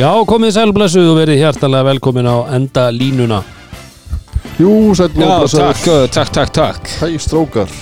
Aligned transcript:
Já, 0.00 0.14
komið 0.24 0.54
sælblessuð 0.54 1.08
og 1.10 1.16
verið 1.18 1.42
hjartalega 1.42 1.84
velkomin 1.90 2.24
á 2.24 2.36
enda 2.56 2.86
línuna. 2.88 3.42
Jú, 4.56 4.94
sætt 4.96 5.18
Já, 5.20 5.44
takk, 5.52 5.82
takk, 6.14 6.30
takk, 6.32 6.52
takk. 6.56 6.88
Hæ, 7.02 7.18
strókar. 7.20 7.74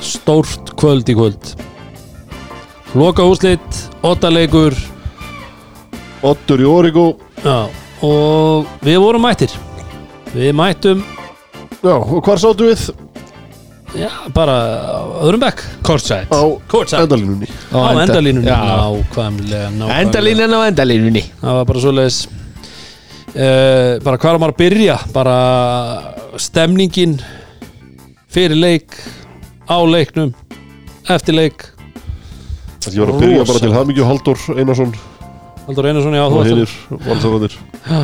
Stórt 0.00 0.72
kvöld 0.80 1.10
í 1.12 1.16
kvöld. 1.18 1.50
Loka 2.96 3.26
úslit, 3.28 3.82
ottaleikur 4.00 4.72
Ottur 6.24 6.64
í 6.64 6.70
Origo. 6.70 7.04
Já, 7.44 7.68
og 8.00 8.72
við 8.80 9.02
vorum 9.04 9.28
mættir. 9.28 9.52
Við 10.32 10.56
mættum, 10.56 11.04
Já, 11.84 11.98
og 12.00 12.24
hvar 12.24 12.40
sáttu 12.40 12.70
við? 12.70 12.88
Já, 13.98 14.10
bara 14.34 14.54
öðrum 15.26 15.40
bekk. 15.42 15.62
Kortsætt 15.86 16.32
Á 16.32 16.40
endalínunni. 17.02 17.48
Á 17.72 17.78
endalínunni. 18.02 18.46
Já, 18.48 18.58
Nákvæmlega, 18.60 19.70
nákvæmlega. 19.76 20.00
Endalínan 20.02 20.54
á 20.56 20.60
endalínunni. 20.70 21.22
Það 21.42 21.58
var 21.60 21.64
bara 21.70 21.84
svoleiðis. 21.84 22.18
Uh, 23.36 23.98
Bara 24.04 24.16
hvað 24.16 24.32
er 24.32 24.40
maður 24.40 24.54
að 24.54 24.60
byrja? 24.62 24.94
Bara 25.12 25.36
stemningin 26.40 27.18
Fyrir 28.32 28.56
leik 28.56 28.94
Á 29.68 29.76
leiknum 29.84 30.30
Eftir 31.12 31.36
leik. 31.36 31.66
Ég 32.86 33.02
var 33.02 33.12
að 33.12 33.20
byrja 33.20 33.44
bara 33.50 33.60
til 33.62 33.74
Hamingju 33.74 34.06
Haldur 34.08 34.40
Einarsson. 34.56 34.94
Haldur 35.66 35.86
Einarsson, 35.90 36.14
já, 36.16 36.22
og 36.26 36.46
hinnir 36.46 36.72
valsarðir 37.06 37.54
Já, 37.86 38.00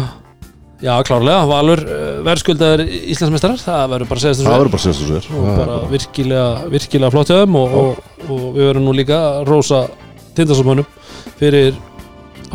klárlega, 0.83 1.43
Valur 1.47 1.83
uh, 1.87 2.01
verðskuldaður 2.27 2.83
Íslandsmeistarar, 3.13 3.61
það 3.63 3.85
verður 3.93 4.11
bara 4.11 4.19
að 4.19 4.25
segja 4.25 4.35
Það 4.35 4.43
þessu 4.43 4.55
verður 4.57 4.73
bara 4.73 4.85
sérstu 4.87 5.11
sér 5.11 5.29
og 5.33 5.51
bara 5.61 5.77
virkilega, 5.93 6.49
virkilega 6.73 7.13
flott 7.15 7.31
hjá 7.31 7.37
þeim 7.43 7.59
og, 7.61 7.77
og, 7.83 8.01
og 8.27 8.43
við 8.57 8.67
verðum 8.71 8.89
nú 8.89 8.97
líka 8.99 9.21
að 9.29 9.39
rósa 9.51 9.85
tindasómönum 10.37 10.89
fyrir 11.39 11.79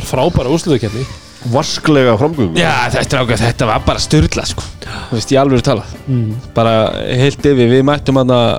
frábæra 0.04 0.52
úrsluðukenni 0.52 1.06
Vasklega 1.54 2.18
framgöngum 2.20 2.58
Já, 2.60 2.90
þetta, 2.92 3.20
er 3.20 3.24
ágæð, 3.24 3.44
þetta 3.46 3.68
var 3.70 3.84
bara 3.86 4.02
styrla 4.04 4.44
sko. 4.50 4.64
Þú 4.84 5.20
veist, 5.20 5.32
ég 5.32 5.40
alveg 5.40 5.64
talað 5.64 5.92
mm. 6.10 6.32
Bara 6.58 6.74
heilt 7.22 7.46
yfir, 7.46 7.70
við 7.72 7.86
mættum 7.88 8.20
hann 8.20 8.34
að 8.34 8.50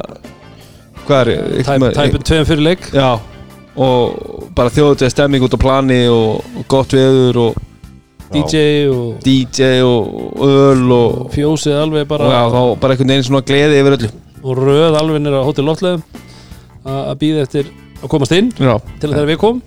Hvað 1.08 1.32
er 1.34 1.64
Tæp, 1.64 1.84
Tæpun 1.96 2.24
tveim 2.28 2.48
fyrir 2.48 2.64
leik. 2.66 2.88
Já, 2.92 3.16
og 3.80 4.50
bara 4.56 4.72
þjóðutið 4.74 5.12
stemming 5.14 5.44
út 5.46 5.54
á 5.56 5.60
plani 5.60 6.02
og, 6.12 6.44
og 6.58 6.66
gott 6.68 6.92
veður 6.92 7.38
og 7.46 7.62
DJ 8.32 8.62
og 8.92 9.20
DJ 9.24 9.82
og 9.86 10.42
öl 10.44 10.82
og, 10.92 11.20
fjósið 11.32 11.78
alveg 11.80 12.04
og 12.06 12.10
bara 12.10 12.30
já, 12.32 12.40
þá 12.52 12.60
bara 12.82 12.94
einhvern 12.94 13.12
veginn 13.14 13.28
svona 13.30 13.44
gleði 13.48 13.78
yfir 13.80 13.96
öllu. 13.98 14.10
Og 14.42 14.60
röð 14.60 14.98
alveg 14.98 15.22
nýra 15.24 15.44
hótel 15.46 15.66
Loftleðum 15.68 16.02
að 16.88 17.14
býða 17.22 17.46
eftir 17.46 17.70
að 17.98 18.12
komast 18.12 18.34
inn 18.36 18.52
Já, 18.54 18.76
til 19.00 19.10
þegar 19.10 19.30
við 19.32 19.40
kom 19.42 19.62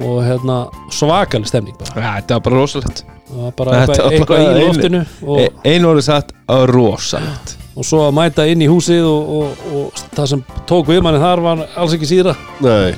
og 0.00 0.20
hérna 0.24 0.58
svakalig 0.94 1.50
stemning 1.50 1.76
bara, 1.76 1.92
ja, 2.00 2.12
þetta 2.20 2.36
var 2.38 2.44
bara 2.46 2.60
rosalegt. 2.62 3.02
Var 3.30 3.56
bara 3.58 3.80
Þetta 3.82 3.96
eitthvað, 4.08 4.14
eitthvað 4.16 4.44
í 4.44 4.62
loftinu 4.64 5.00
og, 5.26 5.40
e 5.42 5.74
Einu 5.74 5.90
orðið 5.92 6.06
satt 6.06 6.32
að 6.50 6.64
rosalegt. 6.72 7.56
Og 7.78 7.86
svo 7.86 8.00
að 8.06 8.16
mæta 8.16 8.46
inn 8.50 8.64
í 8.64 8.68
húsið 8.70 9.04
og, 9.06 9.28
og, 9.36 9.60
og 9.76 10.00
það 10.16 10.32
sem 10.32 10.42
tók 10.68 10.88
við 10.90 11.04
manni 11.04 11.20
þar 11.22 11.44
var 11.44 11.62
alls 11.78 11.94
ekki 11.96 12.08
síðra. 12.10 12.34
Nei, 12.64 12.96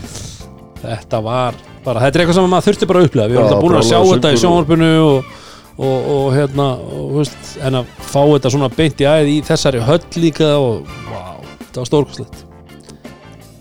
þetta 0.83 1.21
var 1.27 1.59
bara, 1.85 2.03
þetta 2.05 2.19
er 2.19 2.25
eitthvað 2.25 2.39
sem 2.39 2.51
maður 2.53 2.67
þurfti 2.69 2.89
bara 2.91 3.03
að 3.03 3.09
upplega 3.09 3.31
við 3.31 3.39
erum 3.39 3.47
alltaf 3.49 3.65
búin 3.65 3.79
að 3.79 3.89
sjá 3.89 3.99
þetta 4.09 4.33
í 4.33 4.41
sjónvarpinu 4.43 4.91
og, 5.03 5.35
og, 5.77 6.09
og 6.15 6.25
hérna 6.37 6.69
og, 6.79 7.05
veist, 7.19 7.53
en 7.63 7.79
að 7.81 7.93
fá 8.13 8.21
þetta 8.23 8.55
svona 8.55 8.71
beint 8.77 9.03
í 9.03 9.09
æð 9.09 9.31
í 9.33 9.37
þessari 9.49 9.85
höll 9.89 10.01
líka 10.23 10.51
og 10.61 10.89
wow, 11.11 11.37
þetta 11.67 11.83
var 11.85 11.91
stórkostlegt. 11.91 12.43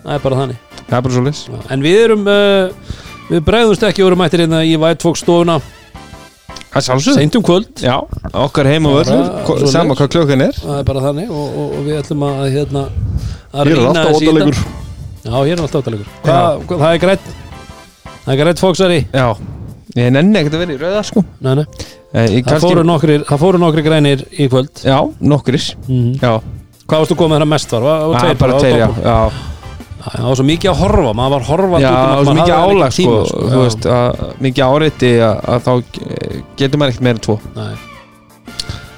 Það 0.02 0.16
er 0.16 0.26
bara 0.26 0.42
þannig. 0.42 0.64
Það 0.82 0.98
er 0.98 1.06
bara 1.06 1.18
svolítið 1.18 1.44
Já, 1.52 1.60
en 1.76 1.86
við 1.86 2.00
erum 2.06 2.26
uh, 2.32 2.96
við 3.30 3.46
bregðumst 3.48 3.86
ekki 3.90 4.04
og 4.06 4.12
erum 4.12 4.24
mættir 4.26 4.46
hérna 4.46 4.64
í 4.66 4.74
White 4.82 5.06
Fox 5.06 5.24
stofuna. 5.26 5.60
Það 6.72 6.80
er 6.80 6.86
sjálfsögð 6.88 7.18
seint 7.20 7.36
um 7.36 7.44
kvöld. 7.44 7.72
Já, 7.84 7.98
okkar 8.32 8.70
völlur 8.72 9.26
ko- 9.44 9.58
svoleiðis. 9.58 9.74
Sama 9.76 9.96
hvað 10.00 10.14
klukkan 10.14 10.44
er. 10.46 10.60
Það 10.62 10.78
er 10.80 10.86
bara 10.88 11.04
þannig 11.04 11.34
og, 11.36 11.58
og, 11.60 11.74
og 11.78 11.88
við 11.88 11.98
ætlum 12.00 12.24
að 12.30 12.46
hérna 12.56 12.86
að 13.52 13.68
hér 13.68 13.80
er 13.82 13.88
alltaf 13.90 14.18
óttalegur 14.18 14.60
Já, 15.22 15.34
hér 15.36 15.54
er 15.54 15.64
alltaf 15.66 15.82
óttalegur 15.82 16.12
Hvað, 16.24 16.62
er 16.88 17.02
grætt 17.04 17.32
það 18.26 18.34
er 18.36 18.40
grætt 18.44 18.60
fóksari 18.64 19.02
Já 19.14 19.28
Ég 19.92 20.08
nenni 20.16 20.40
ekkert 20.40 20.54
að 20.56 20.62
vera 20.64 20.72
í 20.72 20.78
rauða 20.80 21.00
sko. 21.04 21.22
Nei, 21.44 21.56
nei. 21.60 21.64
eh, 22.16 22.28
ég 22.38 22.46
Það, 22.46 22.46
kannski- 22.48 22.68
fóru 22.70 22.84
nokkrir, 22.88 23.24
það 23.28 23.42
fóru 23.42 23.60
nokkri 23.60 23.82
grænir 23.84 24.22
í 24.40 24.46
kvöld. 24.48 24.70
Já, 24.88 25.00
nokkris 25.20 25.66
mm 25.90 26.14
Já, 26.22 26.38
Hvað 26.88 27.02
varstu 27.04 27.18
komið 27.20 27.36
þeirra 27.36 27.48
mest 27.52 27.72
var? 27.76 27.82
var, 27.84 28.06
var 28.08 28.16
Ah, 28.16 28.22
tveir, 28.24 28.38
bara 28.40 28.60
tveir, 28.62 28.78
já, 28.80 28.88
toppur? 28.88 29.04
já. 29.04 29.32
Það 30.02 30.24
var 30.30 30.36
svo 30.40 30.46
mikið 30.48 30.72
að 30.72 30.80
horfa, 30.80 31.12
maður 31.20 31.34
var 31.36 31.44
horfandi 31.50 31.84
Já, 31.84 31.92
um 31.92 32.00
það 32.02 32.16
var 32.16 32.26
svo 32.26 32.36
mikið 32.40 32.56
álag 32.62 32.88
ekki 32.88 33.04
sko, 33.04 33.18
tíma, 33.20 33.52
þú 33.52 33.60
veist, 33.66 33.86
að, 33.98 34.24
mikið 34.48 34.64
áriti 34.72 35.12
að, 35.28 35.44
að 35.52 35.68
þá 35.68 35.72
eh, 35.76 36.40
getur 36.62 36.80
maður 36.82 36.94
ekkert 36.96 37.06
meira 37.10 37.20
en 37.20 37.26
tvo. 37.28 37.36
Nei, 37.60 37.76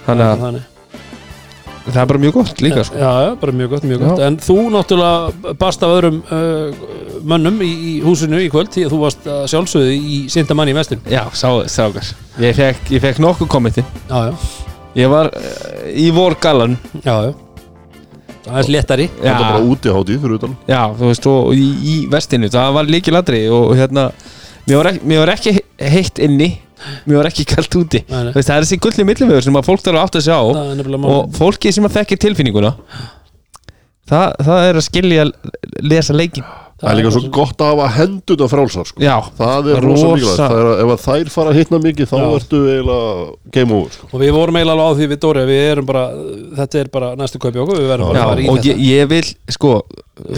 Þannig 0.05 0.25
að 0.29 0.45
þannig. 0.45 0.63
Það 1.85 1.99
er 2.03 2.09
bara 2.11 2.21
mjög 2.23 2.33
gott 2.37 2.61
líka 2.63 2.83
sko. 2.87 2.97
Já, 2.99 3.11
já, 3.25 3.29
bara 3.41 3.51
mjög 3.59 3.69
gott, 3.73 3.83
mjög 3.87 4.01
Já. 4.01 4.07
gott. 4.07 4.19
En 4.27 4.37
þú 4.39 4.57
náttúrulega 4.73 5.53
barst 5.59 5.83
af 5.83 5.93
öðrum 5.97 6.19
uh, 6.23 6.83
mönnum 7.27 7.61
í, 7.65 7.71
í 7.89 7.93
húsinu 8.05 8.39
í 8.43 8.49
kvöld 8.53 8.71
því 8.73 8.85
að 8.87 8.93
þú 8.95 8.99
varst 9.03 9.27
að 9.35 9.45
sjálfsögðu 9.51 9.95
í 9.97 10.19
Sintamanni 10.31 10.73
í 10.73 10.77
vestin 10.77 11.01
Já, 11.11 11.23
sá, 11.35 11.47
ságar 11.71 12.07
Ég 12.43 12.55
fekk, 12.57 12.91
ég 12.95 13.03
fekk 13.03 13.21
nokkuð 13.23 13.51
kommentin. 13.51 13.87
Já, 14.09 14.29
já, 14.31 14.35
Ég 15.03 15.09
var 15.11 15.31
uh, 15.33 15.89
í 15.89 16.07
vorgalan 16.13 16.77
já, 17.01 17.15
já. 17.29 17.33
Það 18.43 18.57
er 18.59 18.69
léttari. 18.75 19.05
Það 19.21 19.29
er 19.29 19.37
bara 19.39 19.59
útiháttið 19.71 20.17
fyrir 20.19 20.33
utan. 20.35 20.55
Já, 20.67 20.81
þú 20.99 21.07
veist, 21.07 21.27
og 21.31 21.53
í, 21.55 21.67
í 21.87 21.93
vestinu 22.11 22.49
það 22.51 22.73
var 22.75 22.89
líki 22.91 23.13
ladri 23.15 23.45
og 23.47 23.71
hérna 23.79 24.09
mér 24.67 24.81
var, 24.81 24.89
ekki, 24.91 25.07
mér 25.07 25.21
var 25.23 25.31
ekki 25.37 25.53
heitt 25.93 26.19
inni 26.23 26.49
mér 27.07 27.19
var 27.21 27.29
ekki 27.31 27.45
kalt 27.49 27.77
úti 27.79 28.03
Nei, 28.07 28.19
nei. 28.27 28.31
Þú 28.33 28.39
veist, 28.39 28.49
það 28.49 28.55
er 28.57 28.67
þessi 28.67 28.79
gullni 28.85 29.07
millivegur 29.11 29.47
sem 29.47 29.59
að 29.61 29.69
fólk 29.69 29.85
þarf 29.85 29.99
að 29.99 30.05
átta 30.07 30.23
sig 30.25 30.33
á 30.35 30.41
Það 30.43 30.71
er 30.71 30.79
nefnilega 30.81 31.03
mál 31.03 31.13
og 31.17 31.37
fólki 31.37 31.73
sem 31.75 31.87
að 31.89 31.95
þekkir 31.99 32.23
tilfinninguna 32.27 32.73
það, 34.09 34.35
það 34.49 34.67
er 34.67 34.79
að 34.81 34.85
skilja 34.89 35.25
lesa 35.83 36.15
leikin 36.17 36.51
Það 36.83 36.89
er 36.91 36.97
líka 36.99 37.11
svo 37.15 37.29
gott 37.31 37.61
að 37.63 37.69
hafa 37.69 37.85
hendut 37.95 38.41
af 38.43 38.49
frálsar 38.51 38.87
sko. 38.89 38.99
Já, 38.99 39.13
Það 39.37 39.67
er 39.71 39.85
rosa 39.85 40.07
mikilvægt 40.09 40.39
Það 40.41 40.55
er 40.57 40.65
að 40.67 40.81
ef 40.83 40.89
að 40.91 41.03
þær 41.05 41.29
fara 41.31 41.51
að 41.53 41.59
hitna 41.61 41.77
mikið 41.85 42.09
þá 42.09 42.15
Já. 42.17 42.23
ertu 42.39 42.59
eiginlega 42.73 43.53
game 43.55 43.77
over 43.77 43.93
sko. 43.95 44.09
Og 44.09 44.23
við 44.23 44.33
vorum 44.35 44.57
eiginlega 44.59 44.73
alveg 44.83 44.89
á 44.91 44.97
því 44.99 45.07
við 45.13 45.21
Dóri 45.23 45.43
að 45.45 45.51
Við 45.53 45.61
erum 45.69 45.87
bara, 45.87 46.01
þetta 46.59 46.81
er 46.81 46.89
bara 46.97 47.11
næstu 47.21 47.39
kaupi 47.39 47.61
okkur 47.63 47.79
Við 47.79 47.87
verðum 47.93 48.11
bara 48.11 48.19
já 48.19 48.25
að 48.25 48.41
og 48.51 48.59
þetta 48.59 48.67
ég, 48.73 48.83
ég 48.89 49.09
vil 49.13 49.21
sko 49.55 49.71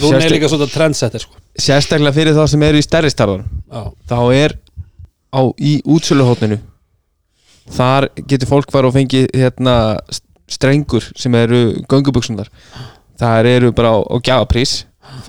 Rún 0.04 0.20
er 0.20 0.36
líka 0.36 0.52
svona 0.52 0.70
trendsetter 0.70 1.24
sko. 1.26 1.34
sérstaklega 1.66 2.14
fyrir 2.20 2.38
þá 2.38 2.44
sem 2.54 2.66
eru 2.68 2.78
í 2.78 2.86
stærri 2.86 3.10
starðan 3.10 3.42
Já, 3.66 3.82
þá 4.12 4.16
er 4.38 4.56
á, 5.36 5.42
í 5.60 5.76
útsöluhóttinu 5.84 6.58
þar 7.76 8.08
getur 8.30 8.48
fólk 8.50 8.70
fara 8.74 8.88
og 8.90 8.94
fengi 8.96 9.24
hérna, 9.34 9.76
st- 10.10 10.24
strengur 10.56 11.02
sem 11.18 11.34
eru 11.34 11.62
göngubuksunar 11.90 12.48
það 13.18 13.48
eru 13.56 13.72
bara 13.74 13.96
á, 13.96 13.98
á 14.06 14.16
gjafaprís 14.22 14.76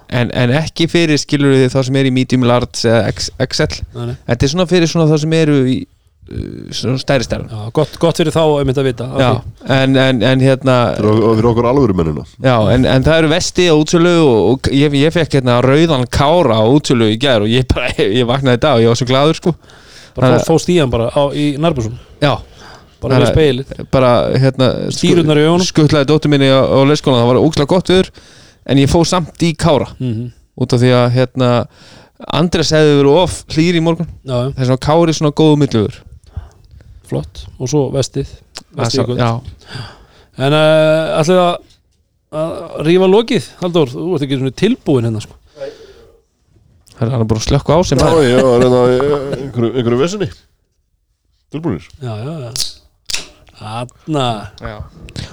en, 0.10 0.30
en 0.34 0.54
ekki 0.62 0.86
fyrir 0.92 1.18
skilur 1.22 1.56
þið 1.58 1.72
þá 1.74 1.80
sem 1.88 1.98
eru 2.02 2.12
í 2.12 2.16
medium, 2.20 2.46
large 2.50 2.84
eða 2.86 3.14
XL 3.14 3.80
þetta 4.28 4.38
er 4.38 4.52
svona 4.54 4.68
fyrir 4.70 4.92
svona 4.92 5.08
þá 5.10 5.18
sem 5.24 5.34
eru 5.40 5.56
í 5.72 5.78
uh, 5.82 6.98
stærri 7.02 7.26
stærn 7.26 7.50
já 7.50 7.64
gott, 7.74 7.98
gott 8.02 8.22
fyrir 8.22 8.36
þá 8.36 8.44
einmitt 8.60 8.78
að 8.84 8.90
vita 8.92 9.08
Já, 9.18 9.32
en, 9.80 9.98
en, 9.98 10.22
en 10.30 10.46
hérna 10.46 10.78
Fyrir 11.00 11.10
ok- 11.18 11.40
fyrir 11.40 11.50
okkur 11.56 11.70
alvöru 11.72 11.98
mennina 11.98 12.28
Já, 12.44 12.56
en, 12.76 12.86
en 12.86 13.08
það 13.10 13.24
eru 13.24 13.34
vesti 13.34 13.66
á 13.72 13.76
útsölu 13.82 14.14
og, 14.22 14.38
og 14.54 14.72
ég, 14.78 14.94
ég 15.02 15.18
fekk 15.18 15.40
hérna 15.40 15.58
rauðan 15.66 16.06
kára 16.14 16.62
á 16.62 16.66
útsölu 16.70 17.10
í 17.16 17.18
gær 17.22 17.48
og 17.48 17.52
ég 17.54 17.66
bara, 17.74 17.90
ég 18.22 18.30
vaknaði 18.30 18.62
dag 18.68 18.78
og 18.78 18.86
ég 18.86 18.94
var 18.94 19.02
svo 19.02 19.10
gladur 19.10 19.42
sko 19.42 19.56
Bara 20.18 20.40
fóst 20.46 20.70
í 20.74 20.78
hann 20.82 20.94
bara 20.94 21.10
á, 21.14 21.24
í 21.32 21.52
nærbúsum 21.62 21.98
Já, 22.24 22.34
Bara 23.02 23.20
við 23.22 23.30
speilið 23.36 23.76
bara 23.94 24.12
hérna 24.42 24.72
Stírurnar 24.96 25.38
í 25.38 25.46
augunum. 25.46 25.68
skuttlaði 25.68 26.10
dóttur 26.10 26.34
minni 26.34 26.50
á, 26.50 26.66
á 26.66 26.80
leikskólan 26.90 27.22
það 27.22 27.30
var 27.32 27.42
ógslag 27.44 27.70
gott 27.70 27.92
viður 27.94 28.10
en 28.68 28.82
ég 28.82 28.90
fóð 28.92 29.06
samt 29.12 29.46
í 29.46 29.54
kára. 29.56 29.92
Mm 30.02 30.34
út 30.58 30.74
af 30.74 30.82
því 30.82 30.92
að 30.98 31.08
hérna 31.14 31.52
Andres 32.34 32.72
hefði 32.74 32.96
verið 32.98 33.16
of 33.22 33.34
hlýr 33.54 33.78
í 33.78 33.82
morgun. 33.86 34.08
Já, 34.26 34.50
þess 34.58 34.74
að 34.74 34.80
kári 34.88 35.14
svona 35.14 35.36
góðu 35.38 35.60
milluður 35.62 36.00
flott. 37.08 37.44
Og 37.62 37.70
svo 37.72 37.84
vestið, 37.94 38.32
vestið 38.76 39.14
Já, 39.22 39.30
En 40.38 40.54
uh, 40.54 41.18
ætlið 41.22 41.40
að 41.42 41.54
að 42.38 42.50
rífa 42.84 43.08
lokið, 43.08 43.46
Halldór, 43.62 43.92
þú 43.94 44.08
ert 44.18 44.26
ekki 44.26 44.50
tilbúin 44.60 45.06
hérna 45.08 45.22
sko. 45.24 45.38
Það 46.98 47.06
er 47.08 47.14
hann 47.14 47.30
bara 47.30 47.42
að 47.44 47.48
slökka 47.48 47.78
á 47.78 47.80
sem 47.86 48.02
Já, 48.02 48.08
það 48.08 48.26
ég 48.28 48.44
var 48.48 48.66
reyna 48.66 48.82
einhverju, 49.38 49.72
einhverju 49.76 50.02
vesinni. 50.02 50.30
Tilbúinir 51.54 51.88
Já, 52.02 52.14
já, 52.18 52.34
já. 52.48 52.52
Þarna. 53.58 54.26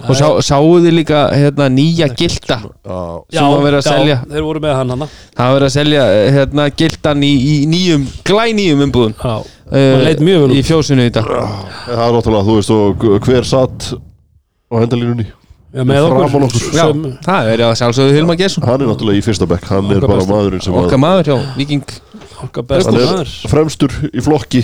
Og 0.09 0.17
sá, 0.17 0.25
sáu 0.47 0.69
þið 0.81 0.95
líka 0.97 1.19
hérna 1.37 1.67
nýja 1.69 2.07
gilda 2.17 2.57
Já, 2.63 3.01
sem 3.37 3.51
var 3.53 3.65
verið 3.67 3.79
að 3.83 3.85
selja? 3.91 4.17
Þeir 4.31 4.47
voru 4.47 4.63
með 4.65 4.77
hann 4.79 4.95
hann 4.95 5.05
það 5.05 5.43
var 5.45 5.57
verið 5.59 5.67
að 5.69 5.75
selja 5.75 6.07
hérna 6.39 6.67
gildan 6.73 7.27
í, 7.27 7.33
í 7.35 7.55
nýjum 7.69 8.07
glænýjum 8.25 8.85
umbúðum. 8.87 9.15
Já, 9.21 9.35
uh, 9.45 9.77
Man 9.77 10.07
leit 10.09 10.25
mjög 10.25 10.47
vel 10.47 10.57
í 10.57 10.65
fjósinu 10.65 11.05
í 11.05 11.13
dag. 11.13 11.29
Það 11.29 12.05
er 12.07 12.17
náttúrulega, 12.17 12.49
þú 12.49 12.57
veist, 12.57 12.75
og 12.79 13.09
hver 13.29 13.49
satt 13.53 13.91
á 13.93 14.75
hendalínunni 14.81 15.29
já 15.75 15.85
með 15.91 16.06
okkur, 16.09 16.47
okkur. 16.49 16.67
Já, 16.75 16.85
sem, 16.87 17.05
það 17.26 17.50
er 17.53 17.62
að 17.67 17.73
sjálfsögðu 17.81 18.17
Hilma 18.19 18.37
Gesson 18.38 18.67
Hann 18.69 18.85
er 18.85 18.91
náttúrulega 18.93 19.21
í 19.21 19.25
fyrsta 19.26 19.49
bekk. 19.50 19.71
Hann 19.73 19.91
er 19.94 20.05
bara 20.06 20.26
maðurinn 20.29 20.62
sem 20.65 20.75
að 20.76 20.87
okkar 20.87 21.03
maður 21.03 21.31
hjá 21.32 21.38
Viking 21.59 21.97
okkar 22.44 22.69
bestu 22.71 22.93
Hann 22.93 23.00
er 23.00 23.11
maður. 23.11 23.35
fremstur 23.55 23.97
í 24.12 24.25
flokki. 24.25 24.62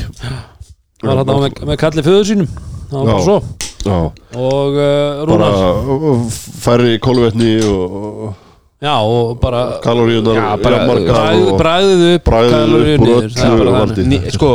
Var 1.02 1.22
hann 1.22 1.32
með, 1.32 1.64
með 1.72 1.80
kalli 1.80 2.04
föður 2.06 2.28
sínum. 2.28 2.52
Það 2.90 3.00
var 3.00 3.10
bara 3.10 3.18
Já. 3.18 3.26
svo. 3.26 3.66
Já, 3.80 3.96
og 4.36 4.76
uh, 4.76 5.24
bara 5.24 5.48
Rúnar. 5.48 5.58
uh, 5.88 6.24
færri 6.60 6.98
kólvetni 7.00 7.54
og 7.64 8.34
já 8.80 8.92
og 9.00 9.38
bara 9.40 9.78
kaloríunar 9.84 10.36
Já, 10.36 10.48
bara 10.60 10.80
margar 10.88 11.16
bræð, 11.16 11.46
og 11.48 11.60
bræðið 11.60 12.02
upp 12.10 12.28
bragðið 12.28 12.54
kaloríur 12.56 13.00
upp 13.00 13.40
er 13.44 13.62
bara 13.70 14.30
sko, 14.36 14.50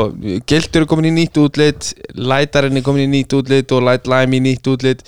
gildur 0.50 0.82
er 0.82 0.88
komin 0.90 1.10
í 1.10 1.14
nýtt 1.18 1.40
útlit 1.42 1.90
Lætarinn 2.18 2.78
er 2.78 2.86
komin 2.86 3.06
í 3.06 3.12
nýtt 3.20 3.34
útlit 3.38 3.74
og 3.74 3.86
Light 3.86 4.10
Lime 4.10 4.38
í 4.38 4.44
nýtt 4.46 4.70
útlit 4.70 5.02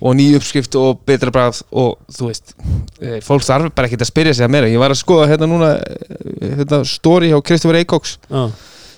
og 0.00 0.16
ný 0.18 0.28
uppskrift 0.38 0.76
og 0.78 1.00
betra 1.08 1.32
bræð 1.34 1.62
og 1.72 1.96
þú 2.14 2.30
veist, 2.30 2.54
eh, 3.02 3.18
fólk 3.24 3.44
þarf 3.46 3.72
bara 3.74 3.88
ekkert 3.88 4.04
að 4.06 4.12
spyrja 4.12 4.34
sig 4.38 4.46
að 4.46 4.52
meira, 4.54 4.70
ég 4.70 4.82
var 4.82 4.94
að 4.94 5.00
skoða 5.02 5.28
hérna 5.32 5.48
núna 5.50 5.70
eh, 5.78 6.58
hérna 6.60 6.82
story 6.86 7.32
hjá 7.32 7.40
Kristofur 7.42 7.80
Eikoks 7.80 8.18
Já, 8.28 8.44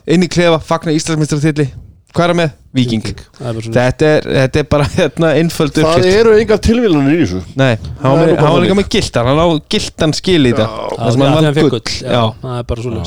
inn 0.06 0.26
í 0.26 0.30
klefa, 0.32 0.60
fagna 0.60 0.92
Íslandsmeistratilli 0.96 1.70
hvað 2.10 2.24
er 2.24 2.32
hann 2.32 2.40
með? 2.40 2.56
Viking 2.74 3.02
það 3.38 3.56
svona 3.64 3.74
þetta 3.76 4.10
er, 4.10 4.28
þetta 4.36 4.60
er 4.60 4.68
bara 4.70 4.84
hérna 4.94 5.32
innföld 5.40 5.74
Það 5.74 5.88
uppskrift. 5.88 6.18
eru 6.20 6.36
engar 6.38 6.60
tilvílanir 6.62 7.16
í 7.16 7.24
þessu. 7.24 7.40
Nei, 7.58 7.72
hann 8.02 8.14
var 8.14 8.30
Það 8.30 8.50
er 8.50 8.62
líka 8.64 8.76
með 8.78 8.88
gildan. 8.94 9.30
Hann 9.30 9.42
á 9.42 9.48
gildan 9.74 10.14
skil 10.14 10.38
í 10.38 10.52
þetta. 10.52 10.68
Það 10.70 11.08
það 12.42 12.58
er 12.58 12.68
bara 12.70 12.86
svona 12.86 13.04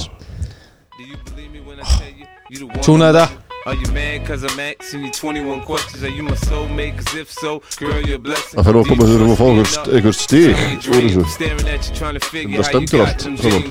Tjúna 2.83 3.09
þetta. 3.09 3.42
Are 3.65 3.75
you 3.75 3.89
mad 3.93 4.25
cause 4.27 4.43
I'm 4.43 4.59
asking 4.59 5.05
you 5.05 5.11
21 5.11 5.61
questions? 5.61 6.03
Are 6.03 6.09
you 6.09 6.21
my 6.21 6.31
soulmate? 6.31 6.97
Cause 6.97 7.15
if 7.15 7.31
so, 7.31 7.61
girl, 7.79 8.01
you're 8.01 8.17
a 8.17 8.19
blessing. 8.19 8.59
Það 8.59 8.65
fer 8.67 8.75
að 8.75 8.89
koma 8.89 9.07
þurfum 9.07 9.31
að 9.31 9.37
fá 9.39 9.45
einhvert 9.95 10.17
stig 10.19 10.51
úr 10.91 11.05
þessu. 11.05 11.23
Það 11.31 12.83
got 12.91 13.05
allt. 13.05 13.23
Við 13.39 13.55
me? 13.55 13.61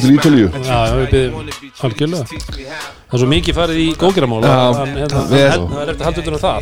til? 0.00 0.14
Ítalíu. 0.14 0.48
Já, 0.56 0.72
já, 0.72 0.94
við 1.02 1.08
biðum 1.12 1.36
algjörlega. 1.90 2.24
það 2.24 3.12
er 3.12 3.20
svo 3.20 3.30
mikið 3.34 3.60
farið 3.60 3.76
í 3.84 3.88
hérna, 3.92 4.40
hann, 4.56 4.96
það 5.12 5.36
er 5.36 5.52
eftir 5.52 6.00
að 6.00 6.08
halda 6.08 6.24
utan 6.24 6.32
á 6.32 6.40
það. 6.48 6.60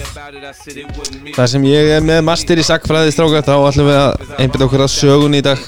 Það 1.38 1.50
sem 1.55 1.70
ég 1.70 1.94
er 1.94 2.06
með 2.11 2.25
master 2.26 2.58
í 2.58 2.66
sakfræði 2.66 3.14
strákar 3.14 3.46
þá 3.46 3.55
ætlum 3.70 3.93
við 3.93 4.02
að 4.02 4.38
einbita 4.43 4.66
okkur 4.66 4.88
að 4.88 4.94
sögun 4.99 5.38
í 5.38 5.46
dag. 5.46 5.62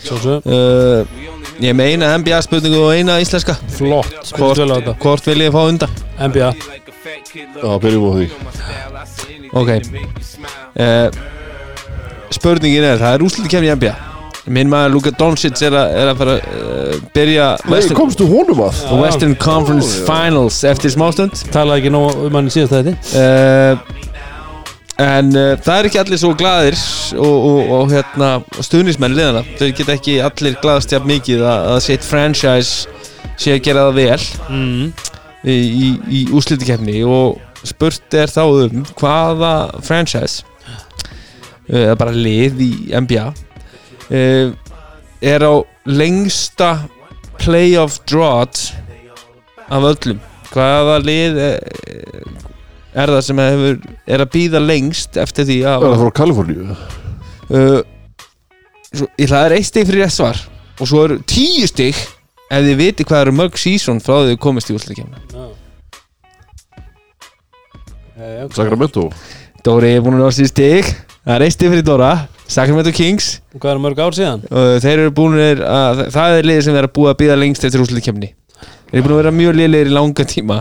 Svo 0.00 0.16
svo. 0.16 0.40
Uh, 0.48 1.19
Ég 1.60 1.68
er 1.72 1.76
með 1.76 1.90
eina 1.92 2.10
NBA 2.20 2.38
spurningu 2.46 2.78
og 2.86 2.92
eina 2.96 3.18
íslenska. 3.20 3.56
Flott, 3.76 4.08
Hvort, 4.32 4.36
hvort 4.38 4.60
vel 4.62 4.70
á 4.72 4.76
þetta. 4.78 4.94
hvort 5.02 5.26
vil 5.28 5.42
ég 5.44 5.52
fá 5.52 5.60
undan? 5.68 5.90
NBA, 6.20 6.52
Já, 7.60 7.72
byrjum 7.82 8.06
á 8.08 8.12
því. 8.16 8.26
Ok. 9.52 9.70
Uh, 10.80 11.10
Spurningin 12.30 12.84
er, 12.86 13.00
það 13.00 13.16
er 13.16 13.24
úslit 13.26 13.48
kemni 13.50 13.66
í 13.66 13.74
NBA 13.74 13.94
Minn 14.54 14.70
maður 14.70 14.92
Luka 14.94 15.10
Doncic 15.18 15.58
er, 15.66 15.74
að- 15.76 15.94
er 16.00 16.10
að 16.12 16.20
fara 16.20 16.34
að 16.36 16.44
uh, 16.46 17.00
byrja 17.14 17.46
Nei, 17.64 17.72
Western, 17.74 17.96
komstu 17.98 18.26
honum 18.30 18.62
að? 18.64 18.78
Western 19.02 19.34
Conference 19.42 19.98
Finals 20.06 20.60
eftir 20.66 20.90
smástund. 20.94 21.34
Talaði 21.52 21.82
ekki 21.84 21.92
nóg 21.92 22.22
um 22.28 22.38
hann 22.38 22.48
í 22.48 22.54
síðast 22.54 22.72
þetta 22.78 22.94
uh, 23.20 23.98
En 25.00 25.30
uh, 25.32 25.54
það 25.56 25.76
er 25.76 25.88
ekki 25.88 26.00
allir 26.02 26.20
svo 26.20 26.32
glaðir 26.36 26.76
og, 27.16 27.36
og, 27.50 27.70
og 27.76 27.92
hérna 27.94 28.30
stuðnismenn 28.60 29.16
liðana, 29.16 29.44
þau 29.56 29.70
geta 29.78 29.96
ekki 29.96 30.18
allir 30.24 30.58
glaðast 30.60 30.92
jafn 30.92 31.08
mikið 31.08 31.44
að, 31.46 31.68
að 31.74 31.80
sitt 31.86 32.04
franchise 32.04 33.06
sé 33.40 33.54
að 33.56 33.62
gera 33.64 33.86
það 33.88 34.00
vel 34.00 34.26
mm. 34.50 34.90
í, 35.48 35.56
í, 35.56 35.90
í 36.20 36.22
úslitikefni 36.36 37.00
og 37.08 37.40
spurt 37.64 38.16
er 38.16 38.32
þá 38.32 38.42
um 38.44 38.84
hvaða 39.00 39.54
franchise 39.84 40.44
eða 41.70 41.96
bara 42.00 42.16
lið 42.16 42.60
í 42.66 42.70
NBA 42.92 43.26
uh, 43.30 44.52
er 45.20 45.44
á 45.44 45.54
lengsta 45.88 46.74
playoff 47.40 48.00
drought 48.08 48.70
af 49.70 49.84
öllum. 49.94 50.20
Hvaða 50.50 50.96
lið 51.04 51.38
er, 52.94 53.10
það 53.10 53.22
sem 53.26 53.42
hefur, 53.42 53.80
er 54.06 54.24
að 54.24 54.32
býða 54.34 54.62
lengst 54.62 55.18
eftir 55.20 55.48
því 55.48 55.58
Það 55.64 55.86
að 55.86 55.90
er 55.90 56.00
frá 56.02 56.14
Kaliforníu. 56.20 56.78
Uh, 57.50 57.80
svo, 58.92 59.10
ég 59.18 59.30
það 59.30 59.44
er 59.44 59.56
eitt 59.58 59.68
stig 59.70 59.88
fyrir 59.88 60.04
rétt 60.06 60.16
svar 60.16 60.40
og 60.80 60.88
svo 60.88 61.04
eru 61.06 61.20
tíu 61.28 61.66
stig 61.70 61.98
ef 62.50 62.64
þið 62.66 62.76
viti 62.80 63.06
hvað 63.06 63.26
eru 63.26 63.36
mörg 63.38 63.58
season 63.60 64.00
frá 64.02 64.20
því 64.20 64.34
þið 64.34 64.40
komist 64.46 64.70
í 64.70 64.76
úslitikefni 64.78 65.48
Sacramento. 68.52 69.06
Dóri 69.64 69.94
er 69.96 70.02
búin 70.04 70.18
að 70.18 70.26
ná 70.26 70.34
sér 70.34 70.48
stig. 70.50 70.88
Það 71.24 71.34
er 71.34 71.44
eitt 71.46 71.54
stig 71.54 71.70
fyrir 71.72 71.84
Dóra 71.86 72.10
Sacramento 72.50 72.92
Kings. 72.92 73.38
Hvað 73.54 73.72
er 73.72 73.80
mörg 73.84 74.02
ár 74.02 74.16
síðan? 74.16 74.42
og 74.50 74.82
þeir 74.82 75.04
eru 75.06 75.14
búin 75.14 75.38
að 75.38 76.02
það 76.12 76.36
er 76.36 76.48
liðið 76.48 76.66
sem 76.66 76.76
er 76.80 76.88
að 76.88 76.94
búa 76.98 77.14
að 77.14 77.18
býða 77.22 77.38
lengst 77.40 77.64
eftir 77.66 77.82
úrslutkemni 77.84 78.32
Þeir 78.90 78.98
eru 78.98 79.04
búin 79.06 79.14
að 79.14 79.20
vera 79.20 79.32
mjög 79.34 79.56
liðlegir 79.60 79.90
í 79.90 79.94
langa 79.94 80.26
tíma 80.26 80.60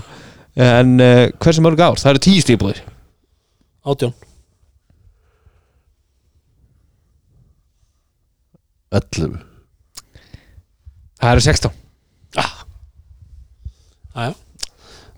en 0.56 0.96
uh, 1.00 1.28
hversu 1.40 1.62
mörg 1.66 1.80
ár? 1.82 2.00
Það 2.02 2.12
eru 2.16 2.24
tíu 2.26 2.42
stig 2.44 2.60
búið 2.62 2.82
átjón 3.90 4.14
11 8.92 9.38
Það 11.20 11.32
eru 11.36 11.44
16 11.46 11.76
Æja. 12.40 12.50
það 14.20 14.26
er 14.26 14.36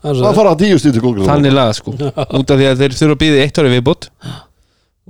Það 0.01 0.17
svo 0.19 0.31
fara 0.37 0.51
að 0.55 0.61
tíu 0.65 0.79
til 0.81 0.91
góðgjörðum 1.01 1.29
Þannig 1.29 1.53
laga 1.55 1.73
sko. 1.77 1.93
Út 1.95 2.51
af 2.53 2.59
því 2.59 2.67
að 2.71 2.81
þeir 2.81 2.95
þurfa 2.99 3.15
að 3.15 3.21
býða 3.23 3.43
eitt 3.45 3.61
ári 3.61 3.71
viðbútt 3.75 4.07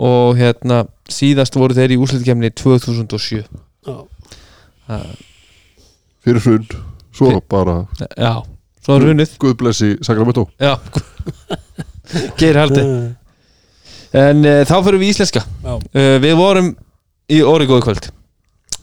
og 0.01 0.39
hérna 0.39 0.77
síðast 1.11 1.57
voru 1.59 1.75
þeir 1.77 1.93
í 1.95 1.99
úrslutkemni 2.01 2.51
2007 2.55 3.41
Já. 3.41 3.97
Fyrir 6.21 6.41
hrun 6.45 6.67
Svo 7.11 7.31
Fyr- 7.33 7.43
bara 7.51 7.75
Já, 8.15 8.33
svo 8.81 8.97
er 8.97 9.05
runnið 9.07 9.35
Guð 9.41 9.55
blessi 9.61 9.91
Sacramento 10.05 10.47
Já. 10.61 10.75
Geir 12.39 12.57
haldi. 12.59 12.81
En 14.17 14.41
uh, 14.43 14.63
þá 14.67 14.73
fyrir 14.83 14.99
við 14.99 15.13
íslenska. 15.13 15.43
Já. 15.63 15.75
uh, 15.77 16.15
Við 16.23 16.33
vorum 16.39 16.73
í 17.31 17.37
Órigóðu 17.47 17.85
kvöld. 17.85 18.09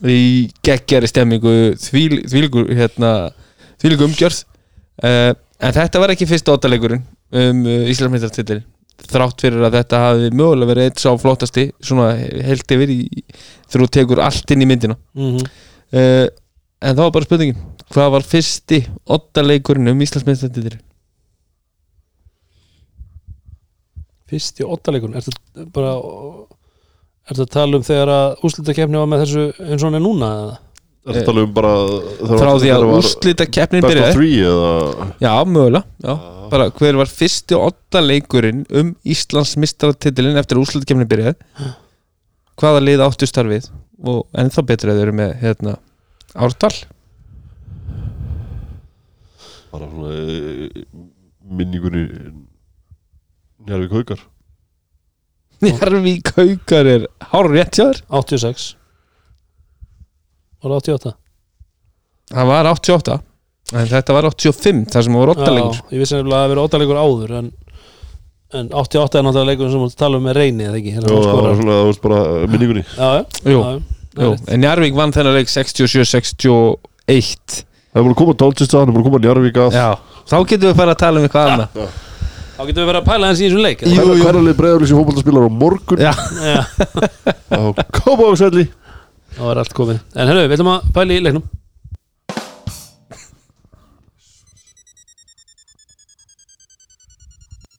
Í 0.09 0.47
geggjari 0.65 1.09
stemmingu 1.11 1.53
Þvíl, 1.83 2.23
Þvílíkur 2.31 2.71
hérna, 2.79 3.11
Þvílíkur 3.81 4.07
umgjörð. 4.09 4.41
Uh, 5.03 5.33
En 5.59 5.75
þetta 5.75 5.99
var 5.99 6.13
ekki 6.13 6.23
fyrst 6.27 6.47
óttalegurinn 6.47 7.01
Um 7.35 7.65
uh, 7.67 7.89
Íslandsmyndartitil 7.91 8.61
Þrátt 9.11 9.43
fyrir 9.43 9.63
að 9.67 9.75
þetta 9.77 9.99
hafi 10.05 10.29
mögulega 10.35 10.69
verið 10.71 10.87
eitt 10.89 11.01
sá 11.03 11.09
flottasti 11.19 11.65
Svona 11.83 12.13
heilt 12.15 12.71
yfir 12.75 12.93
þú 13.71 13.87
tekur 13.91 14.21
allt 14.23 14.51
inn 14.55 14.63
í 14.63 14.67
myndina. 14.67 14.95
Mhm. 15.15 15.43
uh, 15.93 16.25
En 16.79 16.95
þá 16.95 17.01
var 17.05 17.15
bara 17.17 17.27
spurningin 17.27 17.59
Hvað 17.89 18.13
var 18.13 18.27
fyrsti 18.27 18.83
óttalegurinn 19.09 19.91
um 19.91 20.05
Íslandsmyndartitil 20.05 20.77
fyrst 24.29 24.61
í 24.61 24.65
ottaleikunum 24.67 25.17
er 25.17 25.25
þetta 25.25 25.67
bara 25.73 25.93
er 25.97 27.37
þetta 27.37 27.45
að 27.47 27.53
tala 27.55 27.79
um 27.79 27.85
þegar 27.85 28.11
að 28.13 28.43
úrslutakefni 28.45 28.99
var 29.01 29.09
með 29.09 29.23
þessu 29.25 29.45
eins 29.65 29.81
og 29.81 29.87
hann 29.87 29.99
er 29.99 30.03
núna 30.05 30.29
eða? 30.41 30.57
Það 30.99 31.15
er 31.15 31.21
að 31.23 31.29
tala 31.29 31.43
um 31.45 31.53
bara 31.55 31.73
Frá 32.29 32.51
því 32.59 32.71
að 32.75 32.85
of 32.85 33.87
byrjaði. 33.87 34.13
three 34.13 34.39
eða? 34.45 35.07
Já, 35.23 35.33
mögulega 35.49 35.83
já. 36.05 36.15
Bara 36.49 36.69
hver 36.79 36.97
var 36.97 37.11
fyrsti 37.13 37.57
otta 37.57 38.01
leikurinn 38.01 38.63
um 38.69 38.93
Íslands 39.05 39.55
mistratitilin 39.61 40.37
eftir 40.41 40.57
að 40.57 40.65
úrslutakeppnin 40.65 41.09
byrjaði? 41.09 41.69
Hvaða 42.59 42.81
lið 42.85 43.03
áttu 43.05 43.29
starfið? 43.29 43.69
Og 44.09 44.25
ennþá 44.37 44.65
betur 44.67 44.91
að 44.91 44.99
þau 44.99 45.05
eru 45.07 45.15
með 45.19 45.33
hérna, 45.41 45.75
ártal 46.35 46.73
bara 49.69 49.85
svona 49.89 50.13
eh, 50.17 50.83
minningunni 51.49 52.03
Njarvík 53.67 53.91
Haukar. 53.93 54.21
Njarvík 55.61 56.31
Haukar 56.37 56.87
er 56.89 57.07
hár 57.31 57.49
rétt 57.51 57.75
hjá 57.77 57.85
þér. 57.89 57.99
86 58.09 58.69
var 60.59 60.71
það 60.71 60.79
88? 60.79 61.11
Það 62.29 62.49
var 62.49 62.69
88 62.73 63.17
en 63.79 63.87
þetta 63.93 64.15
var 64.15 64.27
85 64.31 64.85
þar 64.93 65.05
sem 65.05 65.13
það 65.15 65.21
var 65.23 65.31
otta 65.35 65.51
leikur 65.53 65.77
Já, 65.77 65.83
ég 65.93 66.01
vissi 66.03 66.15
nefnilega 66.17 66.39
að 66.39 66.41
það 66.43 66.51
verið 66.53 66.63
ottaleikur 66.65 66.99
áður 67.03 67.35
en, 67.39 67.51
en 68.59 68.71
88 68.81 69.19
er 69.21 69.25
náttúrulega 69.27 69.49
leikur 69.51 69.71
sem 69.75 69.85
við 69.85 69.95
tala 70.01 70.19
um 70.19 70.25
með 70.27 70.39
reyni 70.39 70.65
eða 70.67 70.79
ekki? 70.81 70.95
Já, 70.95 70.97
Hérna, 70.97 71.13
hann 71.13 71.29
það 71.29 71.45
var 71.45 71.59
svona, 71.61 71.77
það 71.77 71.87
var 71.91 72.01
bara 72.07 72.49
minningunni. 72.55 72.83
Já, 72.89 73.09
já, 73.19 73.23
Jú, 73.53 73.59
já, 73.59 73.69
já, 73.69 73.98
jú. 74.19 74.29
En 74.51 74.57
Njarvík 74.63 74.93
vann 74.97 75.13
þennan 75.15 75.35
leik 75.39 75.49
67-61 75.51 77.63
Það 77.89 77.97
er 77.97 78.03
búin 78.05 78.13
að 78.13 78.19
koma 78.21 78.33
Dolchist 78.37 78.73
að, 78.73 78.77
það 78.77 78.83
er 78.83 78.87
búin 78.93 79.01
að 79.01 79.07
koma 79.09 79.21
Njarvík 79.23 79.55
að. 79.63 79.69
Já, 79.79 79.89
þá 80.29 80.37
getum 80.51 80.67
við 80.69 80.75
bara 80.77 80.91
að 80.93 80.99
tala 81.01 81.15
um 81.17 81.23
eitthvað 81.25 81.45
annað. 81.55 81.69
Þá 82.59 82.63
getum 82.67 82.81
við 82.83 82.89
verið 82.91 82.99
að 82.99 83.07
pæla 83.07 83.23
hans 83.29 83.39
í 83.39 83.41
þessum 83.47 83.63
leik 83.63 83.79
Jú, 83.87 84.03
jú. 84.03 84.19
Hvernig 84.19 84.43
lið 84.49 84.57
breyðurlýs 84.59 84.91
í 84.91 84.95
fótboltaspilar 84.97 85.43
á 85.47 85.51
morgun? 85.61 85.99
Já, 86.03 86.11
Já, 86.43 86.59
á 87.55 87.59
Kópavóksvelli 87.95 88.65
þá 89.37 89.43
er 89.53 89.57
allt 89.63 89.71
komið. 89.77 89.97
En 90.19 90.27
herru, 90.27 90.43
við 90.51 90.55
ætlum 90.57 90.71
að 90.73 90.79
pæla 90.97 91.15
í 91.15 91.21
leiknum. 91.23 91.45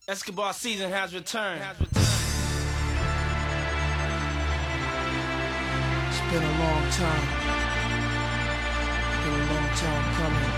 Escobar 0.08 0.52
season 0.52 0.90
has 0.90 1.14
returned. 1.14 2.19
Been 6.30 6.42
a 6.42 6.58
long 6.62 6.90
time. 6.92 7.40
time 9.80 10.06
coming. 10.18 10.50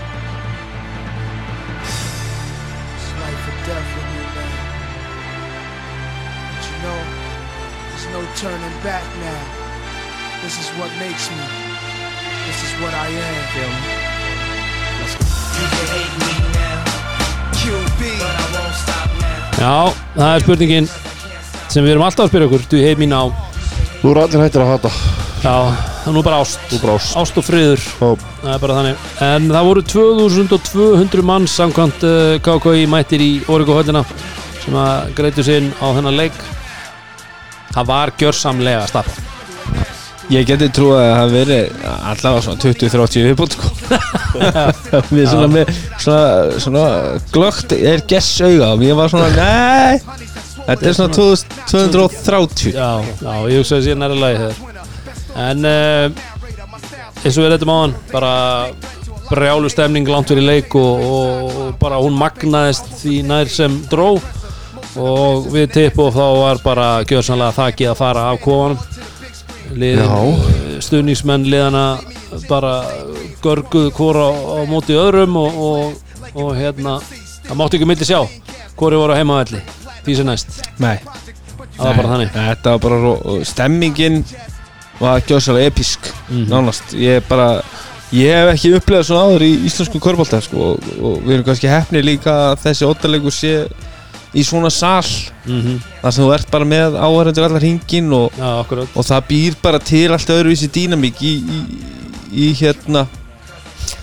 It's 2.95 3.09
life 3.23 3.43
or 3.49 3.57
death 3.67 3.87
for 3.93 4.03
me, 4.11 4.21
man. 4.35 4.53
But 6.49 6.63
you 6.69 6.77
know, 6.83 6.99
there's 7.89 8.07
no 8.15 8.21
turning 8.41 8.75
back 8.83 9.05
now. 9.21 9.43
This 10.43 10.59
is 10.59 10.67
what 10.77 10.91
makes 10.99 11.25
me. 11.31 11.45
This 12.47 12.59
is 12.67 12.71
what 12.81 12.93
I 12.93 13.07
am. 13.07 13.41
Feel 13.53 13.73
me? 13.81 13.93
You 15.57 15.65
can 15.73 15.87
hate 15.95 16.15
me 16.25 16.33
now, 16.57 16.79
QB. 17.59 18.01
but 18.19 18.35
I 18.43 18.47
won't 18.55 18.75
stop 18.83 19.09
now. 19.21 19.41
Já, 19.63 19.77
það 20.17 20.35
er 20.35 20.39
spurningin 20.45 20.85
sem 21.69 21.85
við 21.85 21.95
erum 21.95 22.05
alltaf 22.09 22.27
að 22.27 22.33
spyrja 22.33 22.47
okkur 22.49 22.69
Du 22.69 22.77
heit 22.83 22.99
mín 22.99 23.13
á 23.15 23.52
Þú 24.03 24.11
er 24.11 24.17
allir 24.19 24.41
hættir 24.43 24.59
að 24.59 24.71
hata. 24.73 24.89
Já, 25.39 25.53
það 26.03 26.07
er 26.09 26.15
nú 26.17 26.21
bara 26.25 26.39
ást. 26.43 26.63
Brást 26.81 27.13
Ást. 27.15 27.37
Og 27.39 27.45
friður. 27.47 27.83
Það 28.01 28.49
er 28.51 28.57
bara 28.59 28.75
þannig. 28.75 29.05
En 29.23 29.45
það 29.47 29.67
voru 29.69 29.83
2200 29.93 31.23
manns 31.29 31.55
samkvæmt 31.55 32.03
uh, 32.03 32.35
KKI 32.43 32.83
mættir 32.91 33.23
í 33.23 33.31
Origo 33.47 33.77
höllina 33.79 34.03
sem 34.65 34.75
að 34.75 35.13
greitu 35.15 35.47
sig 35.47 35.61
inn 35.61 35.71
á 35.79 35.87
þennan 35.95 36.19
leik. 36.19 36.43
Það 37.71 37.87
var 37.93 38.11
gjörsamlega 38.19 38.89
stappa 38.91 39.23
Ég 40.31 40.45
geti 40.47 40.69
trú 40.71 40.91
að 40.95 41.01
það 41.03 41.17
hafi 41.17 41.33
verið 41.37 41.81
allavega 41.89 42.43
svona 42.45 42.61
20-30 42.63 43.25
viðbútt 43.27 43.57
sko. 43.57 43.71
Við 45.15 45.25
svona 45.31 45.49
með 45.51 45.73
svona, 45.99 46.21
svona 46.63 46.85
glögt 47.33 47.75
er 47.75 48.03
gess 48.07 48.37
auga 48.43 48.73
og 48.75 48.85
ég 48.87 48.99
var 48.99 49.11
svona 49.11 49.31
nei 49.35 50.42
Þetta 50.63 50.89
er 50.89 50.97
svona 50.97 51.15
2000 51.17 51.57
230 51.71 52.73
Já, 52.73 52.89
já, 53.19 53.33
ég 53.51 53.59
hugsa 53.59 53.79
að 53.79 53.87
sé 53.87 53.95
næra 53.99 54.17
lagi 54.17 54.51
En 55.33 55.65
uh, 55.65 56.23
eins 57.23 57.37
og 57.37 57.43
við 57.43 57.53
reyndum 57.53 57.73
á 57.73 57.77
hann 57.81 57.95
bara 58.11 58.33
brjálu 59.29 59.69
stemning 59.71 60.07
langt 60.09 60.29
fyrir 60.29 60.45
leik 60.45 60.75
og, 60.77 61.03
og, 61.03 61.59
bara 61.81 61.99
hún 62.03 62.17
magnaðist 62.19 62.91
því 63.01 63.15
nær 63.29 63.49
sem 63.49 63.79
dró. 63.89 64.17
Og 64.99 65.47
við 65.49 65.71
tipp 65.73 65.97
og 66.03 66.11
þá 66.13 66.25
var 66.37 66.59
bara 66.61 66.87
gjörsanlega 67.09 67.55
þakið 67.57 67.89
að 67.89 67.97
fara 67.97 68.27
af 68.29 68.41
kofanum. 68.43 68.83
Lið, 69.73 70.03
stuðningsmenn 70.85 71.47
liðana 71.49 71.85
bara 72.45 72.75
görguð 73.41 73.89
hvora 73.97 74.27
á, 74.29 74.57
móti 74.69 74.97
öðrum 74.97 75.37
og, 75.39 75.57
og, 75.57 76.17
og 76.37 76.51
hérna 76.57 76.99
það 77.47 77.57
mátti 77.59 77.79
ekki 77.79 77.87
milli 77.89 78.07
sjá 78.07 78.19
hvori 78.77 78.99
voru 78.99 79.15
á 79.15 79.19
heimavelli 79.19 79.63
því 80.05 80.15
sem 80.19 80.27
næst? 80.27 80.59
Nei, 80.83 80.97
það 81.77 81.85
var 81.87 81.95
bara 82.01 82.11
þannig. 82.13 82.33
Þetta 82.35 82.73
var 82.75 82.83
bara 82.87 83.45
stemmingin 83.45 84.23
var 84.99 85.21
gjóðslega 85.27 85.65
episk 85.71 86.11
Mhm. 86.29 86.45
nánast, 86.51 86.93
ég 86.95 87.23
bara 87.29 87.61
ég 88.13 88.29
hef 88.29 88.51
ekki 88.53 88.73
upplegað 88.77 89.07
svona 89.09 89.23
áður 89.25 89.41
í 89.47 89.53
íslensku 89.67 89.99
körbólta 89.99 90.41
sko, 90.41 90.73
og, 90.73 90.91
og 91.01 91.23
við 91.25 91.33
erum 91.39 91.47
kannski 91.47 91.67
hefni 91.71 92.03
líka 92.03 92.55
þessi 92.61 92.85
óttalegur 92.85 93.33
sé 93.33 93.67
í 94.33 94.43
svona 94.45 94.69
sal. 94.71 95.03
Mm 95.45 95.79
þar 96.03 96.11
sem 96.11 96.23
þú 96.25 96.33
ert 96.35 96.51
bara 96.51 96.65
með 96.65 96.95
áhærendur 96.99 97.45
allar 97.47 97.61
hringin 97.63 98.11
og, 98.13 98.31
akkurat. 98.37 98.87
og 98.95 99.05
það 99.07 99.21
býr 99.29 99.53
bara 99.61 99.79
til 99.79 100.11
allt 100.11 100.27
öðruvísi 100.27 100.67
dýnamík 100.67 101.21
í, 101.23 101.33
í, 101.39 101.59
í 102.33 102.53
hérna 102.59 103.05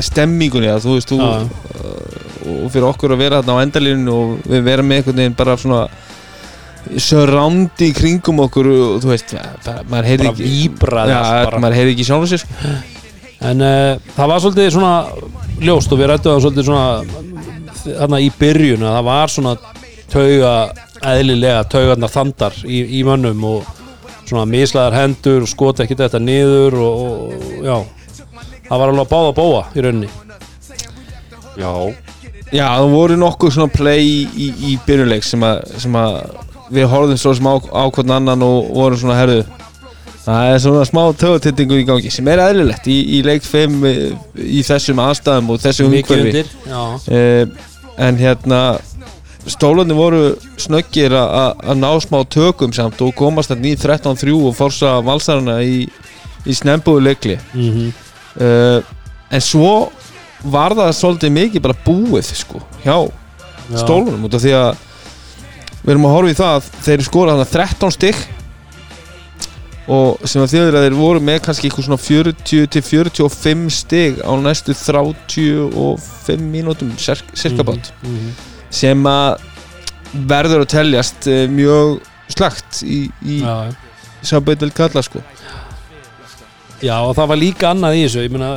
stemmingunni 0.06 0.70
að 0.70 0.86
þú 0.86 0.94
veist 0.96 1.10
þú, 1.10 1.18
Já. 1.20 1.30
og 2.50 2.70
fyrir 2.72 2.86
okkur 2.90 3.14
að 3.14 3.22
vera 3.24 3.40
þarna 3.40 3.56
á 3.56 3.62
endalínu 3.64 4.14
og 4.14 4.46
við 4.50 4.64
vera 4.66 4.84
með 4.86 5.00
einhvern 5.00 5.20
veginn 5.22 5.36
bara 5.38 5.58
svona 5.60 5.82
surroundi 7.00 7.90
í 7.90 7.96
kringum 7.96 8.40
okkur 8.46 8.70
og 8.72 9.02
þú 9.02 9.10
veist, 9.12 9.34
bara, 9.66 9.82
maður 9.90 10.08
heyrði 10.10 10.26
bara 10.26 10.34
ekki 10.34 10.52
víbraði 10.54 11.12
Já, 11.12 11.20
allt 11.20 11.50
bara. 11.50 11.62
maður 11.64 11.78
heyrði 11.80 11.94
ekki 11.96 12.06
sjálf 12.08 12.30
sér 12.30 12.42
sko. 12.44 12.70
En 13.50 13.64
uh, 13.64 14.12
það 14.16 14.30
var 14.32 14.42
svolítið 14.44 14.72
svona 14.74 14.94
ljóst 15.60 15.92
og 15.92 16.00
við 16.00 16.10
rættum 16.10 16.34
það 16.34 16.42
svolítið 16.46 16.68
svona 16.70 16.88
þarna 17.84 18.20
í 18.20 18.30
byrjun 18.40 18.84
að 18.84 18.96
það 18.96 19.06
var 19.10 19.34
svona 19.34 19.54
tauga, 20.10 20.54
eðlilega 21.12 21.62
taugarnar 21.72 22.12
þandar 22.12 22.58
í, 22.66 22.82
í 22.98 23.04
mönnum 23.06 23.46
og 23.48 23.70
svona 24.26 24.44
mislaðar 24.48 24.98
hendur 24.98 25.44
og 25.44 25.50
skota 25.50 25.84
ekki 25.84 25.96
þetta 25.98 26.20
niður 26.22 26.76
og, 26.84 27.00
og 27.00 27.64
já 27.64 27.76
það 28.70 28.78
var 28.78 28.88
alveg 28.94 29.04
að 29.06 29.12
báða 29.12 29.34
bóa 29.36 29.62
í 29.74 29.84
rauninni. 29.84 30.10
Já. 31.60 31.72
Já, 32.50 32.66
það 32.66 32.90
voru 32.94 33.16
nokkuð 33.20 33.52
svona 33.54 33.70
play 33.74 34.02
í, 34.02 34.20
í, 34.34 34.46
í 34.72 34.76
byrjuleik 34.86 35.22
sem 35.26 35.42
að, 35.46 35.60
sem 35.84 35.94
að 35.98 36.16
við 36.74 36.86
horfðum 36.90 37.18
svo 37.20 37.32
sem 37.38 37.46
á, 37.46 37.54
á 37.62 37.84
hvern 37.94 38.14
annan 38.16 38.42
og 38.46 38.70
vorum 38.74 38.98
svona 38.98 39.18
herðu 39.20 39.44
það 40.24 40.48
er 40.54 40.58
svona 40.64 40.82
smá 40.88 41.00
tögatittingu 41.18 41.78
í 41.78 41.84
gangi 41.86 42.10
sem 42.12 42.26
er 42.30 42.42
eðlilegt 42.48 42.88
í, 42.90 42.96
í 43.18 43.20
leik 43.26 43.46
5 43.46 43.86
í 44.42 44.64
þessum 44.66 44.98
aðstæðum 45.04 45.52
og 45.54 45.62
þessu 45.62 45.86
mikið 45.94 46.24
umhverfi. 46.26 46.42
uh, 47.14 48.02
en 48.06 48.18
hérna 48.20 48.60
stólarnir 49.50 49.96
voru 49.98 50.20
snöggir 50.60 51.14
að- 51.16 51.32
að 51.40 51.64
að 51.70 51.80
ná 51.84 51.88
smá 52.04 52.18
tökum 52.34 52.74
samt 52.76 53.00
og 53.02 53.14
komast 53.18 53.50
þarna 53.54 53.70
í 53.70 53.76
13-3 53.78 54.34
og 54.50 54.54
forsa 54.58 54.98
valsarana 55.06 55.60
í, 55.62 55.86
í 56.46 56.52
snembúðu 56.54 57.06
leikli 57.12 57.38
mm 57.54 57.92
uh, 58.40 58.80
en 59.30 59.40
svo 59.44 59.72
var 60.42 60.72
það 60.78 60.92
svolítið 60.96 61.34
mikið 61.36 61.64
bara 61.66 61.76
búið 61.84 62.30
sko 62.40 62.60
hjá 62.84 62.96
já. 62.96 63.78
stólunum 63.84 64.24
út 64.28 64.34
af 64.38 64.42
því 64.44 64.54
að 64.56 64.86
við 65.80 65.90
erum 65.94 66.06
að 66.08 66.14
horfa 66.16 66.30
í 66.34 66.38
það 66.38 66.54
að 66.58 66.68
þeir 66.86 67.02
skora 67.06 67.34
þannig 67.36 67.52
13 67.54 67.94
stygg 67.96 68.18
og 69.90 70.20
sem 70.28 70.42
að 70.44 70.52
þjóður 70.52 70.76
að 70.78 70.84
þeir 70.86 70.96
voru 71.00 71.20
með 71.26 71.38
kannski 71.46 71.66
eitthvað 71.68 71.86
svona 71.88 72.02
40 72.04 72.66
til 72.76 72.82
45 72.86 73.62
stygg 73.74 74.20
á 74.22 74.32
næstu 74.38 74.74
35 74.76 76.44
mínútum 76.52 76.92
cir- 77.00 77.24
cirka 77.34 77.64
bát 77.66 77.90
Mhm. 78.04 78.30
sem 78.70 79.02
að 79.06 79.40
verður 80.14 80.62
að 80.64 80.70
teljast 80.76 81.26
eh, 81.26 81.46
mjög 81.48 82.00
slagt 82.30 82.82
í, 82.86 83.10
í. 83.24 83.40
Sabaitel 84.22 84.70
Kalla 84.70 85.02
sko 85.02 85.22
Já 86.80 86.96
og 86.96 87.14
það 87.18 87.32
var 87.32 87.40
líka 87.40 87.70
annað 87.74 87.98
í 87.98 88.04
þessu 88.06 88.24
ég 88.24 88.34
meina 88.34 88.52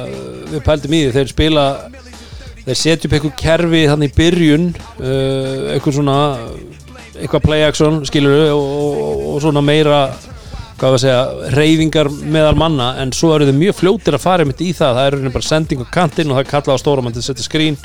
við 0.51 0.61
pældum 0.63 0.95
í 0.95 1.01
því 1.03 1.15
þeir 1.17 1.31
spila 1.33 1.65
þeir 2.63 2.79
setja 2.79 3.09
upp 3.09 3.17
eitthvað 3.17 3.39
kerfi 3.41 3.81
þannig 3.91 4.13
í 4.13 4.17
byrjun 4.19 4.69
uh, 4.73 5.73
eitthvað 5.73 5.97
svona 5.97 6.19
eitthvað 7.13 7.43
play 7.45 7.65
action 7.67 7.99
skilur 8.07 8.53
og, 8.53 8.61
og, 8.63 9.25
og 9.33 9.41
svona 9.43 9.63
meira 9.65 10.05
hvað 10.83 10.93
við 10.93 10.97
að 10.97 11.03
segja 11.03 11.51
reyfingar 11.53 12.09
meðal 12.33 12.55
manna 12.59 12.89
en 13.01 13.13
svo 13.15 13.31
eru 13.35 13.47
þau 13.47 13.55
mjög 13.59 13.77
fljótir 13.79 14.17
að 14.17 14.23
fara 14.25 14.47
mitt 14.47 14.63
í 14.63 14.71
það 14.75 14.97
það 14.97 15.09
eru 15.09 15.33
bara 15.35 15.47
sending 15.47 15.83
á 15.83 15.87
kantinn 15.93 16.31
og 16.31 16.37
það 16.37 16.43
er 16.43 16.49
kallað 16.49 16.79
á 16.79 16.83
stóra 16.83 17.05
mann 17.05 17.15
til 17.15 17.23
að 17.23 17.29
setja 17.29 17.45
skrín. 17.45 17.77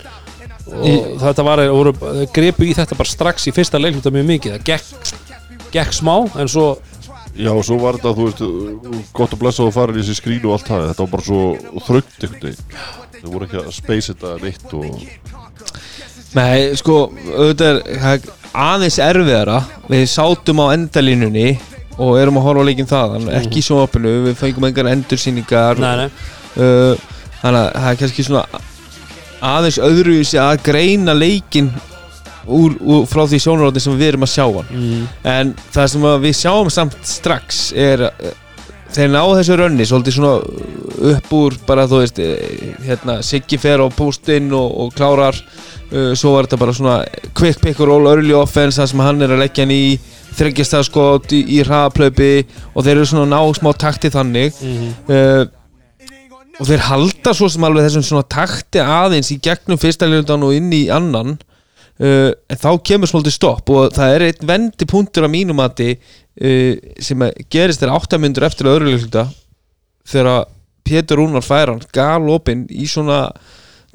Og 0.68 1.20
þetta 1.22 1.44
var, 1.46 1.62
voru, 1.72 1.92
þau 1.96 2.24
gripu 2.34 2.66
í 2.66 2.74
þetta 2.76 2.98
bara 2.98 3.08
strax 3.08 3.46
í 3.48 3.54
fyrsta 3.56 3.80
leikluta 3.80 4.12
mjög 4.12 4.26
mikið 4.32 4.56
það 4.56 4.66
gekk, 4.68 5.12
gekk 5.72 5.94
smá 5.96 6.14
en 6.36 6.50
svo 6.50 6.66
Já, 7.38 7.52
og 7.54 7.62
svo 7.62 7.78
var 7.78 7.98
þetta, 7.98 8.14
þú 8.18 8.24
veist, 8.26 9.10
gott 9.14 9.34
að 9.34 9.42
blessa 9.44 9.62
og 9.62 9.74
fara 9.76 9.94
í 9.94 10.00
þessi 10.00 10.18
skrínu 10.18 10.50
og 10.50 10.56
allt 10.56 10.70
það. 10.72 10.86
Þetta 10.90 11.04
var 11.04 11.12
bara 11.12 11.26
svo 11.28 11.42
þröngt 11.86 12.24
einhvern 12.26 12.46
veginn. 12.48 12.78
Þau 13.18 13.28
voru 13.32 13.46
ekki 13.46 13.60
að 13.60 13.68
space 13.76 14.14
þetta 14.14 14.32
neitt 14.42 14.74
og 14.78 14.86
Nei, 16.36 16.76
sko, 16.76 16.96
auðvitað 17.32 17.78
er 17.78 18.02
það 18.02 18.26
aðeins 18.64 18.98
erfiðara. 19.00 19.58
Við 19.88 20.02
sátum 20.12 20.60
á 20.60 20.66
endalínunni 20.74 21.48
og 21.98 22.18
erum 22.20 22.40
að 22.40 22.48
horfa 22.48 22.64
á 22.64 22.68
leikinn 22.68 22.90
þaðan 22.90 23.30
ekki 23.38 23.62
í 23.62 23.64
sjónvarpinu, 23.64 24.14
við 24.26 24.36
fengum 24.38 24.66
engar 24.68 24.90
endursýningar. 24.92 25.80
Nei, 25.82 25.94
nei, 26.02 26.08
uh, 26.58 27.06
þannig 27.40 27.60
að 27.62 27.70
það 27.78 27.92
er 27.92 28.00
kannski 28.02 28.26
svona 28.26 28.64
aðeins 29.48 29.78
öðruvísi 29.82 30.38
að 30.42 30.60
greina 30.66 31.14
leikinn 31.16 31.70
úr, 32.48 32.74
úr, 32.80 33.06
frá 33.08 33.24
því 33.28 33.40
sjónarátti 33.44 33.84
sem 33.84 33.96
við 33.98 34.12
erum 34.12 34.26
að 34.26 34.34
sjá 34.34 34.44
hann. 34.46 34.68
Mm, 34.74 35.06
en 35.32 35.54
það 35.74 35.88
sem 35.94 36.06
við 36.24 36.36
sjáum 36.40 36.70
samt 36.72 36.98
strax 37.06 37.62
er 37.76 38.04
uh, 38.08 38.36
þeir 38.94 39.10
ná 39.12 39.20
þessu 39.22 39.58
rönni 39.60 39.86
svolítið 39.88 40.16
svona 40.16 41.10
upp 41.12 41.34
úr 41.36 41.58
bara 41.68 41.86
þú 41.88 42.02
veist 42.02 42.20
eh, 42.24 42.70
hérna, 42.86 43.18
Siggi 43.26 43.58
fer 43.60 43.82
á 43.84 43.86
pústinn 43.92 44.52
og, 44.56 44.70
og 44.84 44.94
klárar. 44.96 45.36
Uh, 45.88 46.12
svo 46.18 46.34
var 46.34 46.48
þetta 46.48 46.60
bara 46.60 46.76
svona 46.76 46.96
quick 47.36 47.62
pick 47.62 47.78
and 47.80 47.88
roll 47.88 48.08
early 48.10 48.34
offense 48.36 48.76
það 48.76 48.90
sem 48.90 49.04
hann 49.06 49.24
er 49.24 49.32
að 49.32 49.40
leggja 49.40 49.64
hann 49.64 49.72
í 49.72 49.98
þryggjastafskot 50.36 51.32
í, 51.32 51.44
í 51.56 51.62
hraðaplöpi 51.64 52.32
og 52.74 52.82
þeir 52.84 52.98
eru 52.98 53.06
svona 53.08 53.30
ná 53.32 53.54
smá 53.56 53.70
takti 53.76 54.12
þannig. 54.12 54.58
Mm, 54.60 54.90
uh, 55.12 55.46
og 56.58 56.66
þeir 56.66 56.84
halda 56.88 57.34
svo 57.36 57.48
sem 57.50 57.64
alveg 57.66 57.86
þessum 57.86 58.04
svona 58.06 58.26
takti 58.30 58.82
aðeins 58.82 59.30
í 59.34 59.38
gegnum 59.42 59.78
fyrsta 59.80 60.08
ljóndan 60.10 60.46
og 60.46 60.56
inn 60.56 60.72
í 60.74 60.88
annan 60.92 61.36
uh, 62.02 62.30
þá 62.54 62.70
kemur 62.84 63.10
svolítið 63.10 63.36
stopp 63.36 63.72
og 63.74 63.94
það 63.96 64.14
er 64.14 64.26
einn 64.28 64.50
vendi 64.52 64.88
punktur 64.88 65.26
að 65.26 65.34
mínum 65.34 65.58
mati 65.60 65.94
uh, 65.94 66.74
sem 67.00 67.26
gerist 67.50 67.82
þeirra 67.82 67.98
áttamundur 67.98 68.46
eftir 68.48 68.70
öðru 68.70 68.92
ljónda 68.92 69.28
þegar 70.08 70.46
Pétur 70.88 71.20
Rúnar 71.20 71.44
fær 71.44 71.74
hann 71.74 71.82
galopin 71.92 72.64
í 72.72 72.86
svona 72.88 73.26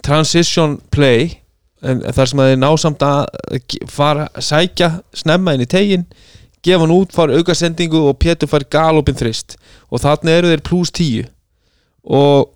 transition 0.06 0.78
play 0.94 1.40
en 1.84 2.04
þar 2.16 2.30
sem 2.30 2.42
að 2.44 2.52
þeir 2.52 2.60
ná 2.62 2.70
samt 2.80 3.04
að 3.04 3.78
fara 3.92 4.28
sækja 4.38 4.90
snemma 5.18 5.56
inn 5.56 5.66
í 5.66 5.70
tegin 5.70 6.06
gefa 6.64 6.86
hann 6.86 6.96
út, 6.96 7.12
fara 7.12 7.36
aukasendingu 7.38 8.06
og 8.08 8.20
Pétur 8.24 8.50
fær 8.52 8.66
galopin 8.72 9.18
þrist. 9.20 9.58
Og 9.92 10.02
þarna 10.04 10.38
eru 10.38 10.52
þeir 10.52 10.64
pluss 10.66 10.94
10 10.96 11.28
og 12.04 12.52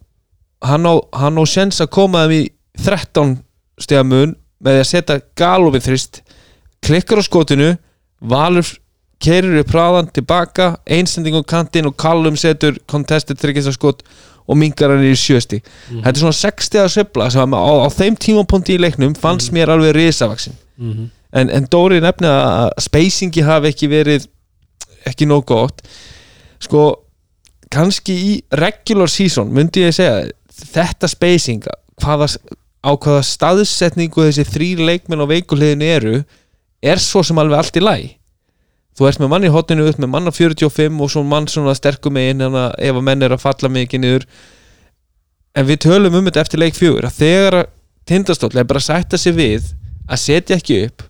hann 0.67 0.87
á, 0.87 0.95
hann 1.15 1.39
á 1.39 1.43
sjens 1.47 1.81
að 1.83 1.93
koma 1.95 2.25
þeim 2.25 2.35
í 2.37 2.43
13 2.83 3.35
stiga 3.79 4.03
mun 4.07 4.35
með 4.63 4.77
því 4.77 4.83
að 4.83 4.89
setja 4.91 5.19
galopin 5.37 5.83
þrist 5.85 6.21
klikkar 6.85 7.21
á 7.21 7.23
skotinu 7.27 7.69
Valur 8.21 8.65
keirir 9.21 9.59
upp 9.61 9.71
hraðan 9.73 10.07
tilbaka, 10.13 10.77
einsending 10.89 11.35
á 11.37 11.41
kantinn 11.45 11.87
og 11.89 11.95
Callum 11.97 12.35
setur 12.37 12.77
contested 12.89 13.37
þryggjastaskot 13.41 14.03
og 14.47 14.57
mingar 14.57 14.93
hann 14.93 15.03
í 15.05 15.13
sjösti 15.17 15.59
þetta 15.89 16.13
er 16.13 16.21
svona 16.21 16.37
60 16.37 16.81
að 16.83 16.91
svibla 16.93 17.29
sem 17.33 17.53
á, 17.57 17.61
á 17.61 17.87
þeim 17.93 18.15
tímapunkti 18.21 18.77
í 18.77 18.81
leiknum 18.81 19.15
fannst 19.17 19.51
mér 19.53 19.73
alveg 19.73 19.95
risavaksin 19.97 20.57
Mhm. 20.77 21.09
en, 21.33 21.49
en 21.49 21.65
Dóri 21.73 21.97
nefnið 22.01 22.29
að 22.29 22.69
spacingi 22.85 23.41
hafi 23.43 23.71
ekki 23.73 23.87
verið 23.89 24.27
ekki 25.09 25.25
nóg 25.25 25.45
gott. 25.49 25.81
Sko 26.61 26.83
kannski 27.73 28.13
í 28.13 28.33
regular 28.53 29.09
season 29.09 29.49
myndi 29.53 29.81
ég 29.87 29.95
segja 29.97 30.29
þetta 30.73 31.09
spacing 31.09 31.65
hvaða, 32.01 32.27
á 32.87 32.91
hvaða 32.95 33.23
staðsetningu 33.27 34.23
þessi 34.29 34.45
þrýr 34.47 34.83
leikmenn 34.87 35.23
á 35.23 35.27
veikuleginu 35.27 35.89
eru 35.97 36.15
er 36.81 37.01
svo 37.03 37.23
sem 37.25 37.37
alveg 37.41 37.59
allt 37.59 37.79
í 37.79 37.83
læg 37.83 38.05
þú 38.97 39.07
ert 39.09 39.19
með 39.21 39.29
mann 39.33 39.43
í 39.45 39.51
hotninu 39.53 39.87
upp 39.91 39.99
með 40.01 40.09
mann 40.13 40.29
á 40.29 40.33
45 40.33 41.01
og 41.03 41.11
svo 41.11 41.23
mann 41.27 41.47
svona 41.51 41.75
sterkum 41.77 42.15
megin 42.15 42.41
ef 42.47 42.95
að 42.95 43.03
menn 43.05 43.21
er 43.27 43.35
að 43.35 43.43
falla 43.43 43.69
mikið 43.69 44.01
niður 44.05 44.25
en 45.57 45.67
við 45.67 45.81
tölum 45.87 46.15
um 46.19 46.25
þetta 46.29 46.43
eftir 46.45 46.61
leik 46.63 46.77
fjögur 46.77 47.07
að 47.09 47.19
þegar 47.19 47.57
að 47.61 47.67
tindastóll 48.07 48.55
er 48.55 48.67
bara 48.69 48.79
að 48.81 48.87
sætta 48.87 49.17
sig 49.19 49.35
við 49.35 49.71
að 50.07 50.21
setja 50.23 50.57
ekki 50.57 50.79
upp 50.87 51.03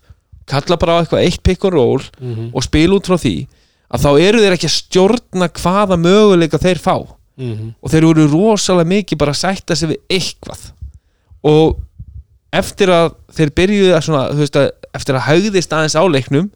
kalla 0.48 0.78
bara 0.80 0.98
á 0.98 1.00
eitthvað 1.04 1.24
eitt 1.28 1.42
pick 1.44 1.64
and 1.68 1.74
roll 1.76 2.02
Mhm. 2.20 2.50
og 2.54 2.62
spila 2.64 2.96
út 2.96 3.06
frá 3.06 3.16
því 3.20 3.46
að 3.92 4.02
þá 4.04 4.10
eru 4.20 4.40
þeir 4.42 4.56
ekki 4.56 4.68
að 4.68 4.78
stjórna 4.80 5.48
hvaða 5.48 5.96
möguleika 6.00 6.58
þeir 6.58 6.80
fá 6.80 6.96
Mhm. 7.38 7.74
og 7.82 7.90
þeir 7.92 8.04
voru 8.08 8.26
rosalega 8.32 8.88
mikið 8.88 9.18
bara 9.18 9.32
að 9.32 9.42
sætta 9.44 9.76
sig 9.76 9.88
við 9.90 9.98
eitthvað 10.10 10.72
og 11.44 11.78
eftir 12.52 12.88
að 12.88 13.14
þeir 13.36 13.50
byrjuðu 13.60 13.94
að 13.96 14.04
svona, 14.06 14.22
þú 14.32 14.42
veist 14.42 14.56
að 14.56 14.68
eftir 14.98 15.18
að 15.18 15.26
haugðist 15.28 15.72
aðeins 15.76 15.96
á 16.00 16.02
leiknum 16.08 16.50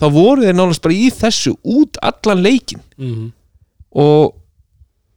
þá 0.00 0.06
voru 0.14 0.44
þeir 0.46 0.56
nánast 0.56 0.82
bara 0.84 0.94
í 0.96 1.10
þessu 1.12 1.56
út 1.64 1.98
allan 2.02 2.42
leikin 2.44 2.80
Mhm. 2.96 3.32
og 3.92 4.36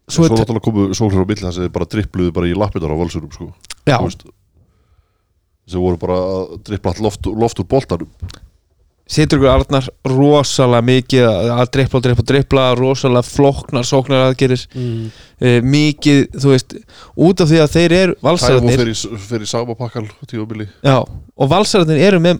Svo, 0.10 0.26
svo, 0.28 0.36
náttúrulega 0.36 0.66
komu 0.66 0.90
sólur 0.94 1.24
á 1.24 1.26
milli 1.26 1.40
þess 1.46 1.58
að 1.58 1.64
þeir 1.64 1.72
bara 1.78 1.86
drippluðu 1.88 2.34
bara 2.36 2.48
í 2.52 2.56
lappinar 2.60 2.92
á 2.92 2.98
valsurum 3.00 3.32
sko. 3.32 3.46
Þú 3.88 4.04
veist, 4.04 4.26
sem 5.72 5.80
voru 5.80 5.98
bara 5.98 6.18
að 6.20 6.58
drippla 6.68 6.92
allt 6.92 7.00
loft, 7.06 7.26
loft 7.26 7.60
úr 7.64 7.68
boltanum 7.72 8.10
situr 9.10 9.38
ykkur 9.42 9.52
Arnar 9.52 9.88
rosalega 10.08 10.86
mikið 10.88 11.26
að 11.28 11.50
að 11.58 11.72
drippla, 11.76 12.00
drippla, 12.06 12.26
drippla 12.32 12.64
rosalega 12.80 13.28
flóknar, 13.28 13.84
sóknar 13.86 14.30
aðgerir 14.30 14.64
Mhm. 14.74 15.12
uh, 15.42 15.60
mikið, 15.62 16.22
þú 16.40 16.54
veist 16.54 16.76
út 17.18 17.42
af 17.44 17.50
því 17.52 17.60
að 17.66 17.74
þeir 17.76 17.92
eru 18.00 18.16
valsararnir 18.24 18.78
fer 18.80 18.88
í, 18.94 19.18
fer 19.28 19.40
í 19.44 19.50
sama 19.50 19.76
pakkal 19.76 20.08
tíumili 20.28 20.70
já, 20.84 21.04
og 21.38 21.50
valsararnir 21.52 22.00
eru 22.00 22.20
með 22.24 22.40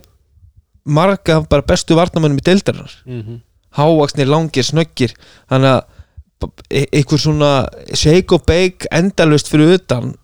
marga 0.84 1.40
bara 1.48 1.62
bestu 1.64 1.94
varnamönnum 1.96 2.38
í 2.40 2.44
deildarinnar. 2.44 2.92
Mhm. 3.06 3.40
hávaksnir, 3.74 4.26
langir, 4.30 4.62
snöggir. 4.62 5.10
Þannig 5.50 5.66
að 5.66 6.50
e- 6.70 6.86
einhver 6.92 7.18
svona 7.18 7.68
shake 7.92 8.32
og 8.36 8.44
bake 8.46 8.86
endalust 8.92 9.48
fyrir 9.50 9.74
utan 9.80 10.14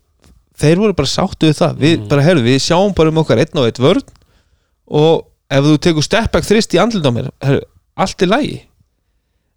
þeir 0.57 0.77
voru 0.79 0.95
bara 0.95 1.09
sáttu 1.09 1.49
við 1.49 1.57
það. 1.59 1.75
Við, 1.81 2.09
bara, 2.09 2.23
herru, 2.23 2.43
við 2.45 2.61
sjáum 2.63 2.95
bara 2.95 3.09
um 3.11 3.19
okkar 3.19 3.39
einn 3.43 3.59
og 3.59 3.67
eitt 3.67 3.81
vörn 3.83 4.05
og 4.87 5.25
ef 5.51 5.65
þú 5.67 5.77
tekur 5.87 6.07
step 6.07 6.33
back 6.33 6.47
þrist 6.47 6.75
í 6.77 6.81
andlut 6.83 7.07
á 7.07 7.13
mér 7.15 7.31
herru, 7.43 7.63
allt 8.01 8.23
er 8.23 8.31
lægi 8.31 8.59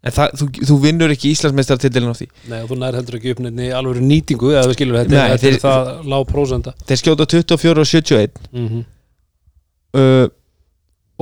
en 0.03 0.11
það, 0.11 0.33
þú, 0.39 0.45
þú 0.67 0.75
vinnur 0.83 1.11
ekki 1.13 1.29
Íslandsmeistartillin 1.31 2.11
á 2.11 2.15
því. 2.17 2.25
Nei, 2.51 2.57
og 2.59 2.67
þú 2.73 2.77
nær 2.81 2.95
heldur 2.97 3.15
ekki 3.21 3.31
upp 3.31 3.39
nefni 3.45 3.69
alveg 3.71 4.01
nýtingu 4.03 4.49
eða 4.51 4.65
við 4.67 4.75
skilur 4.75 4.97
þetta, 4.99 5.13
Nei, 5.15 5.31
er 5.31 5.39
þeir- 5.39 5.59
það 5.63 5.91
lág 6.11 6.25
prósenda 6.27 6.73
þeir 6.89 6.99
skjóta 6.99 7.27
24 7.31 7.79
og 7.85 7.87
71 7.87 8.41
Mhm. 8.51 8.81
uh, 9.95 10.27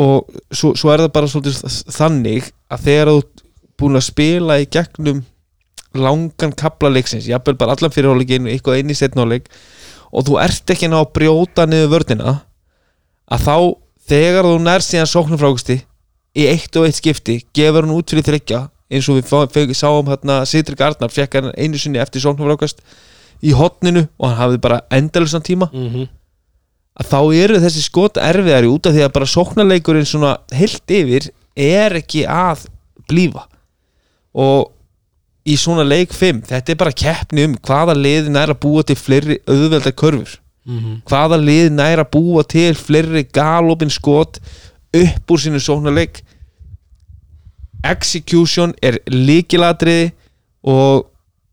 og 0.01 0.31
svo, 0.55 0.71
svo 0.79 0.89
er 0.93 1.03
það 1.03 1.11
bara 1.13 1.27
svolítið 1.29 1.83
þannig 1.93 2.47
að 2.71 2.85
þegar 2.87 3.11
þú 3.11 3.45
búin 3.81 3.99
að 3.99 4.07
spila 4.07 4.57
í 4.61 4.65
gegnum 4.71 5.21
langan 5.93 6.53
kapla 6.55 6.89
leiksins, 6.89 7.27
jafnvel 7.27 7.57
bara 7.59 7.75
allan 7.75 7.91
fyrirháleikinu 7.91 8.49
eitthvað 8.53 8.79
inn 8.79 8.93
í 8.93 8.97
setnáleik 8.97 9.49
og 10.11 10.25
þú 10.25 10.37
ert 10.41 10.71
ekki 10.73 10.87
ná 10.89 11.01
að 11.03 11.11
brjóta 11.17 11.65
niður 11.67 11.91
vörnina 11.99 12.33
að 13.31 13.45
þá 13.45 13.55
þegar 14.09 14.47
þú 14.47 14.57
nær 14.63 14.85
síðan 14.85 15.09
sóknarfrákusti 15.09 15.81
í 16.37 16.47
eitt 16.47 16.75
og 16.79 16.87
eitt 16.87 16.99
skipti 16.99 17.41
gefur 17.55 17.85
hann 17.85 17.95
út 17.95 18.11
fyrir 18.11 18.27
þryggja 18.27 18.61
eins 18.91 19.07
og 19.11 19.19
við 19.19 19.29
fá, 19.29 19.73
sáum 19.77 20.09
hérna 20.11 20.41
Sitrik 20.47 20.81
Arnar 20.83 21.11
fekk 21.11 21.37
hann 21.39 21.53
einu 21.55 21.79
sinni 21.79 22.01
eftir 22.01 22.23
sóknarfrákast 22.23 22.81
í 23.41 23.53
hotninu 23.55 24.05
og 24.19 24.27
hann 24.29 24.39
hafði 24.39 24.61
bara 24.63 24.81
endalusan 24.91 25.45
tíma. 25.45 25.69
Mhm. 25.71 26.09
að 26.91 27.07
þá 27.07 27.19
eru 27.33 27.59
þessi 27.63 27.81
skot 27.85 28.17
erfiðari 28.19 28.67
út 28.67 28.85
af 28.85 28.93
því 28.93 29.03
að 29.05 29.13
bara 29.15 29.25
sóknarleikurinn 29.25 30.05
svona 30.05 30.31
heilt 30.51 30.91
yfir 30.91 31.29
er 31.55 31.95
ekki 31.95 32.25
að 32.27 32.65
blífa. 33.07 33.45
Og 34.35 34.71
í 35.47 35.55
svona 35.55 35.85
leik 35.87 36.11
5 36.11 36.43
þetta 36.49 36.73
er 36.73 36.75
bara 36.75 36.91
keppni 36.91 37.45
um 37.47 37.55
hvaða 37.55 37.95
liði 37.95 38.29
nær 38.29 38.51
að 38.53 38.59
búa 38.65 38.83
til 38.83 38.97
fleiri 38.99 39.39
auðveldar 39.47 39.95
körfur 39.95 40.35
Mhm. 40.65 41.01
hvaða 41.09 41.39
liði 41.41 41.71
nær 41.73 42.03
að 42.03 42.11
búa 42.13 42.43
til 42.45 42.75
fleiri 42.77 43.23
galopin 43.33 43.89
skot 43.89 44.39
upp 44.93 45.31
úr 45.31 45.41
sínu 45.41 45.59
sóknarleik? 45.59 46.21
Execution 47.83 48.75
er 48.81 48.99
líkilatriði 49.09 50.11
og 50.63 51.07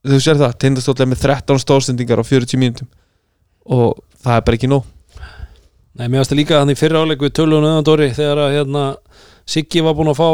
þú 0.05 0.21
sér 0.21 0.37
það, 0.41 0.59
tindastóðlega 0.61 1.13
með 1.13 1.23
13 1.25 1.63
stóðsendingar 1.63 2.21
á 2.21 2.25
40 2.25 2.61
mínútum. 2.61 2.89
Og 3.65 3.97
það 4.23 4.37
er 4.37 4.45
bara 4.45 4.59
ekki 4.59 4.71
nóg. 4.71 4.85
Nei, 5.99 6.07
mér 6.07 6.21
varst 6.21 6.31
það 6.31 6.41
líka 6.43 6.61
þannig 6.61 6.79
fyrir 6.79 7.01
áleik 7.01 7.23
við 7.25 7.35
tölunum 7.35 7.67
öðan 7.67 7.87
Dóri 7.87 8.13
þegar 8.15 8.45
að 8.45 8.55
hérna 8.59 8.85
Siggi 9.49 9.81
var 9.83 9.97
búin 9.99 10.13
að 10.13 10.21
fá 10.21 10.29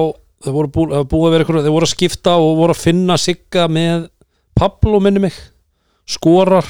þau 0.45 0.53
voru 0.53 1.39
eitthvað, 1.39 1.65
þau 1.65 1.73
voru 1.73 1.87
að 1.87 1.93
skipta 1.95 2.35
og 2.37 2.59
voru 2.59 2.75
að 2.75 2.83
finna 2.83 3.17
Sigga 3.21 3.65
með 3.71 4.09
Pablo 4.59 5.01
minni 5.01 5.23
mig 5.25 5.39
skorar, 6.11 6.67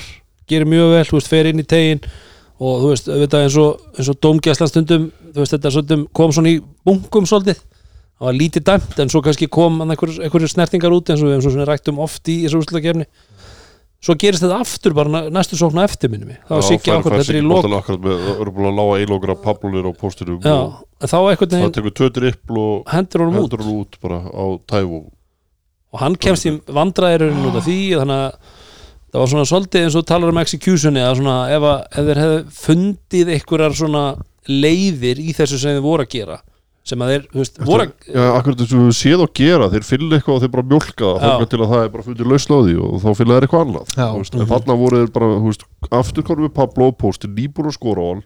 gerir 0.51 0.69
mjög 0.71 0.91
vel, 0.95 1.05
þú 1.09 1.19
veist, 1.19 1.31
fer 1.33 1.51
inn 1.51 1.63
í 1.63 1.67
tegin 1.69 2.01
og 2.61 2.81
þú 2.83 2.91
veist, 2.93 3.09
auðvitað 3.11 3.45
eins 3.47 3.59
og, 3.61 3.85
eins 3.99 4.11
og 4.13 4.19
dómgæslan 4.25 4.71
stundum, 4.71 5.07
þú 5.35 5.43
veist, 5.43 5.55
þetta 5.57 5.73
stundum 5.75 6.07
kom 6.17 6.33
svona 6.33 6.53
í 6.55 6.59
bunkum 6.87 7.27
svolítið. 7.29 7.63
Það 8.15 8.29
var 8.29 8.37
lítið 8.39 8.65
dæmt 8.69 9.01
en 9.03 9.11
svo 9.11 9.21
kannski 9.27 9.49
kom 9.51 9.81
einhverjur 9.83 10.23
einhver 10.23 10.49
snertingar 10.49 10.95
út 10.95 11.11
eins 11.11 11.23
og 11.25 11.29
við 11.33 11.41
og 11.41 11.55
svona 11.57 11.67
rættum 11.69 11.99
oft 12.05 12.31
í 12.31 12.45
þessu 12.45 12.61
úrslutakefni 12.63 13.09
svo 14.05 14.15
gerist 14.21 14.45
þetta 14.45 14.59
aftur 14.61 14.95
bara 14.97 15.09
næ- 15.11 15.31
næstu 15.33 15.57
sóknu 15.59 15.83
eftir 15.85 16.11
minni 16.13 16.29
mig. 16.29 16.39
Það 16.49 16.59
var 16.59 16.67
Siggi 16.69 16.93
ákvörð, 16.93 17.19
þetta 17.19 17.33
er 17.33 17.39
í 17.39 17.45
með, 18.05 18.19
það 18.25 18.41
eru 18.45 18.53
búin 18.55 18.69
að 18.69 18.79
lága 18.81 18.99
eilógra 19.01 19.37
pablunir 19.45 19.89
á 19.89 19.93
einhvern 21.33 21.55
það 21.55 21.73
tekur 21.79 21.95
tvö 22.01 22.09
drippl 22.19 22.59
og 22.61 22.93
hendur 22.93 23.25
út. 23.25 23.57
hún 23.65 23.79
út 23.81 23.99
bara 24.05 24.19
á 24.29 24.45
tæfu 24.69 25.01
og 25.95 26.01
hann 26.03 26.17
kemst 26.21 26.47
í 26.51 26.53
vandræðirinn 26.67 27.47
út 27.49 27.57
af 27.61 27.65
því 27.65 27.79
þannig 28.03 28.21
að 28.21 28.37
það 29.15 29.21
var 29.23 29.31
svona 29.31 29.47
svolítið 29.49 29.85
eins 29.87 29.95
og 29.95 30.03
þú 30.03 30.09
talar 30.11 30.33
um 30.35 30.41
executioni 30.43 31.03
að 31.05 31.21
svona 31.21 31.37
ef, 31.55 31.67
að, 31.71 31.85
ef 31.95 32.09
þeir 32.09 32.21
hefðu 32.25 32.41
fundið 32.65 33.31
einhverjar 33.37 33.77
svona 33.79 34.03
leiðir 34.51 35.21
í 35.23 35.31
þessu 35.39 35.61
sem 35.63 35.77
þeir 35.79 35.85
voru 35.87 36.05
að 36.05 36.13
gera 36.19 36.41
sem 36.85 37.01
að 37.01 37.11
þeir, 37.15 37.23
þú 37.33 37.39
veist, 37.41 37.61
voru 37.65 37.85
að 37.87 37.93
Já, 38.13 38.25
akkurat 38.37 38.59
þess 38.61 38.75
að 38.77 38.81
við 38.85 38.97
séð 38.99 39.23
að 39.25 39.31
gera 39.41 39.69
þeir 39.73 39.87
finna 39.89 40.19
eitthvað 40.19 40.35
og 40.35 40.43
þeir 40.43 40.51
bara 40.53 40.67
mjólka 40.75 41.13
það 41.23 41.45
til 41.55 41.61
að 41.65 41.71
það 41.71 41.85
er 41.87 41.93
bara 41.95 42.05
fundið 42.09 42.29
lausn 42.35 42.53
á 42.53 42.59
því 42.67 42.75
og 42.85 42.99
þá 43.01 43.07
finna 43.21 43.39
þeir 43.39 43.47
eitthvað 43.47 43.63
annað 43.65 43.95
Já. 43.95 44.05
Þú 44.11 44.19
veist, 44.21 44.35
en 44.37 44.51
þarna 44.51 44.77
voru 44.83 44.99
þeir 45.01 45.13
bara, 45.15 45.31
þú 45.39 45.49
veist, 45.49 45.65
aftur 46.03 46.27
konum 46.29 46.45
við 46.45 46.53
Pablo 46.59 46.91
á 46.93 46.99
pósti, 47.01 47.31
nýbúr 47.39 47.71
að 47.71 47.77
skora 47.79 48.05
á 48.05 48.09
hann. 48.11 48.23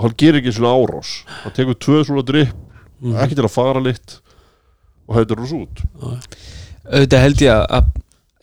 Og 0.00 0.06
hann 0.06 0.16
gerir 0.22 0.40
ekki 0.40 0.54
svona 0.56 0.72
árás. 0.72 1.10
Hann 1.42 1.56
tekur 1.58 1.76
tvö 1.84 2.00
svona 2.08 2.24
dripp 2.30 2.56
Mhm. 3.00 3.16
ekki 3.26 3.36
til 3.36 3.44
að 3.44 3.52
fara 3.58 3.80
litt 3.80 4.16
og 5.08 5.16
hættur 5.20 5.38
hans 5.44 5.52
út. 5.56 5.84
Auðvitað 6.88 7.22
held 7.26 7.44
ég 7.44 7.52
að, 7.52 7.64
að 7.76 7.86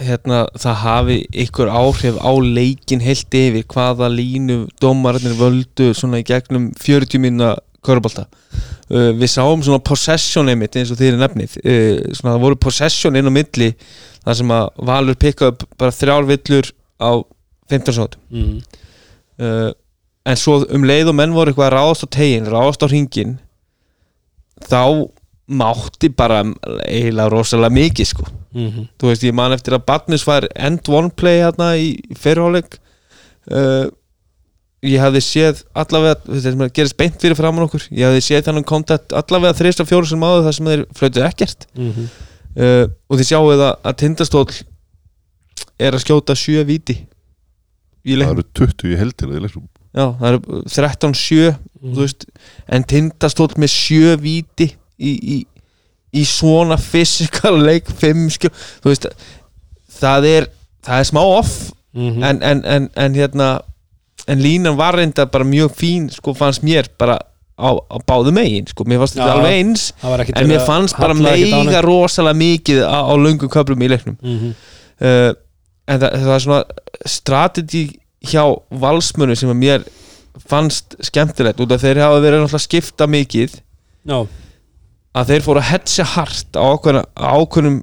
hérna, 0.04 0.44
það 0.58 0.82
hafi 0.84 1.18
ykkur 1.46 1.72
áhrif 1.74 2.18
á 2.22 2.32
leikin 2.44 3.02
heilt 3.02 3.34
yfir 3.34 3.66
hvaða 3.74 4.10
línu 4.14 4.66
dómararnir 4.82 5.38
völdu 5.40 5.90
svona 5.98 6.22
í 6.22 6.28
gegnum 6.28 6.70
40 6.78 7.24
mínuna 7.24 7.56
körubolta 7.86 8.28
uh, 8.28 9.12
við 9.18 9.32
sáum 9.32 9.64
svona 9.66 9.82
possession 9.82 10.52
einmitt 10.52 10.78
eins 10.78 10.92
og 10.94 11.00
þeir 11.00 11.16
er 11.16 11.24
nefnið. 11.24 11.58
Uh, 11.64 12.14
svona 12.14 12.36
það 12.36 12.46
voru 12.46 12.60
possession 12.68 13.18
inn 13.18 13.30
á 13.30 13.34
milli 13.34 13.72
þar 14.22 14.40
sem 14.42 14.54
að 14.54 14.70
Valur 14.92 15.20
pikka 15.20 15.52
upp 15.54 15.68
bara 15.80 15.96
þrjár 15.96 16.30
villur 16.30 16.72
á 17.02 17.12
15 17.72 17.98
sótum 17.98 18.22
mm, 18.32 18.80
uh, 19.44 19.70
en 20.28 20.40
svo 20.40 20.62
um 20.74 20.88
leið 20.88 21.12
og 21.12 21.18
menn 21.18 21.36
voru 21.36 21.52
eitthvað 21.52 21.72
að 21.72 21.78
ráðast 21.78 22.06
á 22.06 22.08
tegin, 22.18 22.50
ráðast 22.52 22.84
á 22.84 22.88
ringin 22.92 23.38
þá 24.68 25.08
mátti 25.48 26.10
bara 26.12 26.44
eiginlega 26.86 27.32
rosalega 27.32 27.78
mikið 27.78 28.12
sko 28.12 28.28
mm, 28.56 28.90
þú 29.00 29.12
veist, 29.12 29.26
ég 29.28 29.36
man 29.38 29.56
eftir 29.56 29.76
að 29.78 29.86
Batnus 29.90 30.26
var 30.28 30.48
end 30.56 30.88
one 30.92 31.12
play 31.14 31.42
hérna 31.42 31.74
í 31.80 31.96
fyrirháleik 32.20 32.80
uh, 33.52 33.88
ég 34.86 35.02
hafði 35.02 35.22
séð 35.26 35.62
allavega, 35.78 36.18
það 36.28 36.72
gerist 36.76 36.98
beint 37.00 37.20
fyrir 37.22 37.38
framann 37.40 37.66
okkur, 37.66 37.88
ég 37.92 38.10
hafði 38.10 38.24
séð 38.28 38.50
þannig 38.50 38.68
kontakt 38.70 39.16
allavega 39.18 39.58
þrist 39.58 39.82
af 39.82 39.90
fjóru 39.90 40.10
sem 40.10 40.26
áður 40.26 40.48
þar 40.48 40.58
sem 40.58 40.72
þeir 40.72 40.84
flötuð 41.00 41.28
ekkert. 41.28 41.68
Mm, 41.78 42.10
uh, 42.62 42.84
og 43.10 43.22
þið 43.22 43.30
sjáu 43.32 43.46
það 43.54 43.72
að 43.72 43.98
tindastól 44.04 44.46
er 45.78 45.98
að 45.98 46.04
skjóta 46.04 46.38
sjö 46.38 46.64
víti 46.68 47.00
í 48.08 48.16
það 48.16 48.30
eru 48.32 48.46
20 48.62 48.94
í 48.94 49.00
heldina 49.00 49.38
í 49.38 49.44
leiknum. 49.44 49.68
Já, 49.98 50.06
það 50.20 50.28
eru 50.30 50.62
13-7 50.70 51.54
þú 51.82 52.04
veist, 52.04 52.28
en 52.70 52.86
tindastóll 52.88 53.50
með 53.58 53.74
7 53.74 54.18
víti 54.22 54.70
í, 54.98 55.12
í, 55.12 55.38
í 56.17 56.25
svona 56.27 56.77
physical 56.82 57.58
leik 57.69 57.89
5 58.01 58.27
skjó, 58.38 58.51
þú 58.84 58.91
veist 58.93 59.08
það 60.01 60.27
er, 60.34 60.47
það 60.86 61.03
er 61.03 61.12
smá 61.13 61.23
off 61.23 61.58
Mhm. 61.97 62.21
en, 62.23 62.39
en, 62.45 62.60
en, 62.69 62.84
en 62.93 63.13
hérna 63.17 63.45
en 64.30 64.41
línan 64.43 64.75
var 64.77 64.93
reynda 64.99 65.23
bara 65.25 65.43
mjög 65.47 65.71
fín 65.80 66.10
sko 66.13 66.34
fannst 66.38 66.62
mér 66.62 66.86
bara 66.99 67.15
á, 67.58 67.69
á 67.73 67.97
báðu 68.06 68.30
megin 68.36 68.67
sko, 68.69 68.84
mér 68.86 68.99
fannst 69.01 69.15
þetta 69.17 69.32
alveg 69.34 69.56
eins 69.56 69.86
en 70.36 70.51
mér 70.51 70.62
fannst 70.67 70.99
bara 70.99 71.15
meiga 71.17 71.82
rosalega 71.82 72.38
mikið 72.38 72.84
á, 72.86 73.01
á 73.01 73.13
löngum 73.17 73.49
köflum 73.49 73.82
í 73.82 73.89
leiknum. 73.89 74.17
Mhm. 74.21 74.51
uh, 75.01 75.32
en 75.88 75.99
það, 76.03 76.19
það 76.21 76.34
er 76.36 76.43
svona 76.45 76.62
strategi 77.10 77.84
hjá 78.27 78.43
valsmönu 78.69 79.36
sem 79.39 79.49
að 79.49 79.60
mér 79.63 79.88
fannst 80.47 80.93
skemmtilegt 81.08 81.63
út 81.63 81.73
af 81.73 81.82
þeir 81.82 82.03
hafa 82.03 82.21
verið 82.21 82.43
náttúrulega 82.43 82.65
skipta 82.67 83.08
mikið. 83.10 83.58
Já, 84.06 84.19
að 85.15 85.32
þeir 85.32 85.46
fóru 85.46 85.62
að 85.62 85.70
hetsa 85.72 86.06
hart 86.15 86.60
á 86.60 86.65
ákveðnum 86.67 87.82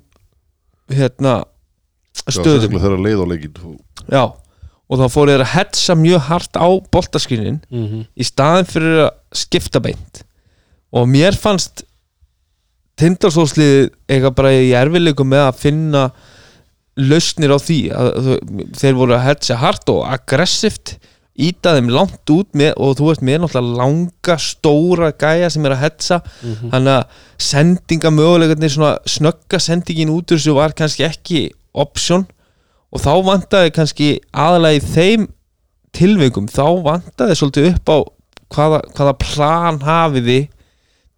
hérna 0.93 1.35
stöðum. 2.29 2.77
þeirra 2.79 3.01
leið 3.01 3.25
á 3.25 3.27
leikin 3.31 3.57
já, 4.11 4.25
og 4.25 5.01
þá 5.01 5.07
fóru 5.13 5.33
þeir 5.33 5.47
að 5.47 5.55
hetsa 5.55 5.97
mjög 5.99 6.29
hart 6.29 6.61
á 6.61 6.69
boltaskinin 6.93 7.59
mhm. 7.71 8.05
í 8.15 8.29
staðin 8.29 8.71
fyrir 8.71 9.03
að 9.09 9.11
skipta 9.45 9.83
beint. 9.83 10.23
Og 10.95 11.09
mér 11.11 11.35
fannst 11.35 11.83
tindarsóðsliðið 13.01 13.89
eitthvað 14.07 14.37
bara 14.39 14.55
í 14.55 14.71
erfileikum 14.79 15.33
með 15.33 15.49
að 15.49 15.61
finna 15.65 16.05
lausnir 16.95 17.51
á 17.51 17.59
því 17.59 17.79
að, 17.91 18.29
þeir 18.79 18.99
voru 19.01 19.17
að 19.17 19.25
hetsa 19.27 19.59
hart 19.59 19.91
og 19.91 20.05
aggressivt 20.07 20.95
íta 21.35 21.75
þeim 21.75 21.89
langt 21.91 22.31
út 22.31 22.51
með, 22.55 22.73
og 22.79 22.97
þú 22.99 23.09
veist 23.09 23.25
með 23.27 23.41
náttúrulega 23.43 23.79
langa 23.81 24.37
stóra 24.39 25.11
gæja 25.19 25.51
sem 25.51 25.65
er 25.67 25.75
að 25.75 25.83
hetsa. 25.83 26.21
Þannig 26.71 26.93
að 26.95 27.05
sendinga 27.49 28.13
möguleikarnir 28.15 28.71
svona 28.71 28.93
snögga 29.07 29.59
sendingin 29.59 30.13
út 30.15 30.31
úr 30.31 30.39
þessu 30.39 30.55
var 30.55 30.77
kannski 30.79 31.07
ekki 31.09 31.45
option. 31.75 32.27
Og 32.95 33.03
þá 33.03 33.13
vantaði 33.27 33.75
kannski 33.75 34.11
aðalega 34.31 34.79
í 34.79 34.85
þeim 34.95 35.29
tilveikum 35.95 36.47
þá 36.51 36.67
vantaði 36.85 37.39
svolítið 37.39 37.71
upp 37.73 37.91
á 37.91 37.99
hvaða, 38.55 38.81
hvaða 38.95 39.15
plan 39.19 39.81
hafiði 39.83 40.41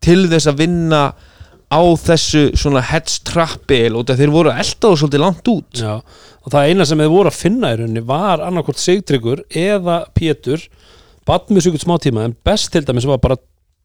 til 0.04 0.22
þess 0.30 0.48
að 0.48 0.60
vinna 0.64 1.02
á 1.66 1.82
þessu 1.98 2.52
svona 2.54 2.82
heads 2.84 3.18
trappil 3.26 3.96
og 3.98 4.06
þeir 4.08 4.30
voru 4.30 4.52
eldaðu 4.54 5.00
svolítið 5.00 5.22
langt 5.24 5.48
út. 5.50 5.80
Já, 5.80 5.98
og 6.46 6.54
það 6.54 6.70
eina 6.70 6.86
sem 6.86 7.02
þið 7.02 7.12
voru 7.12 7.32
að 7.32 7.40
finna 7.40 7.72
í 7.74 7.80
rauninni 7.80 8.04
var 8.06 8.44
annarkvort 8.46 8.78
Sigtryggur 8.80 9.42
eða 9.50 10.04
Pétur 10.14 10.62
batt 11.26 11.50
mjög 11.50 11.66
sjökut 11.66 11.82
smá 11.82 11.96
tíma 12.02 12.26
en 12.28 12.36
best 12.46 12.70
til 12.72 12.84
dæmis 12.86 13.08
var 13.08 13.18
bara 13.22 13.38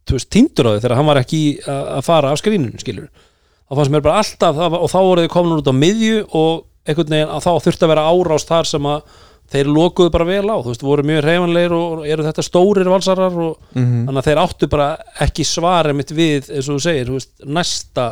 týndur 0.06 0.70
á 0.70 0.72
því 0.76 0.84
þegar 0.84 0.98
hann 1.00 1.10
var 1.10 1.22
ekki 1.22 1.42
að 1.66 2.06
fara 2.06 2.32
af 2.34 2.42
skrínun 2.42 2.78
skilur 2.82 3.10
þá 3.10 3.76
fannst 3.80 3.94
mér 3.94 4.06
bara 4.06 4.22
alltaf 4.22 4.62
og 4.78 4.88
þá 4.92 5.00
voru 5.00 5.26
þið 5.26 5.34
komin 5.34 5.58
út 5.58 5.72
á 5.72 5.76
miðju 5.76 6.22
og 6.38 6.64
einhvern 6.86 7.14
veginn 7.14 7.34
að 7.34 7.46
þá 7.46 7.52
þurfti 7.66 7.86
að 7.86 7.94
vera 7.94 8.08
árást 8.12 8.50
þar 8.52 8.70
sem 8.70 8.88
að 8.90 9.20
þeir 9.52 9.68
lokuðu 9.68 10.12
bara 10.14 10.26
vel 10.28 10.48
á 10.48 10.56
þú 10.64 10.72
veist, 10.72 10.84
voru 10.86 11.04
mjög 11.08 11.24
reyfanlegir 11.26 11.74
og 11.76 12.04
eru 12.08 12.24
þetta 12.24 12.46
stórir 12.46 12.88
valsarar 12.88 13.40
og 13.44 13.58
þannig 13.76 14.22
að 14.22 14.28
þeir 14.30 14.42
áttu 14.46 14.70
bara 14.72 14.90
ekki 15.26 15.44
svarið 15.48 15.98
mitt 15.98 16.14
við 16.16 16.52
eins 16.56 16.70
og 16.70 16.78
þú 16.78 16.84
segir, 16.86 17.10
þú 17.10 17.18
veist, 17.18 17.34
næsta 17.46 18.06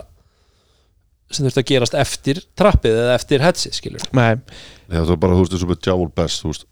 sem 1.29 1.45
þurfti 1.45 1.61
að 1.61 1.69
gerast 1.71 1.97
eftir 1.97 2.41
trappið 2.57 2.97
eða 3.03 3.15
eftir 3.17 3.43
hetsi, 3.45 3.71
skilur 3.75 4.05
Nei, 4.89 4.97
það 4.97 5.11
var 5.13 5.21
bara, 5.21 5.37
þú 5.37 5.43
veist, 5.43 5.55
eins 5.55 5.65
og 5.65 5.71
með 5.71 5.89
Javol 5.89 6.09
Best 6.17 6.43
þú 6.43 6.53
veist, 6.53 6.65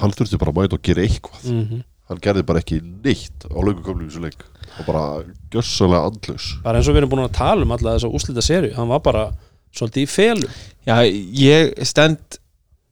hann 0.00 0.14
þurfti 0.16 0.40
bara 0.40 0.52
að 0.54 0.60
mæta 0.60 0.78
og 0.78 0.84
gera 0.86 1.06
eitthvað. 1.06 1.46
Mm 1.48 1.64
-hmm. 1.68 1.84
hann 2.08 2.20
gerði 2.22 2.42
bara 2.42 2.62
ekki 2.62 2.80
neitt 2.82 3.46
á 3.48 3.58
í 3.58 4.06
þessu 4.06 4.22
leik 4.22 4.44
og 4.78 4.86
bara 4.86 5.24
gjössalega 5.52 6.06
andlaus. 6.06 6.46
Bara 6.62 6.78
eins 6.78 6.88
og 6.88 6.94
við 6.94 7.02
erum 7.02 7.10
búin 7.10 7.24
að 7.24 7.38
tala 7.38 7.62
um 7.62 7.72
alla 7.72 7.96
þessa 7.96 8.12
úslita 8.12 8.42
serju 8.42 8.74
hann 8.74 8.88
var 8.88 9.00
bara 9.00 9.32
svolítið 9.74 10.02
í 10.02 10.08
felum. 10.08 10.50
Já, 10.86 10.96
ég 11.32 11.84
stend 11.84 12.38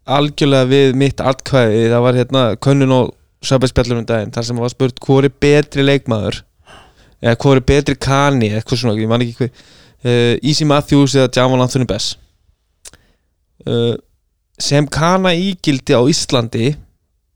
algjörlega 0.04 0.66
við 0.66 0.94
mitt 0.94 1.20
atkvæði. 1.20 1.88
Það 1.90 2.04
var 2.06 2.14
hérna 2.14 2.44
könnun 2.56 2.92
og 2.92 3.14
söpæspjallum 3.44 4.02
um 4.02 4.06
daginn 4.06 4.32
þar 4.32 4.44
sem 4.44 4.56
var 4.56 4.72
spurt 4.72 5.00
hvor 5.00 5.24
er 5.24 5.32
betri 5.40 5.82
leikmaður? 5.82 6.42
Eða 7.22 7.36
hvor 7.36 7.56
er 7.56 7.64
betri 7.64 7.96
kani? 7.96 8.50
Eitthvað 8.56 8.82
svona, 8.82 9.00
ég 9.00 9.08
man 9.08 9.24
ekki 9.24 9.36
hvað 9.38 9.50
uh, 10.04 10.36
Easy 10.42 10.66
Matthews 10.68 11.16
eða 11.18 11.30
Jamal 11.36 11.64
Anthony 11.64 11.88
Bess? 11.88 12.16
Uh, 13.66 13.96
sem 14.60 14.86
kana 14.88 15.32
ígildi 15.36 15.96
á 15.96 16.02
Íslandi 16.08 16.74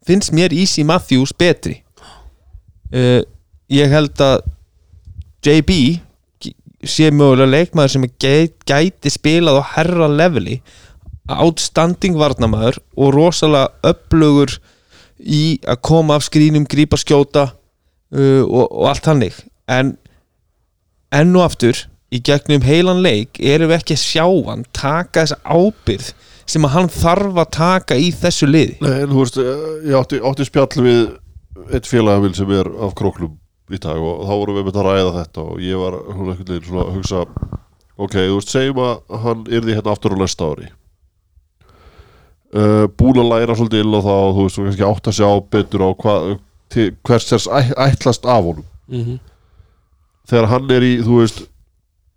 finnst 0.05 0.33
mér 0.37 0.53
Easy 0.53 0.85
Matthews 0.85 1.33
betri. 1.37 1.81
Uh, 2.93 3.23
ég 3.73 3.91
held 3.91 4.21
að 4.23 4.45
JB 5.45 6.01
sé 6.85 7.09
mögulega 7.13 7.49
leikmaður 7.49 7.95
sem 7.95 8.05
gæti, 8.21 8.53
gæti 8.69 9.13
spilað 9.13 9.61
á 9.61 9.65
herra 9.77 10.09
leveli 10.09 10.61
outstanding 11.33 12.19
varnamaður 12.21 12.79
og 13.01 13.15
rosalega 13.17 13.93
upplugur 13.95 14.53
í 15.25 15.57
að 15.65 15.81
koma 15.87 16.19
af 16.19 16.27
skrínum, 16.27 16.67
grípa 16.69 16.99
skjóta 17.01 17.49
uh, 17.49 18.43
og, 18.45 18.67
og 18.69 18.89
allt 18.91 19.09
hannig 19.09 19.39
en 19.71 19.95
enn 21.15 21.37
og 21.39 21.47
aftur 21.47 21.87
í 22.15 22.21
gegnum 22.23 22.63
heilan 22.65 23.03
leik 23.03 23.41
erum 23.41 23.73
við 23.73 23.81
ekki 23.81 23.97
að 23.97 24.05
sjá 24.05 24.27
hann 24.49 24.65
taka 24.77 25.25
þessa 25.25 25.41
ábyrð 25.43 26.13
sem 26.45 26.67
að 26.67 26.75
hann 26.77 26.91
þarf 26.93 27.41
að 27.41 27.51
taka 27.57 27.97
í 27.97 28.11
þessu 28.15 28.49
liði. 28.51 28.77
Nei, 28.85 28.99
en 29.03 29.13
þú 29.13 29.23
veist, 29.23 29.39
eh, 29.41 29.65
ég 29.89 29.97
átti, 29.99 30.21
átti 30.21 30.47
spjall 30.47 30.85
við 30.85 31.01
eitt 31.73 31.89
félagavil 31.89 32.35
sem 32.37 32.51
er 32.53 32.69
af 32.85 32.95
króklum 32.99 33.39
í 33.73 33.81
dag 33.81 33.97
og 33.97 34.27
þá 34.29 34.35
vorum 34.35 34.59
við 34.59 34.67
með 34.69 34.81
að 34.81 34.89
ræða 34.91 35.13
þetta 35.19 35.45
og 35.45 35.61
ég 35.65 35.81
var 35.81 35.99
hún 36.11 36.31
einhvern 36.31 36.51
veginn 36.51 36.67
svona 36.69 36.85
að 36.85 36.97
hugsa 36.99 37.23
ok, 37.97 38.17
þú 38.19 38.39
veist, 38.39 38.53
segjum 38.53 38.83
að 38.85 39.21
hann 39.25 39.47
yrði 39.49 39.79
hérna 39.79 39.95
aftur 39.95 40.15
á 40.15 40.17
næsta 40.21 40.51
ári. 40.51 40.69
Uh, 42.55 42.85
búin 42.87 43.19
að 43.19 43.33
læra 43.33 43.57
svolítið 43.59 43.83
illa 43.83 44.03
þá, 44.05 44.17
þú 44.37 44.45
veist, 44.45 44.59
og 44.59 44.69
kannski 44.69 44.87
átt 44.87 45.09
að 45.11 45.17
sjá 45.19 45.31
betur 45.51 45.87
á 45.87 45.91
hvers 47.07 47.27
þess 47.31 47.49
ætlast 47.49 48.27
af 48.27 48.45
honum. 48.45 48.67
Mm 48.87 49.05
-hmm. 49.05 49.19
þegar 50.29 50.47
hann 50.53 50.71
er 50.71 50.83
í, 50.83 50.93
þú 51.01 51.21
veist 51.23 51.41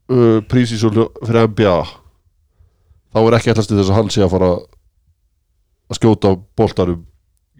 uh, 0.09 0.39
prísísól 0.49 0.93
fyrir 1.25 1.47
NBA 1.51 1.75
þá 3.13 3.19
er 3.23 3.37
ekki 3.39 3.51
ætlast 3.53 3.71
til 3.71 3.77
þess 3.79 3.91
að 3.91 3.97
hann 3.99 4.09
sé 4.13 4.23
að 4.25 4.33
fara 4.35 4.49
að 5.87 5.99
skjóta 5.99 6.33
boltanum 6.59 7.05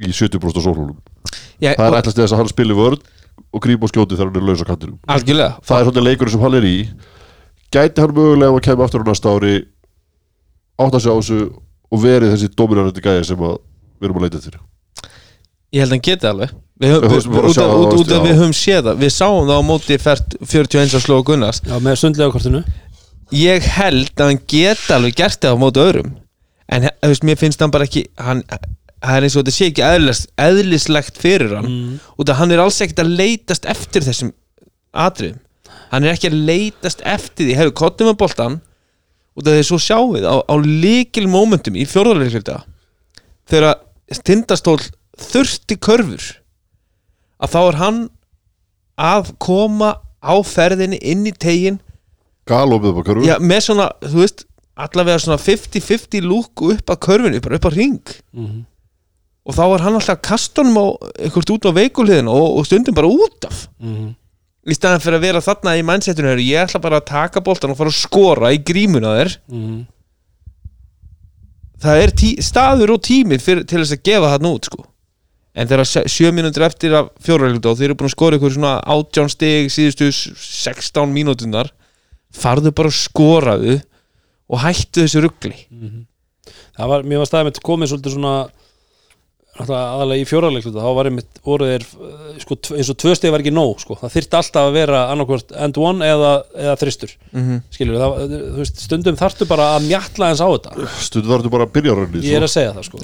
í 0.03 0.11
70% 0.13 0.59
af 0.59 0.65
sólhólum 0.67 0.97
Já, 1.63 1.73
það 1.73 1.85
er 1.87 1.93
og- 1.93 1.99
ætlast 2.01 2.15
til 2.19 2.23
þess 2.25 2.35
að 2.35 2.41
hann 2.43 2.51
spili 2.51 2.75
vörn 2.77 2.99
og 3.53 3.61
grípa 3.63 3.87
og 3.87 3.91
skjóti 3.93 4.17
þegar 4.17 4.31
hann 4.31 4.41
er 4.41 4.45
laus 4.47 4.61
á 4.61 4.67
kantinum. 4.67 4.97
Algjörlega. 5.07 5.59
Það 5.63 5.79
er 5.79 5.85
svona 5.87 6.03
leikurinn 6.03 6.33
sem 6.33 6.41
hann 6.41 6.55
er 6.57 6.65
í. 6.67 6.75
Gæti 7.71 8.01
hann 8.01 8.13
mögulega 8.17 8.51
hann 8.51 8.65
kemur 8.65 8.85
aftur 8.87 9.03
á 9.05 9.07
næsta 9.07 9.29
ári 9.31 9.53
átt 10.81 10.97
að 10.97 11.03
sjá 11.05 11.11
þessu 11.15 11.37
og 11.87 12.01
verið 12.03 12.33
þessi 12.33 12.49
dominarandi 12.57 13.03
gæði 13.05 13.23
sem 13.29 13.39
að 13.47 13.55
við 14.01 14.07
erum 14.09 14.17
að 14.19 14.25
leita 14.27 14.41
til 14.43 14.57
Ég 15.71 15.81
held 15.81 15.87
að 15.89 15.95
hann 15.95 16.05
geti 16.09 16.27
alveg 16.29 16.53
Við 16.77 16.93
höfum, 16.93 18.53
séð 18.53 18.83
það. 18.85 18.99
Við 19.01 19.13
sáum 19.15 19.47
það 19.47 19.61
á 19.61 19.63
móti 19.65 19.97
fært 20.01 20.35
41 20.43 20.93
að 20.97 21.05
slóa 21.07 21.25
Gunnars. 21.25 21.61
Já, 21.65 21.77
með 21.81 21.99
sundlega 22.03 22.33
kortinu 22.35 22.63
Ég 23.33 23.65
held 23.75 24.13
að 24.15 24.29
hann 24.29 24.41
geti 24.47 24.93
alveg 24.95 25.17
gert 25.17 25.41
það 25.43 25.57
á 25.57 25.61
móti 25.63 25.83
öðrum. 25.83 26.11
En 26.71 26.85
veist, 27.01 27.25
mér 27.27 27.39
finnst 27.39 27.63
hann 27.63 27.73
bara 27.73 27.87
ekki 27.87 28.05
hann, 28.21 28.43
Það 28.97 29.17
er 29.17 29.25
eins 29.27 29.35
og 29.35 29.43
þetta 29.43 29.55
sé 29.55 29.67
ekki 29.69 29.83
eðlis, 29.85 30.21
eðlislegt 30.41 31.19
fyrir 31.21 31.51
hann. 31.57 31.67
Mm. 31.69 31.97
Út 32.17 32.31
af 32.31 32.39
hann 32.39 32.53
er 32.53 32.61
alls 32.63 32.79
ekkert 32.81 33.03
að 33.03 33.11
leitast 33.19 33.67
eftir 33.69 34.05
þessum 34.05 34.31
atriðum. 34.97 35.41
Hann 35.91 36.05
er 36.07 36.15
ekki 36.15 36.31
að 36.31 36.39
leitast 36.47 37.03
eftir 37.05 37.45
því. 37.45 37.57
Hefur 37.59 37.75
kottum 37.83 38.09
með 38.09 38.17
boltan 38.21 38.57
Út 39.37 39.45
af 39.45 39.53
því 39.53 39.65
svo 39.67 39.77
sjáum 39.81 40.15
við 40.15 40.25
á, 40.25 40.35
á 40.41 40.55
líkil 40.57 41.27
momentum 41.29 41.77
Í 41.77 41.85
fjórðarleikfylgda 41.89 42.57
Þegar 43.47 43.77
tindastól 44.25 44.79
þurfti 45.21 45.77
körfur 45.77 46.25
að 47.37 47.53
þá 47.53 47.59
er 47.61 47.79
hann 47.81 47.99
að 48.97 49.33
koma 49.43 49.95
á 50.23 50.35
ferðinni 50.41 50.99
inn 51.01 51.27
í 51.29 51.33
tegin 51.33 51.81
galopið 52.49 52.93
upp 52.93 53.01
á 53.01 53.07
körfu 53.09 53.27
já, 53.27 53.35
með 53.41 53.65
svona, 53.67 53.89
þú 54.05 54.23
veist 54.23 54.47
allavega 54.77 55.21
svona 55.21 55.41
50-50 55.41 56.25
lúk 56.25 56.65
upp 56.71 56.93
að 56.93 57.03
körfinu, 57.07 57.43
bara 57.43 57.59
upp 57.59 57.69
að 57.71 57.79
ring 57.81 58.17
Mm 58.33 58.65
og 59.47 59.55
þá 59.55 59.63
er 59.63 59.83
hann 59.85 59.95
alltaf 59.95 60.17
kastunum 60.27 60.75
á 60.75 60.85
einhvert 61.23 61.51
út 61.53 61.67
á 61.67 61.71
veikulíðin 61.71 62.27
og, 62.27 62.57
og 62.59 62.65
stundum 62.67 62.95
bara 62.95 63.07
út 63.07 63.45
af. 63.47 63.67
-hmm. 63.79 64.09
í 64.67 64.75
staðan 64.75 64.99
fyrir 64.99 65.19
að 65.21 65.23
vera 65.23 65.41
þarna 65.45 65.77
í 65.79 65.85
mindsetinu 65.87 66.27
heyrðu, 66.27 66.47
ég 66.51 66.65
ætla 66.67 66.81
bara 66.83 66.99
að 66.99 67.07
taka 67.07 67.39
boltan 67.39 67.71
og 67.71 67.77
fara 67.79 67.93
að 67.93 68.01
skora 68.01 68.51
í 68.51 68.59
grímuna 68.59 69.15
þér. 69.15 69.37
Mm 69.47 69.85
það 71.77 72.03
er 72.03 72.13
tí, 72.19 72.29
staður 72.41 72.95
og 72.95 73.03
tími 73.05 73.37
fyrir, 73.37 73.65
til 73.69 73.83
þess 73.83 73.93
að 73.93 74.05
gefa 74.09 74.31
þarna 74.33 74.53
út 74.55 74.65
sko. 74.65 74.85
En 75.57 75.67
sjö- 75.89 76.05
sjö 76.11 76.29
mínútur 76.35 76.65
eftir 76.67 76.93
af 76.99 77.09
fjórarleikta 77.25 77.71
og 77.71 77.79
þeir 77.79 77.89
eru 77.91 77.97
búin 77.99 78.11
að 78.11 78.15
skora 78.15 78.37
ykkur 78.37 78.53
svona 78.57 78.75
átján 78.85 79.31
stig 79.33 79.71
síðustu 79.73 80.11
s- 80.13 80.29
16 80.37 81.09
mínútunar 81.15 81.71
farðu 82.37 82.71
bara 82.77 82.91
að 82.93 82.99
skoraðu 83.01 83.79
og 84.47 84.61
hættu 84.63 85.03
þessu 85.07 85.23
ruggli 85.25 85.55
það 86.77 86.87
var, 86.93 87.03
mér 87.09 87.23
var 87.23 87.29
staðið 87.31 87.49
með 87.49 87.61
komið 87.65 87.89
svolítið 87.93 88.13
svona 88.19 88.35
aðalega 89.57 90.21
í 90.21 90.25
fjóraleikluta 90.29 90.83
þá 90.83 90.91
var 90.93 91.07
einmitt, 91.09 91.39
voru 91.41 91.65
þeir 91.65 91.85
uh, 91.97 92.35
sko, 92.43 92.57
eins 92.77 92.91
og 92.93 92.97
tvö 93.01 93.15
stið 93.17 93.31
var 93.33 93.41
ekki 93.41 93.53
nóg 93.55 93.79
sko. 93.81 93.95
það 93.97 94.11
þyrfti 94.13 94.37
alltaf 94.37 94.67
að 94.67 94.75
vera 94.77 94.99
annarkvort 95.09 95.55
end 95.65 95.79
one 95.81 96.05
eða, 96.05 96.33
eða 96.53 96.75
þristur. 96.77 97.15
Mhm. 97.33 97.57
skilur 97.73 97.97
það, 97.97 98.13
þú 98.35 98.59
veist, 98.59 98.83
stundum 98.85 99.17
þarftu 99.17 99.47
bara 99.49 99.71
að 99.79 99.87
mjatla 99.89 100.29
eins 100.29 100.43
á 100.45 100.47
þetta. 100.53 100.75
Stundu 101.07 101.31
þarf 101.31 101.41
þetta 101.41 101.53
bara 101.57 101.65
að 101.65 101.73
byrja 101.79 101.97
rönni 101.97 102.21
ég 102.21 102.37
er 102.37 102.45
að 102.45 102.53
segja 102.53 102.75
það 102.77 102.85
sko 102.91 103.01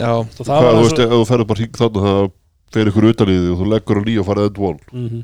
Fer 2.73 2.89
ykkur 2.89 3.09
utan 3.11 3.29
í 3.31 3.37
því 3.37 3.53
og 3.53 3.61
þú 3.61 3.69
leggur 3.73 4.01
á 4.01 4.03
nýja 4.07 4.23
og 4.23 4.27
farið 4.31 4.49
end 4.49 4.59
one 4.69 4.79
Mhm. 4.91 5.23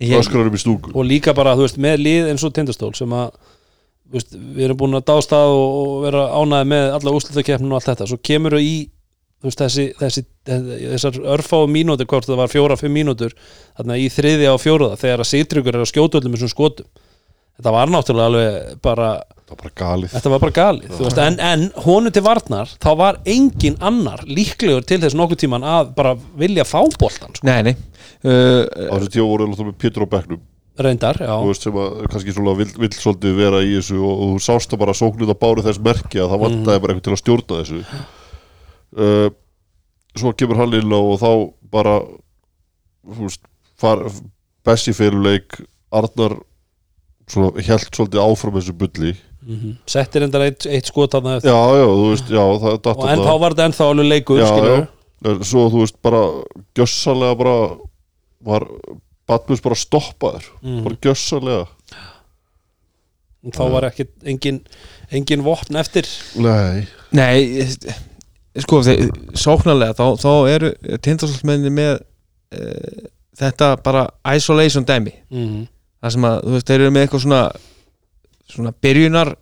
ég, 0.00 0.18
öskrar 0.18 0.46
um 0.48 0.54
í 0.56 0.60
stúku. 0.62 0.92
Og 0.94 1.04
líka 1.04 1.34
bara, 1.34 1.54
þú 1.58 1.66
veist, 1.66 1.78
með 1.78 1.96
lið 2.04 2.28
eins 2.32 2.44
og 2.46 2.52
tindastól 2.56 2.94
sem 2.96 3.08
að 3.12 3.32
þú 4.08 4.12
veist, 4.16 4.32
við 4.32 4.64
erum 4.68 4.76
búin 4.80 4.96
að 4.96 5.04
dásta 5.10 5.40
og, 5.50 5.64
og 5.80 6.04
vera 6.06 6.22
ánæði 6.38 6.68
með 6.70 6.92
alla 6.96 7.12
úrslutakeppninu 7.18 7.74
og 7.74 7.80
allt 7.82 7.90
þetta, 7.92 8.06
svo 8.08 8.18
kemur 8.24 8.56
þau 8.56 8.62
í 8.64 8.76
þú 9.38 9.46
veist, 9.50 9.60
þessi, 9.60 9.84
þessi, 10.00 10.22
þessar 10.48 11.18
örfáu 11.36 11.66
mínútur, 11.70 12.06
hvort 12.10 12.26
það 12.26 12.40
var 12.40 12.48
fjóra, 12.50 12.76
fimm 12.80 12.94
mínútur 12.96 13.34
þarna 13.76 13.98
í 14.00 14.08
þriðja 14.10 14.54
og 14.54 14.62
fjóraða 14.62 14.96
þegar 14.98 15.22
að 15.22 15.30
sýtryggur 15.34 15.74
er 15.76 15.84
að 15.84 15.92
skjóta 15.92 16.18
öllum 16.18 16.34
þessum 16.34 16.50
skotum. 16.54 16.86
Þetta 17.58 17.74
var 17.74 17.92
náttúrulega 17.92 18.30
alveg 18.32 18.80
bara 18.82 19.10
Það 19.48 19.54
var 19.54 19.60
bara 19.62 19.74
galið. 19.80 20.10
Þetta 20.12 20.30
var 20.30 20.40
bara 20.42 20.54
galið, 20.58 20.90
þú 20.92 21.04
veist, 21.06 21.18
en, 21.24 21.36
en 21.40 21.62
honum 21.86 22.12
til 22.12 22.22
varnar, 22.26 22.72
þá 22.84 22.88
var 23.00 23.18
engin 23.32 23.78
annar 23.80 24.20
líklegur 24.28 24.84
til 24.84 24.98
þess 25.00 25.16
nokkuð 25.16 25.40
tíman 25.40 25.64
að 25.64 25.92
bara 25.96 26.10
vilja 26.36 26.66
fá 26.68 26.82
boltan, 27.00 27.32
sko, 27.32 27.46
nei, 27.48 27.70
nei. 27.70 27.72
Uh, 28.20 28.66
Á 28.92 28.94
þessu 28.98 29.14
tíu 29.14 29.24
voru 29.24 29.46
alltaf 29.48 29.70
með 29.70 29.78
Pétur 29.80 30.04
á 30.04 30.08
bekknum. 30.12 30.42
Reyndar, 30.84 31.16
já. 31.24 31.32
Þú 31.32 31.48
veist 31.48 31.64
sem 31.64 31.78
að 31.80 31.96
kannski 32.12 32.34
svona 32.36 32.54
vill, 32.58 32.68
vill 32.76 32.90
svolítið 32.92 33.38
vera 33.40 33.62
í 33.64 33.70
þessu 33.78 33.96
og, 33.98 34.12
og 34.12 34.34
þú 34.34 34.42
sást 34.44 34.74
það 34.74 34.82
bara 34.84 34.96
sóknið 35.00 35.32
að 35.32 35.40
báru 35.40 35.64
þess 35.64 35.82
merki 35.88 36.20
að 36.20 36.34
það 36.34 36.42
vantaði 36.44 36.82
bara 36.84 36.94
eitthvað 36.94 37.06
til 37.08 37.14
að 37.16 37.22
stjórna 37.22 37.62
þessu. 37.62 37.80
Uh, 38.98 39.30
svo 40.18 40.34
kemur 40.36 40.60
hann 40.60 40.76
inn 40.76 40.94
og 40.98 41.14
þá 41.22 41.30
bara 41.72 41.96
þú 43.08 43.24
veist 43.24 43.48
far, 43.80 44.04
Bessi 44.68 44.92
fyrir 44.92 45.16
leik 45.24 45.56
Arnar 45.94 46.36
svona 47.30 47.64
held 47.64 47.88
svolítið 47.88 48.20
áfram 48.20 48.58
þessu 48.58 48.76
bulli 48.76 49.14
mm 49.48 49.74
settir 49.88 50.22
reyndar 50.22 50.44
eitt, 50.44 50.66
eitt 50.68 50.90
skot 50.90 51.14
þarna 51.16 51.38
eftir. 51.38 51.50
Já 51.50 51.80
já 51.80 51.86
þú 51.88 52.06
veist 52.12 52.32
já 52.32 52.42
og 52.44 53.04
en 53.08 53.24
þá 53.24 53.34
var 53.40 53.54
þetta 53.54 53.68
ennþá 53.68 53.90
alveg 53.92 54.10
leikur 54.12 54.40
já, 54.42 54.48
skilur 54.50 54.74
já. 54.74 54.86
En 55.28 55.44
svo 55.44 55.64
þú 55.72 55.84
veist 55.84 55.96
bara 56.04 56.22
gjössalega 56.78 57.38
bara 57.38 57.56
var 58.44 58.66
Batmus 59.28 59.60
bara 59.64 59.76
stoppaður. 59.76 60.44
Mhm. 60.62 60.84
bara 60.84 61.00
gjössalega 61.04 61.66
þá 63.48 63.64
var 63.72 63.88
ekki 63.88 64.04
engin, 64.28 64.60
engin 65.10 65.44
vopn 65.46 65.78
eftir. 65.80 66.04
Nei. 66.36 66.84
Nei, 67.16 67.64
sko, 68.60 68.82
þeir, 68.84 69.08
sóknarlega 69.32 69.94
þá, 69.96 70.18
þá 70.20 70.32
eru 70.50 70.72
tindastólsmenni 71.00 71.70
með 71.72 71.94
uh, 72.52 73.08
þetta 73.38 73.76
bara 73.80 74.08
isolation 74.36 74.84
dæmi. 74.84 75.14
Mm 75.32 75.66
það 75.98 76.14
sem 76.14 76.26
að, 76.28 76.38
þú 76.44 76.54
veist, 76.54 76.68
þeir 76.68 76.84
eru 76.84 76.94
með 76.94 77.04
eitthvað 77.04 77.24
svona 77.24 77.40
svona 78.48 78.72
byrjunar 78.72 79.34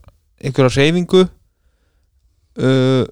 einhverja 0.42 0.74
hreyfingu 0.76 1.24
uh, 1.26 3.04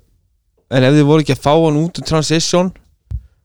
en 0.75 0.87
ef 0.89 0.97
þið 0.97 1.09
voru 1.09 1.25
ekki 1.25 1.37
að 1.37 1.45
fá 1.45 1.53
hann 1.55 1.83
út 1.83 2.01
um 2.01 2.09
transition 2.09 2.73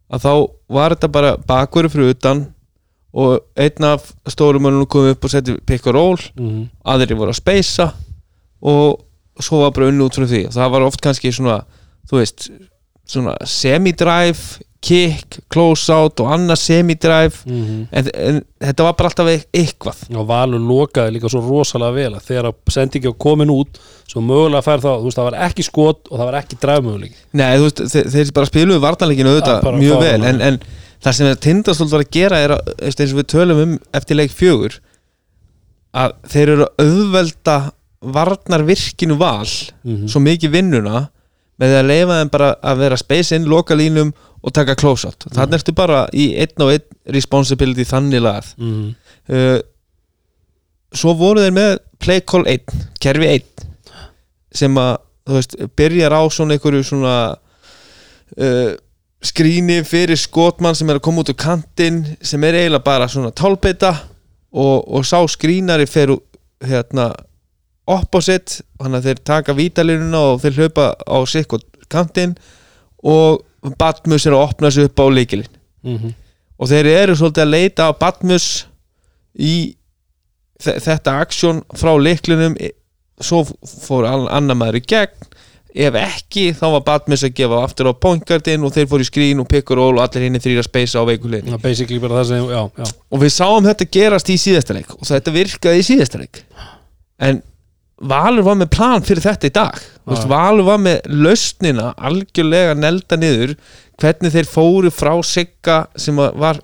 að 0.10 0.24
þá 0.26 0.34
var 0.74 0.96
þetta 0.96 1.12
bara 1.14 1.36
bakverðu 1.38 1.94
fyrir 1.94 2.16
utan 2.16 2.48
og 3.10 3.42
einn 3.58 3.86
af 3.90 4.12
stórumönunum 4.30 4.90
kom 4.90 5.10
upp 5.10 5.26
og 5.26 5.34
setti 5.34 5.58
pick 5.66 5.88
and 5.88 5.96
roll 5.96 6.18
-hmm. 6.18 6.68
aðri 6.86 7.18
voru 7.18 7.34
að 7.34 7.42
speysa 7.42 7.94
og 8.62 9.06
svo 9.40 9.64
var 9.64 9.72
bara 9.72 9.88
unni 9.88 10.04
út 10.04 10.16
frá 10.16 10.28
því 10.28 10.46
og 10.48 10.54
það 10.54 10.72
var 10.72 10.82
oft 10.82 11.02
kannski 11.02 11.32
svona 11.32 11.64
þú 12.10 12.18
veist, 12.18 12.50
svona 13.06 13.36
semi-drive 13.46 14.64
kick, 14.82 15.40
close 15.52 15.90
out 15.92 16.22
og 16.24 16.30
annað 16.32 16.56
semi-drive 16.62 17.42
Mhm. 17.46 17.88
en, 17.92 18.06
en 18.16 18.38
þetta 18.64 18.84
var 18.86 18.94
bara 18.96 19.10
alltaf 19.10 19.28
eit- 19.28 19.48
eitthvað 19.54 19.98
og 20.16 20.28
Valur 20.30 20.60
lokaði 20.64 21.12
líka 21.18 21.30
svo 21.30 21.42
rosalega 21.44 21.94
vel 21.98 22.14
að 22.16 22.24
þegar 22.30 22.54
sendingi 22.72 23.10
var 23.12 23.18
komin 23.20 23.50
út 23.52 23.80
svo 24.08 24.22
mögulega 24.24 24.64
fær 24.64 24.80
þá, 24.80 24.92
þú 25.02 25.04
veist, 25.10 25.18
það 25.20 25.28
var 25.32 25.40
ekki 25.50 25.64
skot 25.68 26.08
og 26.10 26.18
það 26.20 26.30
var 26.32 26.38
ekki 26.42 26.60
drafmöguleik 26.64 27.16
Nei, 27.34 27.58
þú 27.58 27.66
veist, 27.68 27.82
þeir, 27.92 28.08
þeir 28.16 28.32
bara 28.40 28.46
spiluðu 28.54 28.80
vartanleikinu 28.88 29.34
auðvitað 29.36 29.80
mjög 29.84 30.00
vel 30.06 30.24
en, 30.32 30.42
en 30.42 30.60
það 31.04 31.14
sem 31.20 31.36
tindastóld 31.36 31.92
var 31.92 32.06
að 32.06 32.12
gera 32.12 32.38
er 32.46 32.56
að, 32.56 32.72
eins 32.80 33.12
og 33.14 33.20
við 33.20 33.28
tölum 33.36 33.62
um 33.66 33.76
eftir 33.94 34.16
leik 34.16 34.32
fjögur 34.32 34.80
að 35.94 36.16
þeir 36.32 36.54
eru 36.56 36.66
að 36.70 36.88
auðvelda 36.88 37.58
varnarvirkinu 38.16 39.18
val 39.20 39.46
Mhm. 39.84 40.08
svo 40.08 40.20
mikið 40.24 40.52
vinnuna 40.56 41.10
með 41.60 41.74
að 41.82 41.88
leifa 41.92 42.18
þeim 42.22 42.30
bara 42.32 42.50
að 42.64 42.78
vera 42.78 42.98
space 42.98 43.36
in 43.36 43.46
lokalínum 43.46 44.14
og 44.40 44.54
taka 44.56 44.78
close 44.80 45.08
out 45.08 45.26
þannig 45.36 45.60
ertu 45.60 45.76
bara 45.76 46.06
í 46.16 46.32
einn 46.40 46.64
og 46.64 46.74
einn 46.74 47.14
responsibility 47.16 47.86
þannig 47.88 48.24
lagað. 48.24 48.54
Mm 48.62 48.90
uh, 49.30 49.60
svo 50.96 51.14
voru 51.18 51.44
þeir 51.44 51.56
með 51.56 51.72
play 52.02 52.24
call 52.26 52.48
1, 52.50 52.74
kerfi 53.02 53.30
1 53.30 53.66
sem 54.60 54.78
að 54.82 54.96
þú 55.30 55.38
veist, 55.38 55.56
byrjar 55.78 56.16
á 56.18 56.22
svona 56.34 56.56
einhverju 56.56 56.86
svona 56.88 57.16
uh, 58.42 58.72
skríni 59.22 59.82
fyrir 59.86 60.18
skotmann 60.18 60.78
sem 60.78 60.90
er 60.90 60.98
að 60.98 61.06
koma 61.06 61.24
út 61.24 61.32
úr 61.34 61.38
kantinn 61.40 62.02
sem 62.26 62.44
er 62.48 62.58
eiginlega 62.58 62.88
bara 62.88 63.10
svona 63.12 63.34
tálbeita 63.36 63.92
og, 64.50 64.88
og 64.88 65.06
sá 65.06 65.20
skrínari 65.30 65.86
fer 65.90 66.16
hérna 66.66 67.12
opposite, 67.90 68.64
þannig 68.80 69.00
að 69.00 69.06
þeir 69.10 69.22
taka 69.26 69.56
vítalínuna 69.58 70.24
og 70.32 70.42
þeir 70.44 70.58
hlaupa 70.64 70.92
á 70.98 71.18
sikk 71.30 71.58
kantinn 71.90 72.36
og 73.06 73.44
Batmus 73.80 74.26
er 74.26 74.36
að 74.38 74.46
opna 74.48 74.72
sig 74.72 74.84
upp 74.90 75.00
á 75.00 75.06
leikilinn 75.12 75.56
-hmm. 75.84 76.14
og 76.60 76.68
þeir 76.70 76.86
eru 76.86 77.16
svolítið 77.16 77.44
að 77.46 77.54
leita 77.56 77.90
á 77.90 77.92
Batmus 78.00 78.66
í 79.40 79.76
þe- 80.64 80.80
þetta 80.84 81.20
aksjón 81.24 81.64
frá 81.76 81.92
leiklunum 82.00 82.56
svo 83.22 83.44
fór 83.86 84.06
annar 84.08 84.56
maður 84.56 84.76
í 84.80 84.86
gegn. 84.88 85.28
Ef 85.76 85.94
ekki 85.94 86.54
þá 86.58 86.66
var 86.72 86.82
Batmus 86.82 87.24
að 87.24 87.34
gefa 87.38 87.64
aftur 87.64 87.92
á 87.92 87.94
pointgardin 87.94 88.64
og 88.66 88.74
þeir 88.74 88.88
fór 88.90 89.04
í 89.04 89.06
skrín 89.06 89.40
og 89.40 89.48
roll 89.78 90.00
og 90.00 90.02
allir 90.02 90.24
hinn 90.26 90.36
þrýra 90.42 90.64
speysa 90.66 91.00
á 91.00 91.06
já. 92.78 92.86
Og 93.12 93.20
við 93.22 93.30
sáum 93.36 93.64
þetta 93.68 93.86
gerast 93.92 94.30
í 94.30 94.38
síðasta 94.38 94.74
leik 94.74 94.90
og 94.96 95.06
þetta 95.06 95.32
virkaði 95.32 95.80
í 95.80 95.86
síðasta 95.86 96.18
leik. 96.18 96.42
En 97.20 97.42
Valur 98.00 98.46
var 98.48 98.56
með 98.62 98.70
plan 98.72 99.04
fyrir 99.04 99.24
þetta 99.26 99.50
í 99.50 99.54
dag. 99.56 99.76
Já. 100.08 100.22
Valur 100.32 100.64
var 100.70 100.78
með 100.80 101.02
lausnina 101.12 101.90
algjörlega 101.98 102.78
nelda 102.80 103.18
niður 103.20 103.56
hvernig 104.00 104.32
þeir 104.32 104.48
fóru 104.48 104.92
frá 104.94 105.12
Sigga 105.28 105.82
sem 106.00 106.16
var 106.16 106.62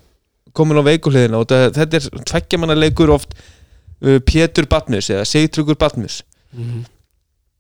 komin 0.56 0.80
á 0.80 0.88
veikuhliðina. 0.88 1.42
Og 1.42 1.50
þetta, 1.50 1.74
þetta 1.82 2.00
er 2.00 2.24
tveggjamanna 2.32 2.78
leikur 2.80 3.12
oft 3.12 3.36
uh, 3.36 4.20
Pétur 4.24 4.70
Batmus 4.72 5.10
eða 5.12 5.26
Sigtryggur 5.28 5.76
Batmus 5.82 6.22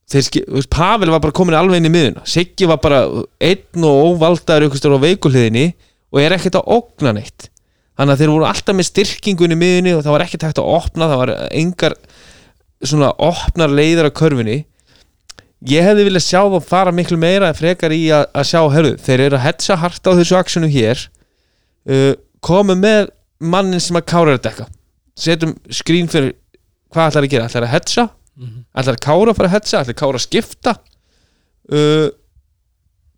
þeir, 0.07 0.23
ski- 0.23 0.43
þú 0.45 0.59
veist, 0.61 0.69
Pavel 0.71 1.11
var 1.11 1.19
bara 1.23 1.35
komin 1.35 1.57
alveg 1.57 1.81
inn 1.81 1.89
í 1.89 1.91
miðuna 1.91 2.21
Siggi 2.29 2.67
var 2.69 2.77
bara 2.79 3.01
einn 3.43 3.83
og 3.89 4.13
óvaldaður 4.13 4.69
ykkur 4.69 4.79
stór 4.79 4.95
á 4.95 5.03
veikuhliðinni 5.03 5.65
og 6.15 6.21
er 6.21 6.35
ekkert 6.38 6.55
að 6.61 6.69
ógna 6.77 7.11
neitt. 7.17 7.49
Þannig 7.99 8.13
að 8.15 8.21
þeir 8.21 8.31
voru 8.31 8.45
alltaf 8.47 8.75
með 8.77 8.88
styrkingun 8.88 9.55
í 9.55 9.57
miðunni 9.59 9.93
og 9.97 10.03
það 10.05 10.13
var 10.15 10.23
ekkert 10.25 10.45
hægt 10.47 10.61
að 10.61 10.69
opna 10.77 11.09
það 11.11 11.19
var 11.25 11.31
engar 11.59 11.95
svona 12.83 13.11
opnar 13.21 13.71
leiðar 13.71 14.09
á 14.09 14.17
körfunni. 14.17 14.63
Ég 15.65 15.85
hefði 15.85 16.07
viljað 16.09 16.25
sjá 16.27 16.41
þá 16.51 16.57
fara 16.67 16.93
miklu 16.93 17.17
meira 17.17 17.53
frekar 17.55 17.93
í 17.95 18.03
að, 18.13 18.27
að 18.35 18.49
sjá, 18.51 18.61
herru, 18.73 18.95
þeir 19.01 19.27
eru 19.29 19.38
að 19.39 19.45
hetsa 19.47 19.77
hart 19.81 20.09
á 20.09 20.11
þessu 20.17 20.38
aksjonu 20.38 20.69
hér. 20.69 21.05
Uh, 21.85 22.13
komu 22.43 22.75
með 22.77 23.11
mannin 23.41 23.81
sem 23.81 23.97
að 23.97 24.07
kára 24.09 24.33
er 24.33 24.39
að 24.39 24.47
dekka 24.47 24.65
setjum 25.15 25.55
skrín 25.71 26.09
fyrir 26.11 26.33
hvað 26.93 27.11
ætlar 27.11 27.27
að 27.27 27.33
gera, 27.33 27.47
ætlar 27.47 27.67
að 27.67 27.73
hetsa 27.73 28.05
ætlar 28.75 28.97
að 28.97 29.03
kára 29.05 29.35
fara 29.35 29.49
að 29.49 29.55
hetsa, 29.55 29.81
ætlar 29.81 29.95
að 29.95 30.01
kára 30.01 30.19
að 30.19 30.25
skipta? 30.25 30.73
Uh, 31.71 32.07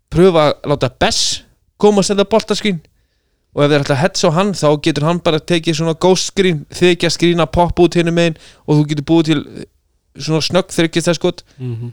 pröfa 0.08 0.44
að 0.46 0.70
láta 0.72 0.90
Bess 1.02 1.42
koma 1.80 2.02
að 2.02 2.10
setja 2.10 2.28
boltaskrín 2.30 2.78
og 3.54 3.64
ef 3.64 3.70
þeir 3.72 3.82
ætla 3.84 3.94
að 3.96 4.02
hetsa 4.04 4.28
á 4.28 4.36
hann 4.38 4.52
þá 4.54 4.68
getur 4.84 5.06
hann 5.08 5.20
bara 5.24 5.40
tekið 5.40 5.78
svona 5.80 5.94
ghost 6.00 6.30
screen 6.32 6.64
þykja 6.74 7.10
skrín 7.14 7.40
að 7.42 7.52
poppa 7.56 7.82
út 7.86 7.94
hinn 7.98 8.12
megin 8.14 8.36
og 8.66 8.76
þú 8.78 8.88
getur 8.92 9.06
búið 9.08 9.24
til 9.30 9.38
eh, 9.40 9.64
svona 10.18 10.44
snögg 10.44 10.74
þryggist 10.74 11.08
það 11.08 11.18
skot 11.20 11.42
Mhm. 11.58 11.92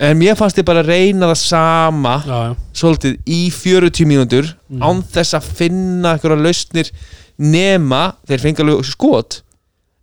en 0.00 0.18
mér 0.18 0.36
fannst 0.36 0.58
ég 0.58 0.64
bara 0.68 0.82
að 0.82 0.90
reyna 0.92 1.26
það 1.32 1.38
sama 1.40 2.14
já, 2.26 2.36
já. 2.48 2.56
svolítið 2.74 3.16
í 3.26 3.40
40 3.50 4.04
mínútur 4.06 4.50
án 4.80 5.02
þess 5.02 5.34
að 5.38 5.46
finna 5.56 6.12
einhverja 6.16 6.42
lausnir 6.42 6.90
nema 7.38 8.14
þeir 8.28 8.40
fengi 8.44 8.62
alveg 8.64 8.84
skot 8.84 9.42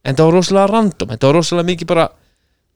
en 0.05 0.15
það 0.15 0.25
var 0.25 0.33
rosalega 0.37 0.71
random 0.73 1.09
þetta 1.13 1.27
var 1.29 1.35
rosalega 1.39 1.69
mikið 1.71 1.87
bara 1.93 2.07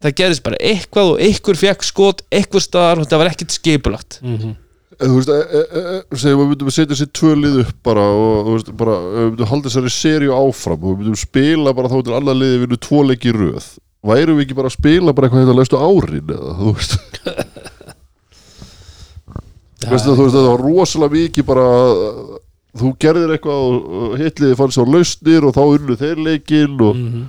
það 0.03 0.13
gerðist 0.19 0.43
bara 0.45 0.59
eitthvað 0.61 1.11
og 1.15 1.19
einhver 1.25 1.57
fekk 1.57 1.83
skot 1.83 2.21
einhver 2.31 2.61
staðar 2.61 2.99
og 3.01 3.05
þetta 3.07 3.17
var 3.23 3.31
ekkert 3.33 3.51
skipulagt 3.57 4.19
Mhm. 4.21 4.53
En 4.53 4.66
þú 4.97 5.15
veist, 5.17 5.29
e, 5.29 5.37
e, 5.37 5.81
e, 5.81 6.17
segjum 6.17 6.39
við 6.41 6.47
myndum 6.51 6.69
að 6.71 6.75
setja 6.77 6.97
sér 6.97 7.09
tvö 7.19 7.33
lið 7.37 7.57
upp 7.63 7.75
bara 7.85 8.05
og 8.09 8.47
þú 8.47 8.53
veist, 8.55 8.71
bara, 8.79 8.95
við 9.13 9.27
myndum 9.31 9.51
halda 9.51 9.69
þessari 9.69 9.91
seríu 9.93 10.33
áfram 10.37 10.79
og 10.81 10.95
við 10.95 11.03
myndum 11.03 11.19
spila 11.21 11.73
bara 11.77 11.91
þá 11.91 11.97
til 12.07 12.15
annar 12.17 12.39
liði 12.39 12.63
vinnu 12.63 12.79
tvo 12.87 13.03
leiki 13.05 13.33
röð 13.35 13.67
værum 14.07 14.37
við 14.39 14.45
ekki 14.47 14.57
bara 14.57 14.71
að 14.71 14.77
spila 14.79 15.13
bara 15.13 15.27
eitthvað 15.27 15.45
þetta 15.45 15.59
lestu 15.59 15.77
árin 15.83 16.33
eða, 16.37 16.51
þú 16.61 16.73
veist, 16.77 16.97
Veistu, 19.87 20.11
þú 20.17 20.23
veist, 20.25 20.35
það 20.35 20.47
var 20.49 20.63
rosalega 20.65 21.13
mikið 21.15 21.45
bara 21.47 21.65
þú 22.77 22.89
gerðir 23.01 23.33
eitthvað 23.35 23.61
og 23.67 24.15
hitliði 24.19 24.57
fannst 24.59 24.81
á 24.81 24.85
lausnir 24.89 25.45
og 25.47 25.53
þá 25.55 25.61
unnu 25.77 25.95
þeir 26.01 26.23
leikinn 26.25 26.81
og 26.81 26.95
Mhm. 26.97 27.25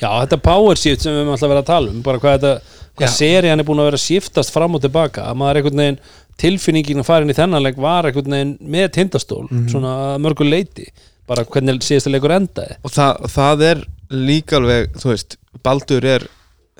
Já, 0.00 0.08
þetta 0.22 0.38
power 0.44 0.76
shift 0.76 1.00
sem 1.04 1.12
við 1.14 1.22
höfum 1.22 1.32
alltaf 1.34 1.50
verið 1.52 1.62
að 1.62 1.70
tala 1.70 1.90
um 1.94 2.00
bara 2.04 2.18
hvað 2.20 2.34
þetta, 2.36 2.78
hvað 2.98 3.06
Já. 3.08 3.14
serían 3.16 3.60
er 3.62 3.64
búin 3.68 3.80
að 3.80 3.88
vera 3.90 4.00
shiftast 4.02 4.52
fram 4.52 4.74
og 4.76 4.82
tilbaka. 4.84 5.24
Að 5.30 5.38
maður 5.40 5.60
einhvern 5.62 5.82
veginn 5.82 6.00
tilfinningin 6.42 7.00
að 7.00 7.08
fara 7.08 7.24
inn 7.24 7.32
í 7.32 7.36
þennan 7.38 7.64
leik 7.64 7.78
var 7.80 8.04
einhvern 8.10 8.34
veginn 8.36 8.56
með 8.76 8.90
tindastól 8.98 9.46
svona 9.72 9.94
að 10.12 10.18
mörgu 10.26 10.44
leiti 10.50 10.84
bara 11.26 11.44
hvernig 11.48 11.80
síðasta 11.82 12.12
leikur 12.12 12.34
endaði. 12.36 12.76
Og 12.84 12.92
það, 12.92 13.24
það 13.32 13.64
er 13.70 13.80
líka 14.12 14.60
alveg 14.60 14.92
þú 15.00 15.08
veist, 15.14 15.38
Baldur 15.64 16.04
er 16.06 16.26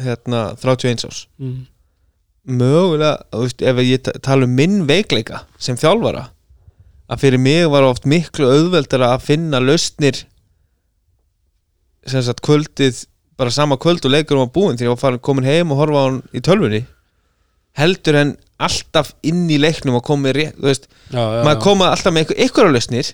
hérna 0.05 0.43
31 0.61 1.07
árs. 1.09 1.23
Mm. 1.41 1.65
mögulega, 2.47 3.17
þú 3.33 3.41
veist, 3.47 3.63
ef 3.67 3.81
ég 3.83 4.03
ta- 4.07 4.19
tala 4.23 4.45
um 4.47 4.53
minn 4.55 4.85
veikleika 4.87 5.41
sem 5.59 5.75
þjálfara 5.81 6.29
að 7.11 7.19
fyrir 7.25 7.39
mig 7.43 7.67
var 7.71 7.83
oft 7.89 8.05
miklu 8.07 8.47
auðveldara 8.53 9.15
að 9.17 9.25
finna 9.27 9.59
lausnir 9.63 10.25
sagt 12.07 12.41
kvöldið 12.47 13.05
bara 13.37 13.51
sama 13.51 13.77
kvöld 13.77 14.05
og 14.07 14.11
leikur 14.15 14.39
var 14.41 14.47
búinn 14.55 14.77
þegar 14.79 14.89
ég 14.91 14.95
var 14.95 15.03
farin 15.03 15.19
komin 15.19 15.45
heim 15.45 15.73
og 15.73 15.79
horfa 15.83 15.99
á 16.01 16.05
hann 16.07 16.23
í 16.33 16.41
tölvunni 16.41 16.85
heldur 17.77 18.17
en 18.23 18.31
alltaf 18.57 19.11
inn 19.29 19.43
í 19.53 19.59
leiknum 19.61 19.99
og 19.99 20.05
komið 20.07 20.33
rétt, 20.39 20.55
þú 20.57 20.65
veist 20.71 20.87
já, 21.13 21.21
já, 21.21 21.43
maður 21.45 21.59
koma 21.67 21.91
alltaf 21.93 22.15
með 22.17 22.25
ykkur, 22.25 22.39
ykkur 22.47 22.71
lausnir 22.73 23.11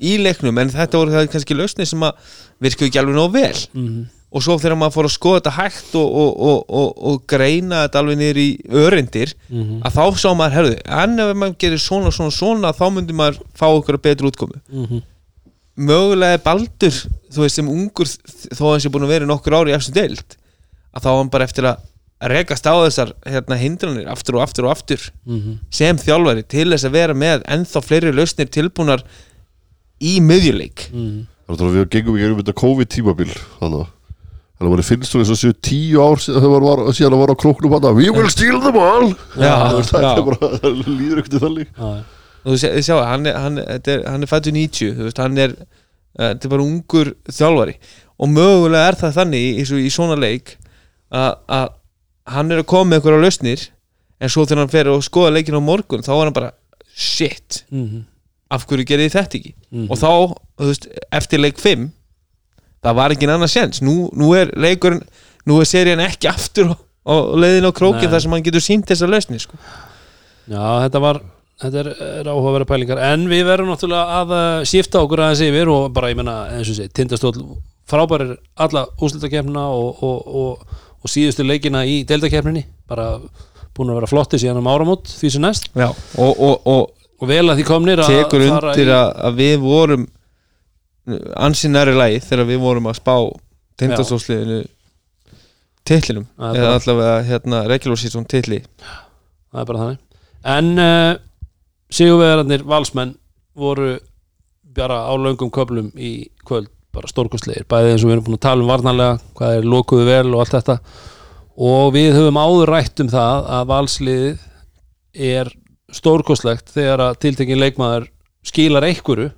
í 0.00 0.14
leiknum 0.24 0.56
en 0.62 0.70
þetta 0.72 0.96
voru 1.02 1.12
það 1.12 1.26
kannski 1.34 1.56
lausnir 1.58 1.88
sem 1.90 2.04
að 2.06 2.30
virkuðu 2.64 2.88
ekki 2.88 3.00
alveg 3.02 3.18
nóg 3.18 3.32
vel 3.34 3.58
Mhm. 3.76 4.06
og 4.36 4.42
svo 4.42 4.56
þegar 4.58 4.76
maður 4.80 4.94
fór 4.96 5.06
að 5.08 5.12
skoða 5.16 5.40
þetta 5.40 5.52
hægt 5.58 5.94
og, 6.00 6.08
og, 6.22 6.40
og, 6.48 6.64
og, 6.80 6.88
og 7.10 7.20
greina 7.30 7.82
þetta 7.84 8.00
alveg 8.00 8.18
niður 8.22 8.40
í 8.40 8.48
örindir 8.86 9.34
Mhm. 9.50 9.82
að 9.84 9.92
þá 9.98 10.04
sá 10.16 10.28
maður, 10.34 10.56
herðu, 10.56 10.80
en 11.04 11.18
ef 11.20 11.36
maður 11.36 11.58
gerir 11.58 11.78
svona, 11.84 12.10
svona, 12.10 12.32
svona, 12.32 12.72
þá 12.72 12.84
myndi 12.96 13.12
maður 13.20 13.38
fá 13.54 13.68
ykkur 13.76 14.00
betur 14.00 14.30
útkomu 14.32 14.60
Mhm. 14.72 15.02
Mögulega 15.76 16.38
er 16.38 16.42
Baldur, 16.44 16.96
þú 17.32 17.42
veist, 17.44 17.56
sem 17.58 17.68
ungur 17.68 18.08
þó 18.08 18.62
að 18.62 18.70
hann 18.72 18.80
sé 18.86 18.92
búin 18.94 19.04
að 19.06 19.12
vera 19.14 19.26
í 19.26 19.30
nokkur 19.30 19.56
ári 19.58 19.72
í 19.74 19.76
eftir 19.76 19.94
deild, 19.98 20.36
að 20.96 21.02
þá 21.04 21.08
á 21.12 21.18
hann 21.20 21.30
bara 21.32 21.44
eftir 21.48 21.68
að 21.68 21.84
rekast 22.32 22.64
á 22.64 22.72
þessar 22.80 23.10
hérna, 23.28 23.58
hindranir 23.60 24.06
aftur 24.08 24.38
og 24.38 24.42
aftur 24.46 24.64
og 24.64 24.72
aftur 24.72 25.02
Mhm. 25.26 25.58
sem 25.70 25.96
þjálfari 26.00 26.46
til 26.48 26.70
þess 26.72 26.86
að 26.88 26.92
vera 26.96 27.14
með 27.14 27.42
ennþá 27.44 27.82
fleiri 27.84 28.12
lausnir 28.16 28.48
tilbúnar 28.48 29.02
í 30.00 30.20
miðjuleik 30.20 30.88
Mhm. 30.92 31.26
þannig 31.48 31.60
að 31.60 31.76
við 31.76 31.90
gengum 31.90 32.16
í 32.16 32.20
gegnum 32.24 32.40
þetta 32.42 32.60
COVID-tímabil 32.62 33.34
þannig 33.60 33.80
að 33.84 33.92
Þannig 34.56 34.70
að 34.70 34.72
manni 34.72 34.84
finnst 34.88 35.12
þú 35.12 35.18
eins 35.20 35.30
og 35.30 35.36
séu 35.36 35.52
tíu 35.60 35.98
ár 36.00 36.16
síðan 36.16 36.40
þegar 36.40 36.48
maður 36.56 36.64
var, 36.64 36.92
síðan 36.96 37.12
að 37.12 37.20
var 37.20 37.28
á 37.28 37.36
króknum 37.36 37.72
hann 37.76 37.96
We 37.96 38.08
will 38.08 38.30
steal 38.32 38.58
them 38.64 38.76
all 38.80 39.08
Já, 39.36 39.52
veist, 39.76 39.92
Það 39.92 40.00
já. 40.00 40.12
er 40.16 40.22
bara, 40.24 40.48
það 40.56 40.78
líður 40.96 41.18
ekkert 41.20 41.40
þannig 41.44 41.66
Já, 41.76 41.88
já. 41.92 42.02
Þú 42.46 42.58
sé, 42.62 42.70
þið 42.76 42.84
sjá, 42.88 42.96
hann 43.10 43.26
er, 43.26 43.36
hann, 43.42 43.58
er, 43.58 44.02
hann 44.06 44.22
er 44.22 44.30
fættur 44.30 44.54
90, 44.54 44.92
þú 44.98 45.06
veist, 45.08 45.18
hann 45.22 45.38
er 45.42 45.54
uh, 45.56 46.28
þetta 46.32 46.46
er 46.48 46.52
bara 46.54 46.66
ungur 46.66 47.10
þjálfari 47.28 47.74
og 48.16 48.30
mögulega 48.32 48.88
er 48.92 48.98
það 49.02 49.16
þannig 49.18 49.46
í, 49.46 49.50
í, 49.60 49.64
í 49.86 49.90
svona 49.92 50.16
leik 50.16 50.54
að 51.12 51.66
hann 52.26 52.50
er 52.50 52.62
að 52.62 52.68
koma 52.70 52.90
með 52.90 53.00
einhverja 53.00 53.22
lausnir 53.26 53.66
en 54.20 54.32
svo 54.32 54.46
þegar 54.46 54.62
hann 54.64 54.72
fer 54.72 54.88
og 54.90 55.02
skoða 55.04 55.34
leikin 55.36 55.58
á 55.58 55.62
morgun 55.62 56.02
þá 56.06 56.12
er 56.16 56.24
hann 56.24 56.36
bara, 56.36 56.52
shit 56.96 57.64
Mhm. 57.70 58.04
af 58.50 58.64
hverju 58.66 58.86
gerði 58.88 59.10
þetta 59.12 59.36
ekki 59.38 59.52
Mhm. 59.72 59.86
og 59.90 59.98
þá, 60.00 60.08
þú 60.58 60.66
veist, 60.70 60.88
eftir 61.12 61.38
leik 61.42 61.58
5 61.60 61.90
það 62.82 62.94
var 62.94 63.10
ekki 63.10 63.26
annað 63.28 63.52
séns 63.52 63.82
nú, 63.82 64.08
nú 64.16 64.32
er 64.38 64.50
leikurinn, 64.56 65.02
nú 65.46 65.60
er 65.60 65.66
serían 65.68 66.00
ekki 66.00 66.28
aftur 66.30 66.72
á 67.06 67.12
leiðin 67.36 67.66
á 67.68 67.72
krókin 67.76 68.06
Nei. 68.08 68.12
þar 68.14 68.22
sem 68.22 68.30
hann 68.32 68.42
getur 68.46 68.60
sínt 68.64 68.86
þessa 68.86 69.06
lausnir 69.10 69.40
sko. 69.42 69.56
Já, 70.48 70.88
þetta 70.88 71.00
var 71.02 71.20
þetta 71.62 71.82
er, 71.82 71.90
er 72.20 72.30
áhugaverða 72.30 72.68
pælingar. 72.70 73.02
En 73.12 73.28
við 73.30 73.46
verðum 73.48 73.72
náttúrulega 73.72 74.20
að 74.20 74.34
uh, 74.36 74.64
skipta 74.68 75.02
okkur 75.04 75.24
aðeins 75.26 75.44
yfir 75.46 75.72
og 75.72 75.88
bara, 75.96 76.10
ég 76.12 76.20
menna, 76.20 76.38
eins 76.56 76.72
og 76.72 76.78
sé 76.78 76.88
tindastóll 76.92 77.36
frábærir 77.86 78.36
alla 78.58 78.86
úslutakefnina 78.98 79.68
og, 79.70 80.02
og, 80.02 80.36
og, 80.42 80.82
og 81.00 81.12
síðustu 81.12 81.46
leikina 81.46 81.84
í 81.86 82.00
deildakefninni 82.08 82.64
bara 82.90 83.14
búin 83.76 83.92
að 83.92 84.00
vera 84.00 84.10
flotti 84.10 84.40
síðan 84.40 84.58
um 84.62 84.70
áramót 84.72 85.12
því 85.20 85.32
sem 85.34 85.44
næst. 85.44 85.70
Og, 85.76 86.32
og, 86.34 86.66
og 86.66 86.96
og 87.16 87.30
vel 87.30 87.44
að 87.48 87.60
því 87.60 87.66
komnir 87.66 88.02
að 88.02 88.12
tekur 88.12 88.44
undir 88.44 88.90
að, 88.92 89.10
að 89.28 89.38
við 89.40 89.58
vorum 89.62 90.06
ansinari 91.38 91.94
lagi 91.96 92.22
þegar 92.24 92.48
við 92.50 92.62
vorum 92.64 92.88
að 92.90 92.98
spá 92.98 93.14
Það 96.34 96.58
er 96.58 96.64
eða 96.64 96.72
allavega 96.80 97.16
hérna 97.28 97.62
regular 97.70 98.00
season 98.00 98.26
titli. 98.28 98.62
Það 99.52 99.62
er 99.62 99.68
bara 99.70 99.82
þannig. 99.84 100.02
En 100.56 100.72
uh, 100.82 101.12
sigurvegararnir 101.92 102.64
valsmenn 102.66 103.14
voru 103.56 103.96
bara 104.76 105.06
á 105.08 105.12
löngum 105.16 105.50
köflum 105.52 105.92
í 105.96 106.28
kvöld 106.44 106.70
bara 106.96 107.10
stórkostlegir, 107.10 107.66
bæði 107.68 107.92
eins 107.92 108.04
og 108.04 108.08
við 108.08 108.16
erum 108.16 108.26
búin 108.26 108.38
að 108.38 108.44
tala 108.46 108.64
um 108.64 108.70
varnarlega, 108.70 109.20
hvað 109.36 109.58
er 109.58 109.68
lokuðu 109.68 110.06
vel 110.08 110.32
og 110.32 110.42
allt 110.42 110.54
þetta. 110.56 110.76
Og 111.56 111.92
við 111.92 112.16
höfum 112.16 112.38
áður 112.40 112.72
rætt 112.72 113.02
um 113.04 113.10
það 113.12 113.48
að 113.56 113.66
valsliðið 113.72 114.44
er 115.26 115.50
stórkostlegt 115.96 116.72
þegar 116.72 117.04
að 117.04 117.18
tiltekin 117.24 117.60
leikmaður 117.60 118.08
skilar 118.46 118.86
einhverju 118.88 119.30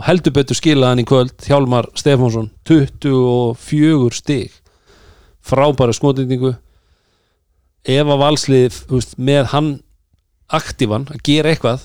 og 0.00 0.06
heldur 0.06 0.34
betur 0.34 0.58
skila 0.58 0.90
hann 0.90 1.02
í 1.02 1.06
kvöld 1.08 1.44
Hjálmar 1.44 1.90
Stefánsson 1.98 2.50
24 2.68 4.16
stig. 4.16 4.54
Frábæra 5.44 5.94
skotendingu. 5.96 6.54
Ef 7.84 8.06
að 8.06 8.22
valslið 8.22 8.80
með 9.18 9.50
hann 9.54 9.70
aktívan 10.58 11.06
að 11.10 11.22
gera 11.26 11.52
eitthvað 11.52 11.84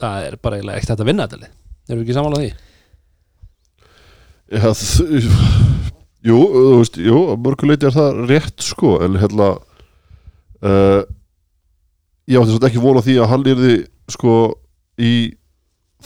það 0.00 0.28
er 0.28 0.38
bara 0.42 0.58
eiginlega 0.58 0.80
ekkert 0.82 1.02
að 1.02 1.10
vinna 1.10 1.26
þetta 1.26 1.50
erum 1.86 2.00
við 2.00 2.06
ekki 2.06 2.16
samanlega 2.16 2.46
því? 2.46 2.52
Já, 4.46 4.68
jú, 6.26 6.38
þú 6.38 6.76
veist, 6.80 6.98
jú, 7.02 7.20
mörguleiti 7.42 7.88
er 7.88 7.94
það 7.94 8.20
rétt 8.30 8.62
sko, 8.62 8.92
en 9.02 9.18
hérna 9.18 9.48
uh, 9.56 11.02
ég 12.26 12.38
átti 12.38 12.52
svolítið 12.52 12.68
ekki 12.70 12.84
vona 12.84 13.02
því 13.06 13.16
að 13.22 13.30
hann 13.32 13.48
yrði 13.52 13.74
sko 14.12 14.36
í 15.02 15.14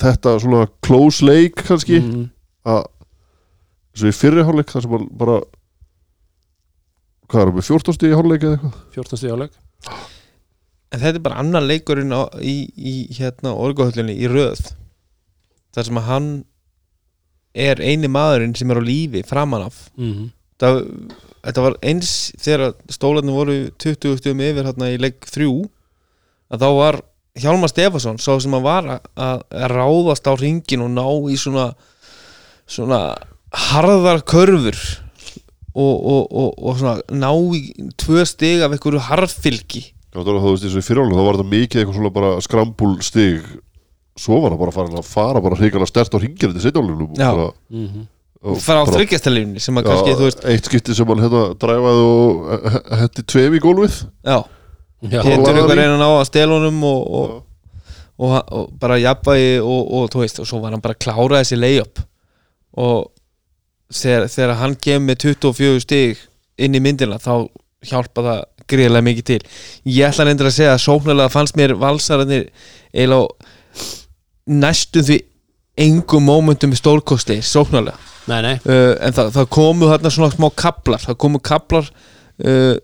þetta 0.00 0.37
svona 0.40 0.66
close 0.85 1.24
leik 1.24 1.61
kannski 1.66 2.00
mm, 2.00 2.29
að 2.70 2.85
eins 3.90 4.05
og 4.05 4.12
í 4.12 4.16
fyrri 4.16 4.46
hálfleik 4.46 4.72
þar 4.72 4.87
sem 4.87 5.09
bara 5.20 5.40
hvað 7.31 7.42
er 7.42 7.50
hann 7.50 7.59
með 7.59 7.68
14 7.68 7.96
stíð 7.96 8.14
í 8.14 8.18
hálfleik 8.18 8.46
eða 8.46 8.57
eitthvað? 8.57 8.81
14 8.96 9.20
stíð 9.20 9.37
áleik 9.37 9.61
en 10.90 11.03
þetta 11.03 11.16
er 11.16 11.24
bara 11.24 11.40
annan 11.42 11.68
leikurinn 11.68 12.14
á, 12.14 12.26
í, 12.42 12.70
í 12.74 12.94
hérna 13.16 13.55
orguhöllinni 13.55 14.16
í 14.18 14.31
röð 14.31 14.72
þar 15.74 15.87
sem 15.87 16.00
að 16.00 16.09
hann 16.09 16.31
er 17.55 17.83
eini 17.83 18.11
maðurinn 18.11 18.57
sem 18.59 18.70
er 18.70 18.79
á 18.79 18.85
lífi 18.85 19.22
framan 19.26 19.66
af. 19.68 19.85
Mm, 19.98 20.31
það, 20.62 20.81
þetta 21.46 21.64
var 21.66 21.76
eins 21.83 22.14
þegar 22.38 22.74
stólarnir 22.90 23.37
voru 23.37 23.57
20 23.83 24.18
stöðum 24.20 24.42
yfir 24.46 24.68
hérna 24.70 24.90
í 24.94 24.98
leik 25.03 25.26
3 25.31 25.48
að 26.50 26.64
þá 26.64 26.70
var 26.79 27.00
Hjálmar 27.40 27.70
Stefansson 27.70 28.18
sá 28.18 28.33
sem 28.42 28.55
að 28.59 28.64
var 28.66 28.88
að, 28.90 29.44
ráðast 29.70 30.26
á 30.26 30.35
ringin 30.35 30.83
og 30.83 30.90
ná 30.90 31.07
í 31.31 31.37
svona 31.38 31.69
svona 32.71 33.00
harðar 33.71 34.23
körfur 34.27 34.79
og, 35.71 35.94
og, 35.94 36.25
og, 36.27 36.50
og 36.58 36.79
svona 36.79 36.96
ná 37.15 37.31
í 37.54 37.90
tvö 37.98 38.27
stig 38.27 38.62
af 38.65 38.75
einhverju 38.75 39.02
harðfylgi 39.06 39.85
Náttúrulega 40.11 40.42
þú 40.42 40.52
veist 40.54 40.65
eins 40.67 40.77
og 40.77 40.83
í 40.83 40.87
hálfleik 40.98 41.19
þá 41.21 41.27
var 41.27 41.37
þetta 41.38 41.50
mikið 41.50 41.81
eitthvað 41.81 41.98
svona 41.98 42.13
bara 42.15 42.31
skrambúl 42.42 42.94
stig. 43.06 43.44
Svo 44.19 44.40
var 44.42 44.52
hann 44.54 44.61
bara 44.61 44.75
farin 44.75 44.98
að 44.98 45.06
fara 45.06 45.42
bara 45.44 45.58
hrikalega 45.61 45.88
stert 45.90 46.17
á 46.17 46.19
ringir 46.19 46.50
þetta 46.50 46.65
setjálunum 46.65 47.13
Já. 47.15 47.31
mm, 47.71 48.08
frá 48.61 48.81
þryggjastalífni 48.88 49.63
sem 49.63 49.79
að 49.79 49.87
kannski, 49.87 50.17
þú 50.19 50.27
veist 50.27 50.42
eitt 50.50 50.67
skipti 50.71 50.96
sem 50.96 51.13
hann 51.13 51.23
hérna 51.23 51.44
dræfaði 51.61 52.08
og 52.08 52.50
hendi 53.02 53.25
tveim 53.31 53.54
í 53.54 53.63
gólfið. 53.63 54.00
Já, 54.27 54.38
var 55.15 55.31
ykkur 55.31 55.73
í- 55.77 55.79
reyna 55.79 56.11
að 56.11 56.52
honum 56.56 56.83
og, 56.90 57.06
og, 57.21 57.38
og, 58.19 58.37
og 58.50 58.75
bara 58.83 58.98
jafnvægi 59.00 59.54
og, 59.63 59.94
og 59.94 60.11
þú 60.13 60.25
veist, 60.25 60.42
og 60.42 60.50
svo 60.50 60.61
var 60.65 60.75
hann 60.75 60.83
bara 60.85 60.98
að 60.98 61.04
klára 61.06 61.40
þessi 61.44 61.61
layup. 61.61 62.02
Og 62.81 63.06
þegar, 63.94 64.27
þegar 64.31 64.56
hann 64.61 64.77
kemur 64.77 65.06
með 65.13 65.23
24 65.31 65.85
stig 65.87 66.27
inn 66.61 66.77
í 66.77 66.83
myndina 66.83 67.19
þá 67.23 67.46
hjálpa 67.87 68.25
það 68.27 68.40
greiðlega 68.71 69.06
mikið 69.08 69.29
til. 69.31 69.40
Ég 69.87 70.10
ætla 70.10 70.29
reyndir 70.29 70.50
að 70.50 70.56
segja 70.56 70.77
að 70.77 70.85
sóknarlega 70.85 71.33
fannst 71.33 71.58
mér 71.58 71.77
valsararnir 71.81 72.46
eiginlega 72.92 73.21
á 73.21 73.25
næstum 74.50 75.06
því 75.06 75.18
engum 75.81 76.27
mómentum 76.27 76.73
stórkosti 76.77 77.40
sóknarlega. 77.44 77.98
Nei, 78.31 78.40
nei. 78.44 78.54
Uh, 78.66 78.94
en 79.00 79.16
það, 79.16 79.33
það 79.35 79.50
komu 79.56 79.90
þarna 79.90 80.12
svona 80.14 80.35
smá 80.35 80.48
kaplar 80.58 81.02
það 81.02 81.18
komu 81.25 81.40
kaplar 81.42 81.87
uh, 82.44 82.77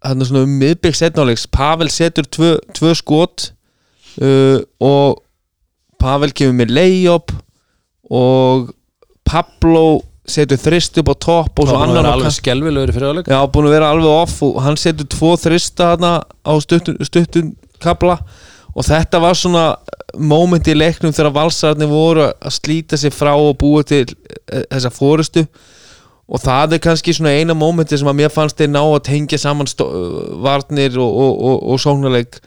þarna 0.00 0.28
svona 0.28 0.44
um 0.46 0.54
miðbygg 0.60 0.96
setnáleiks 0.96 1.46
Pavel 1.52 1.90
setur 1.92 2.26
tvö, 2.26 2.54
tvö 2.76 2.94
skot 2.98 3.50
uh, 4.24 4.58
og 4.82 5.20
Pavel 6.00 6.32
kemur 6.32 6.56
með 6.62 6.74
layup 6.78 7.34
og 8.10 8.72
Pablo 9.28 10.00
setur 10.32 10.60
þrist 10.60 11.00
upp 11.02 11.12
á 11.12 11.16
topp 11.26 11.62
og 11.62 11.70
svo 11.70 11.80
annan 11.80 12.06
á 12.06 12.12
alveg 12.14 12.30
kant 12.30 12.38
skelvilegur 12.38 12.92
í 12.92 12.96
fyrir 12.96 13.14
áleik 13.14 13.30
Já, 13.30 13.40
búin 13.52 13.70
að 13.70 13.76
vera 13.76 13.90
alveg 13.94 14.12
off 14.12 14.38
og 14.46 14.60
hann 14.64 14.78
setur 14.80 15.08
tvo 15.10 15.34
þrista 15.40 15.92
þarna 15.94 16.12
á 16.24 16.52
stuttun, 16.64 17.00
stuttun 17.06 17.54
kapla 17.82 18.20
og 18.70 18.86
þetta 18.86 19.20
var 19.22 19.38
svona 19.38 19.64
moment 20.18 20.68
í 20.70 20.76
leiknum 20.76 21.14
þegar 21.14 21.34
valsararnir 21.34 21.90
voru 21.90 22.28
að 22.30 22.54
slíta 22.56 22.98
sig 22.98 23.14
frá 23.14 23.32
og 23.34 23.56
búa 23.60 23.82
til 23.86 24.06
eh, 24.06 24.64
þessa 24.70 24.90
fórustu 24.94 25.44
og 26.30 26.42
það 26.42 26.76
er 26.76 26.82
kannski 26.84 27.14
svona 27.14 27.34
eina 27.34 27.56
momenti 27.58 27.98
sem 27.98 28.08
að 28.08 28.20
mér 28.22 28.32
fannst 28.32 28.58
þeir 28.60 28.70
ná 28.70 28.80
að 28.84 29.02
tengja 29.08 29.40
saman 29.42 29.68
varnir 30.44 30.98
og, 31.02 31.10
og, 31.10 31.40
og, 31.50 31.56
og 31.72 31.82
sóknarleik. 31.82 32.38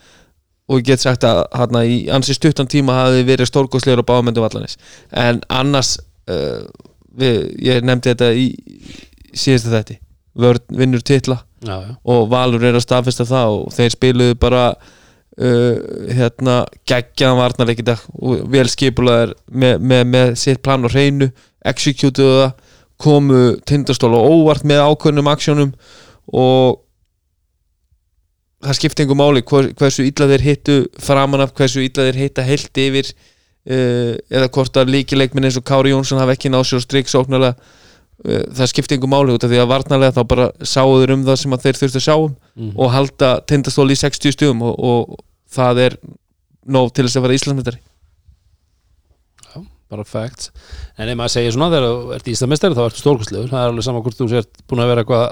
Og 0.71 0.79
ég 0.79 0.88
get 0.88 1.03
sagt 1.03 1.25
að 1.27 1.41
hérna 1.51 1.81
í 1.84 1.97
ansi 2.13 2.36
stuttan 2.38 2.69
tíma 2.71 2.95
hafi 3.01 3.25
verið 3.27 3.49
stórgóðslegur 3.49 4.05
á 4.07 4.09
báðmyndu 4.13 4.39
vallanis 4.39 4.77
en 5.11 5.41
annars 5.51 5.97
uh, 6.31 6.63
við, 7.20 7.39
ég 7.64 7.86
nefndi 7.86 8.14
þetta 8.14 8.32
í 8.34 8.47
síðasta 9.34 9.74
þætti. 9.78 9.99
Vörn 10.43 10.78
vinnur 10.80 11.03
titla 11.05 11.43
já, 11.61 11.76
já, 11.78 11.95
og 12.09 12.28
Valur 12.32 12.64
er 12.66 12.78
að 12.78 12.86
staðfesta 12.88 13.26
það 13.30 13.55
og 13.59 13.74
þeir 13.76 13.93
spiluðu 13.93 14.38
bara 14.41 14.64
uh, 14.74 15.76
hérna 16.09 16.55
geggjaðan 16.89 17.39
varnarleik 17.39 17.84
í 17.84 17.88
dag 17.88 18.05
og 18.18 18.45
vel 18.53 18.66
skipulaðar 18.72 19.36
með, 19.51 19.84
með, 19.91 20.05
með 20.16 20.32
sitt 20.41 20.64
plan 20.66 20.86
og 20.86 20.93
hreinu 20.93 21.30
executuðu 21.70 22.39
það 22.39 22.72
komu 23.03 23.43
tindastóla 23.68 24.18
óvart 24.22 24.66
með 24.68 24.84
ákveðnum 24.88 25.30
aksjónum 25.32 25.72
og 26.34 26.80
það 28.64 28.78
skipti 28.80 29.03
einhver 29.03 29.20
máli 29.20 29.43
hver, 29.47 29.70
hversu 29.80 30.05
illa 30.07 30.30
þeir 30.32 30.45
hittu 30.47 30.78
framan 31.03 31.43
af 31.43 31.53
hversu 31.57 31.84
illa 31.84 32.07
þeir 32.07 32.22
hitta 32.22 32.45
heilt 32.47 32.80
yfir 32.80 33.11
eða 33.68 34.49
hvort 34.51 34.82
að 34.82 34.91
líkileikminn 34.97 35.47
eins 35.47 35.59
og 35.59 35.66
Kári 35.68 35.93
Jónsson 35.93 36.20
hafa 36.22 36.36
ekki 36.36 36.51
náð 36.51 36.66
sér 36.70 36.82
og 36.82 36.86
strik 36.88 37.11
sóknarlega. 37.11 37.55
Uh, 38.24 38.43
það 38.55 38.70
skipti 38.70 38.95
einhver 38.95 39.09
máli 39.11 39.34
út 39.36 39.43
af 39.43 39.51
því 39.51 39.61
að 39.64 39.72
varnarlega 39.72 40.16
þá 40.16 40.22
bara 40.30 40.49
sáuður 40.61 41.16
um 41.16 41.24
það 41.28 41.39
sem 41.41 41.55
að 41.55 41.64
þeir 41.66 41.80
þurftu 41.80 41.99
að 41.99 42.05
sjá 42.05 42.16
um 42.20 42.76
og 42.78 42.91
halda 42.93 43.32
tindastóli 43.49 43.97
í 43.97 43.99
60 43.99 44.36
stugum 44.36 44.61
og, 44.64 44.78
og 44.78 45.18
það 45.51 45.82
er 45.88 45.97
nóg 46.70 46.93
til 46.93 47.07
þess 47.07 47.20
að 47.20 47.26
vera 47.26 47.39
Íslandsmyndari 47.39 47.82
bara 49.93 50.05
facts. 50.07 50.51
En 50.97 51.09
ef 51.11 51.18
maður 51.20 51.36
segir 51.36 51.55
svona 51.55 51.70
þegar 51.74 51.86
þú 51.89 52.14
ert 52.16 52.30
íslamestari 52.34 52.78
þá 52.78 52.84
ertu 52.88 53.01
stórkostlegur, 53.03 53.51
það 53.51 53.66
er 53.66 53.74
alveg 53.74 53.86
sama 53.88 54.03
hvort 54.05 54.20
þú 54.20 54.30
sért 54.32 54.64
búin 54.70 54.84
að 54.84 54.91
vera 54.93 55.03
eitthvað 55.03 55.26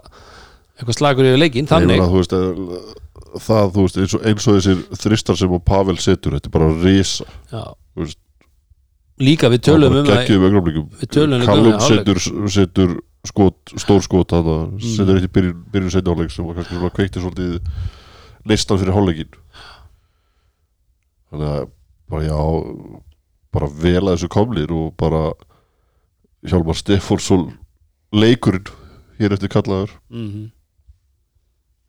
eitthvað 0.81 0.97
slagur 0.97 1.29
yfir 1.29 1.41
leikinn, 1.41 1.67
Ég 1.67 1.71
þannig. 1.71 2.01
þú 2.01 2.19
veist, 2.19 2.35
eh, 2.37 3.39
það, 3.47 3.71
þú 3.75 3.85
veist, 3.85 3.99
eins 4.01 4.15
og, 4.17 4.25
eins 4.31 4.47
og 4.47 4.57
þessir 4.57 4.83
þristar 5.03 5.39
sem 5.41 5.55
að 5.57 5.63
Pavel 5.71 5.97
setur, 6.01 6.37
þetta 6.37 6.49
er 6.49 6.55
bara 6.57 6.69
risa. 6.81 7.27
Já. 7.51 7.63
Þú 7.93 8.05
veist, 8.05 8.20
líka 9.19 9.49
við 9.49 9.61
tölum 9.67 9.95
um 9.99 10.05
það 10.05 10.27
Við 11.01 11.09
tölum 11.11 11.41
um 11.41 11.45
Callum 11.45 11.73
það 11.73 11.87
setur, 11.87 12.19
setur 12.49 12.95
skot, 13.27 13.73
stór 13.77 14.01
skot 14.01 14.29
þarna, 14.33 14.71
Mm. 14.71 14.79
setur 14.95 15.15
eitt 15.19 15.27
í 15.27 15.33
byrjun, 15.33 15.63
byrjun 15.71 15.91
setja 15.91 16.09
hálfleik 16.13 16.31
sem 16.31 16.45
var 16.45 16.55
kannski 16.55 16.75
svona 16.77 16.89
kveikti 16.95 17.21
svolítið 17.21 17.59
listan 18.49 18.79
fyrir 18.81 18.93
hálfleikin 18.95 19.35
þannig 21.31 21.51
að 21.51 21.69
bara 22.11 22.23
já 22.25 22.39
bara 23.51 23.67
vel 23.67 24.01
að 24.07 24.15
þessu 24.15 24.29
komlir 24.31 24.71
og 24.71 24.93
bara 24.97 25.33
Hjálmar 26.47 26.73
Stefánsson 26.79 27.51
leikurinn 28.11 28.65
hér 29.19 29.35
eftir 29.35 29.49
kallaður. 29.53 29.91
Mm 30.09 30.49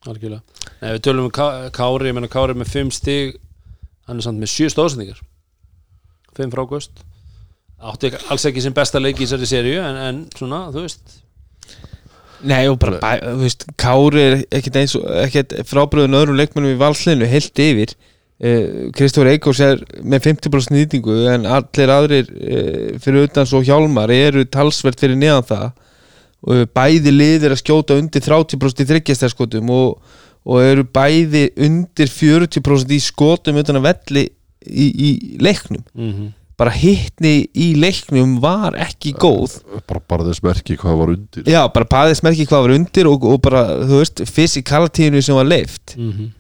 algjörlega. 0.02 0.42
Nei, 0.82 0.90
við 0.96 1.00
tölum 1.06 1.24
um 1.28 1.30
Ká- 1.30 1.70
Kári, 1.70 2.08
ég 2.10 2.14
menna 2.16 2.26
Kári 2.26 2.56
með 2.58 2.72
5 2.74 2.88
stig 2.92 3.36
hann 4.08 4.18
er 4.18 4.22
samt 4.26 4.40
með 4.42 4.50
7 4.50 4.72
stóðsendingar 4.74 5.20
5 6.34 6.50
frákvöst 6.50 7.04
átti 7.82 8.12
alls 8.30 8.46
ekki 8.48 8.62
sem 8.62 8.74
besta 8.76 9.00
leik 9.02 9.18
í 9.18 9.26
þessari 9.26 9.48
seríu 9.48 9.82
en, 9.82 9.98
en 10.06 10.22
svona, 10.36 10.66
þú 10.74 10.86
veist. 10.86 11.18
Nei 12.46 12.66
og 12.70 12.78
bara, 12.82 12.98
bæ, 13.02 13.12
þú 13.22 13.42
veist, 13.44 13.66
Kári 13.78 14.22
er 14.22 14.38
ekkert 14.50 14.78
eins 14.80 14.96
og 14.98 15.04
ekkert 15.22 15.54
frábröðun 15.68 16.18
öðrum 16.18 16.38
leikmennum 16.40 16.74
í 16.74 16.80
valslinu 16.80 17.28
heilt 17.30 17.62
yfir. 17.62 17.94
Uh, 18.42 18.90
Kristófur 18.96 19.30
Eikós 19.30 19.60
er 19.62 19.78
með 20.02 20.26
50% 20.26 20.74
nýtingu 20.74 21.20
en 21.30 21.46
allir 21.46 21.92
aðrir 21.94 22.32
uh, 22.32 22.88
fyrir 23.02 23.28
utan 23.28 23.46
svo 23.46 23.62
hjálmar 23.62 24.10
eru 24.14 24.42
talsvert 24.50 24.98
fyrir 25.02 25.18
neðan 25.18 25.46
það. 25.52 25.68
Og 26.42 26.66
bæði 26.74 27.14
lið 27.14 27.46
er 27.46 27.54
að 27.54 27.62
skjóta 27.62 27.94
undir 28.00 28.24
30% 28.24 28.82
í 28.82 28.88
þryggjastærskotum 28.88 29.70
og, 29.70 30.16
og 30.42 30.64
eru 30.66 30.82
bæði 30.82 31.46
undir 31.62 32.10
40% 32.10 32.96
í 32.96 32.98
skotum 33.02 33.62
utan 33.62 33.78
að 33.78 33.92
velli 33.92 34.24
í, 34.66 34.86
í 34.90 35.10
leiknum. 35.42 35.84
Mm 35.94 36.32
bara 36.60 36.72
hittni 36.74 37.46
í 37.54 37.72
leiknum 37.80 38.36
var 38.42 38.76
ekki 38.80 39.14
góð. 39.20 39.58
Bara, 39.88 40.02
bara 40.08 40.28
þess 40.28 40.44
merki 40.44 40.76
hvað 40.80 41.00
var 41.00 41.14
undir. 41.14 41.48
Já, 41.48 41.62
bara 41.74 41.88
paðið 41.94 42.20
smerki 42.20 42.46
hvað 42.50 42.66
var 42.66 42.76
undir 42.76 43.10
og, 43.10 43.26
og 43.32 43.42
bara, 43.44 43.64
þú 43.88 44.02
veist, 44.02 44.24
fysikalitíðinu 44.28 45.22
sem 45.24 45.38
var 45.38 45.48
leift 45.48 45.96
-hmm. 45.96 46.30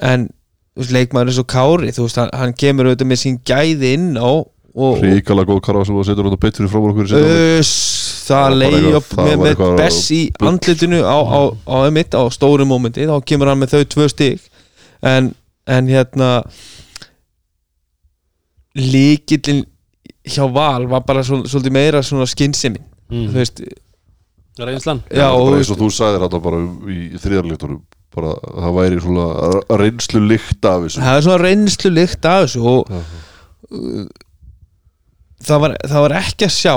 en 0.00 0.28
þú 0.74 0.82
veist, 0.82 0.96
leikmaður 0.98 1.28
eins 1.32 1.42
og 1.42 1.46
Kári 1.46 1.92
þú 1.92 2.08
veist, 2.08 2.16
hann, 2.22 2.30
hann 2.32 2.52
kemur 2.52 2.86
auðvitað 2.86 3.10
með 3.10 3.22
sín 3.22 3.38
gæði 3.44 3.94
inn 3.94 4.16
á 4.18 4.32
og 4.74 5.02
ríkala 5.02 5.44
góð 5.46 5.60
karfa 5.62 5.84
sem 5.86 5.94
að 5.94 6.08
setur 6.08 6.26
hann 6.26 6.38
betur 6.42 6.68
frá 6.68 6.80
okkur 6.82 7.06
það 8.24 8.56
leiði 8.58 8.92
upp 8.98 9.12
með, 9.18 9.36
með 9.42 9.62
Bess 9.78 10.10
í 10.14 10.20
andlitinu 10.42 11.02
á, 11.04 11.18
á, 11.22 11.40
á, 11.68 11.76
á 11.86 12.18
á 12.18 12.22
stóru 12.32 12.66
mómenti, 12.68 13.06
þá 13.08 13.18
kemur 13.26 13.50
hann 13.50 13.60
með 13.60 13.76
þau 13.76 13.84
tvö 13.94 14.08
stig. 14.12 14.46
En, 15.04 15.32
en 15.70 15.90
hérna 15.90 16.30
líkillin 18.74 19.64
hjá 20.24 20.44
Val 20.52 20.86
var 20.90 21.04
bara 21.06 21.22
svol, 21.26 21.44
svolítið 21.48 21.74
meira 21.76 22.02
svona 22.02 22.26
skynnsemin 22.26 22.82
Mm. 23.10 23.26
þú 23.28 23.34
veist, 23.36 23.60
reynslan? 24.58 25.02
Já, 25.12 25.26
og 25.28 25.42
þú 25.42 25.44
bara 25.50 25.56
veist 25.58 25.68
eins 25.70 25.74
og 25.74 25.80
þú 25.82 25.88
sagðir 25.92 26.22
hann 26.24 26.42
bara 26.42 26.56
um- 26.56 26.88
í 26.88 27.18
þriðarleiktunum 27.20 27.80
bara 28.14 28.30
að 28.32 28.62
það 28.64 28.74
væri 28.78 29.00
svona 29.04 29.26
reynslu 29.82 30.20
lykt 30.28 30.64
af 30.64 30.80
þessu. 30.86 31.00
Það 31.04 31.16
er 31.18 31.22
svona 31.26 31.42
reynslu 31.44 31.90
lykt 31.90 32.24
af 32.30 32.44
þessu 32.46 32.62
og 32.64 32.90
uh, 32.90 34.06
það, 35.44 35.60
var, 35.60 35.76
það 35.84 36.04
var 36.06 36.16
ekki 36.22 36.48
að 36.48 36.54
sjá 36.56 36.74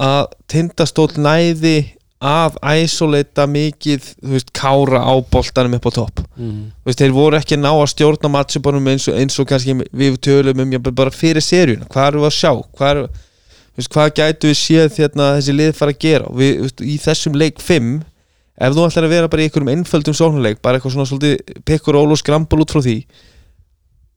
að 0.00 0.26
tindastóll 0.50 1.12
næði 1.20 1.74
að 2.20 2.58
isolata 2.82 3.46
mikið 3.48 4.10
veist, 4.28 4.50
kára 4.52 5.00
á 5.00 5.14
boltanum 5.32 5.78
upp 5.78 5.88
á 5.88 5.92
topp. 5.96 6.22
Mm. 6.36 6.68
Veist, 6.84 7.00
þeir 7.00 7.14
voru 7.16 7.38
ekki 7.38 7.56
ná 7.56 7.70
að 7.70 7.88
stjórna 7.94 8.30
matchupunum 8.34 8.90
eins 8.92 9.08
og, 9.08 9.16
eins 9.16 9.40
og 9.40 9.48
kannski 9.48 9.78
við 9.96 10.20
tölum 10.26 10.60
um 10.66 10.76
bara 10.92 11.14
fyrir 11.14 11.44
seríuna, 11.44 11.88
hvað 11.88 12.10
erum 12.10 12.26
við 12.26 12.30
að 12.30 12.36
sjá? 12.36 12.52
Hvað, 12.76 12.90
er, 12.90 13.24
þú 13.70 13.80
veist, 13.80 13.92
hvað 13.96 14.12
gætu 14.20 14.52
við 14.52 14.60
séð 14.60 15.00
hérna, 15.00 15.32
þessi 15.38 15.56
lið 15.56 15.74
fara 15.80 15.96
að 15.96 16.04
gera? 16.04 16.30
Við, 16.42 16.70
í 16.84 16.98
þessum 17.00 17.40
leik 17.40 17.64
5 17.64 17.90
ef 18.60 18.76
þú 18.76 18.86
ætlar 18.86 19.08
að 19.08 19.14
vera 19.14 19.32
bara 19.32 19.40
í 19.40 19.48
einhverjum 19.48 19.72
einföldum 19.72 20.16
sóknuleik 20.16 20.60
bara 20.60 20.76
eitthvað 20.76 20.96
svona 20.98 21.08
svolítið 21.08 21.60
pikkur 21.64 21.96
ról 21.96 22.12
og 22.12 22.20
skrambul 22.20 22.60
út 22.60 22.74
frá 22.74 22.82
því 22.84 22.98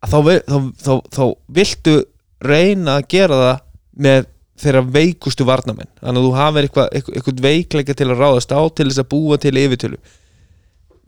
þá, 0.04 0.18
þá, 0.20 0.58
þá, 0.84 0.94
þá 1.16 1.24
viltu 1.56 1.96
reyna 2.44 2.98
að 3.00 3.08
gera 3.14 3.40
það 3.40 3.62
með 4.04 4.28
þeirra 4.62 4.84
veikustu 4.94 5.46
varnamenn 5.48 5.90
þannig 6.00 6.20
að 6.22 6.28
þú 6.28 6.34
hafir 6.38 6.68
eitthvað, 6.68 6.90
eitthvað, 7.00 7.40
veikleika 7.42 7.96
til 7.98 8.10
að 8.12 8.20
ráðast 8.22 8.54
á 8.54 8.62
til 8.70 8.88
þess 8.90 9.02
að 9.02 9.10
búa 9.14 9.38
til 9.42 9.54
yfirtölu 9.58 9.98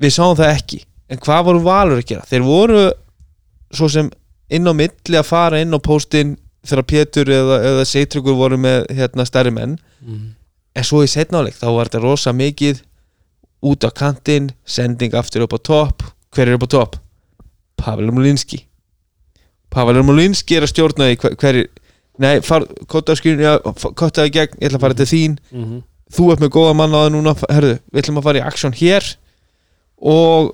við 0.01 0.15
sáum 0.15 0.35
það 0.39 0.53
ekki 0.55 0.79
en 1.13 1.21
hvað 1.21 1.43
voru 1.49 1.61
valur 1.65 2.01
að 2.01 2.07
gera? 2.09 2.25
þeir 2.25 2.41
voru 2.47 2.81
svo 3.75 3.89
sem 3.91 4.09
inn 4.49 4.65
á 4.65 4.73
milli 4.73 5.19
að 5.19 5.29
fara 5.29 5.61
inn 5.61 5.73
á 5.73 5.79
póstinn 5.79 6.35
þegar 6.65 6.87
Pétur 6.89 7.29
eða, 7.29 7.59
eða 7.69 7.85
Seitryggur 7.85 8.33
voru 8.39 8.57
með 8.57 8.87
hérna, 8.97 9.25
stærri 9.27 9.53
menn 9.53 9.77
Mm. 10.05 10.35
en 10.77 10.83
svo 10.85 10.99
í 11.01 11.07
setnáleik 11.09 11.55
þá 11.57 11.65
var 11.73 11.87
þetta 11.87 12.01
rosa 12.03 12.33
mikið 12.35 12.81
út 13.65 13.85
á 13.85 13.89
kantinn 13.89 14.51
sending 14.69 15.15
aftur 15.17 15.41
upp 15.47 15.55
á 15.57 15.59
topp 15.65 16.03
hver 16.35 16.51
er 16.51 16.57
upp 16.59 16.65
á 16.67 16.73
topp? 16.75 16.97
Pavel 17.79 18.11
Mulinski 18.13 18.59
Pavel 19.73 20.03
Mulinski 20.05 20.57
er 20.59 20.65
að 20.67 20.73
stjórna 20.75 21.07
því 21.09 21.17
hver, 21.23 21.35
hver 21.41 21.59
er 21.63 21.67
nei, 22.21 22.37
kottaði 22.91 24.31
gegn 24.33 24.57
ég 24.59 24.69
ætla 24.69 24.79
að 24.79 24.85
fara 24.85 24.97
til 24.99 25.11
þín. 25.11 25.37
Mm 25.51 25.83
þú 26.13 26.29
ert 26.31 26.43
með 26.43 26.53
góða 26.55 26.75
mann 26.77 26.93
á 26.93 26.99
það 27.05 27.11
núna 27.15 27.33
herðu, 27.49 27.73
við 27.91 28.03
ætlum 28.03 28.19
að 28.21 28.27
fara 28.27 28.41
í 28.41 28.45
aksjón 28.45 28.77
hér 28.77 29.09
og 30.13 30.51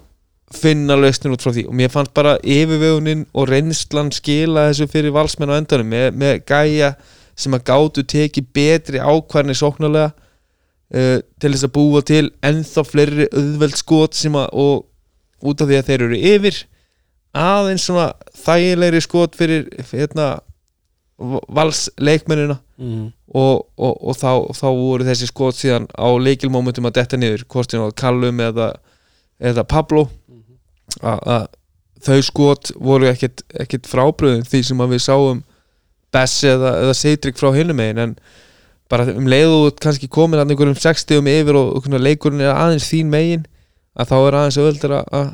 finna 0.55 0.97
lausnin 0.99 1.36
út 1.36 1.43
frá 1.43 1.53
því. 1.53 1.66
Og 1.70 1.78
mér 1.80 1.91
fannst 1.91 2.14
bara 2.16 2.38
yfirvegunin 2.43 3.26
og 3.36 3.49
reynslan 3.51 4.12
skila 4.16 4.70
þessu 4.70 4.89
fyrir 4.91 5.16
valsmenn 5.16 5.51
á 5.51 5.59
endanum 5.59 5.91
með, 5.91 6.07
með 6.16 6.41
gæja 6.47 6.93
sem 7.39 7.55
að 7.55 7.66
gátu 7.72 8.03
teki 8.07 8.43
betri 8.53 8.99
ákvarni 8.99 9.55
sóknarlega 9.57 10.12
uh, 10.12 11.20
til 11.39 11.53
þess 11.53 11.68
að 11.68 11.76
búa 11.78 12.03
til 12.05 12.26
ennþá 12.45 12.86
fleiri 12.88 13.30
auðveld 13.32 13.80
skot 13.80 14.18
sem 14.20 14.36
að 14.39 14.51
og 14.51 14.88
út 15.41 15.64
af 15.64 15.70
því 15.72 15.80
að 15.80 15.88
þeir 15.88 16.05
eru 16.07 16.22
yfir 16.36 16.59
aðeins 17.32 17.88
svona 17.88 18.12
þægilegri 18.43 18.99
skot 19.01 19.38
fyrir 19.39 19.70
hérna 19.89 20.34
valsleikmennina 21.49 22.59
Mm. 22.82 23.11
og, 23.38 23.67
og, 23.78 23.97
og 24.09 24.15
þá, 24.17 24.32
þá 24.57 24.67
voru 24.74 25.05
þessi 25.05 25.28
skot 25.30 25.53
síðan 25.53 25.84
á 25.93 26.09
leikilmomentum 26.17 26.88
að 26.89 26.95
detta 26.95 27.17
niður 27.19 27.43
hvort 27.45 27.69
sem 27.69 27.84
á 27.86 27.93
Callum 27.93 28.39
eða, 28.41 28.72
eða 29.38 29.63
Pablo. 29.69 30.07
Að 30.97 31.19
að 31.30 31.43
þau 32.01 32.24
skot 32.26 32.72
voru 32.82 33.05
ekkit, 33.11 33.43
ekkit 33.61 33.86
frábröðum 33.86 34.47
því 34.49 34.63
sem 34.65 34.82
að 34.82 34.95
við 34.95 35.03
sáum 35.05 35.43
Bess 36.11 36.41
eða, 36.43 36.72
eða 36.82 36.95
Seidrik 36.97 37.38
frá 37.38 37.51
hinum 37.53 37.78
megin 37.78 38.01
en 38.01 38.15
bara 38.89 39.05
um 39.13 39.30
leiðu 39.30 39.61
út 39.67 39.78
kannski 39.84 40.09
komin 40.11 40.41
að 40.41 40.55
einhverjum 40.55 40.82
60 40.82 41.22
um 41.22 41.30
yfir 41.30 41.59
og, 41.61 41.78
og 41.78 42.01
leikurinn 42.01 42.41
er 42.41 42.55
aðeins 42.55 42.89
þín 42.89 43.13
megin 43.13 43.45
að 43.93 44.09
þá 44.09 44.15
er 44.17 44.39
aðeins 44.39 44.59
öðvöldur 44.63 44.97
að 45.03 45.30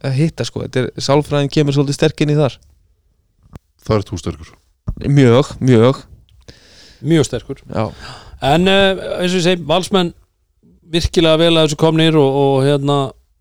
að 0.00 0.16
hitta 0.16 0.48
sko, 0.48 0.64
þetta 0.64 0.86
er, 0.86 0.90
sálfræðin 0.96 1.52
kemur 1.52 1.76
svolítið 1.76 1.98
sterkinn 1.98 2.32
í 2.32 2.38
þar. 2.38 2.56
Það 3.84 3.98
er 3.98 4.08
þú 4.08 4.22
sterkur 4.24 4.54
mjög, 5.06 5.52
mjög. 5.60 6.02
Mjög 7.00 7.28
sterkur. 7.28 7.62
Já, 7.68 7.90
en 8.52 8.68
uh, 8.68 9.04
eins 9.20 9.32
og 9.32 9.40
ég 9.40 9.46
segi, 9.46 9.62
valsmenn 9.68 10.12
virkilega 10.90 11.40
vel 11.40 11.54
að 11.54 11.68
þessu 11.68 11.80
komnir 11.80 12.18
og, 12.18 12.40
og 12.44 12.56
hérna 12.66 12.98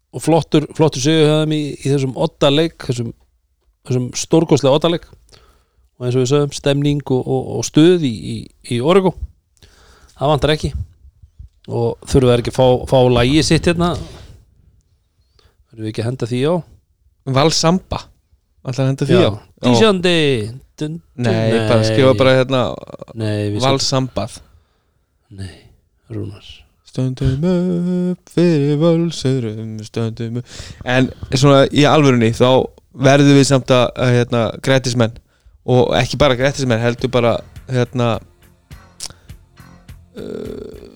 og 0.10 0.24
flottur, 0.24 0.66
flottur 0.78 1.04
sigur 1.04 1.28
höfðum 1.30 1.56
í, 1.56 1.64
í 1.78 1.88
þessum 1.88 2.16
oddaleik 2.18 2.86
þessum, 2.88 3.10
þessum 3.88 4.08
stórkostlega 4.18 4.78
oddaleik 4.80 5.10
og 5.10 6.06
eins 6.06 6.16
og 6.16 6.24
við 6.24 6.32
sögum 6.32 6.56
stemning 6.56 7.02
og, 7.14 7.28
og, 7.28 7.66
stuð 7.68 8.06
í, 8.08 8.14
í, 8.14 8.38
í 8.76 8.80
Origo 8.82 9.14
það 10.20 10.34
vantar 10.34 10.56
ekki. 10.56 10.72
Og 11.70 12.00
þurfum 12.10 12.32
við 12.32 12.40
ekki 12.40 12.54
að 12.54 12.58
fá, 12.58 12.68
fá 12.90 12.98
lægi 13.14 13.44
sitt 13.46 13.68
hérna? 13.70 13.92
Þurfum 15.70 15.84
við 15.84 15.92
ekki 15.92 16.04
að 16.04 16.10
henda 16.10 16.30
því 16.30 16.40
á? 16.50 16.54
Valsamba. 17.40 18.00
Alltaf 18.66 18.90
henda 18.90 19.08
því 19.08 19.20
á? 19.20 19.22
Já. 19.22 19.30
Dísjandi 19.68 20.16
dun, 20.80 20.98
dun, 21.16 21.28
Nei, 21.28 21.60
bara 21.70 21.84
skrifa 21.88 22.16
bara 22.18 22.38
hérna 22.40 22.64
Nei, 23.20 23.60
Valsambað. 23.60 24.40
Nei, 25.36 25.54
Rúnar. 26.10 26.46
Stöndum 26.90 27.44
upp 27.46 28.32
fyrir 28.34 28.80
völsurum 28.82 29.78
Stöndum 29.86 30.40
upp 30.42 30.86
En 30.86 31.12
svona 31.36 31.66
í 31.70 31.86
alvörunni 31.86 32.32
þá 32.34 32.50
verðum 33.00 33.38
við 33.38 33.46
samt 33.52 33.70
að, 33.72 33.86
hérna, 34.16 34.42
grætismenn. 34.66 35.20
Og 35.70 35.94
ekki 36.00 36.18
bara 36.20 36.38
grætismenn 36.40 36.82
heldur 36.82 37.12
bara 37.14 37.36
hérna 37.70 38.16
uh, 40.18 40.90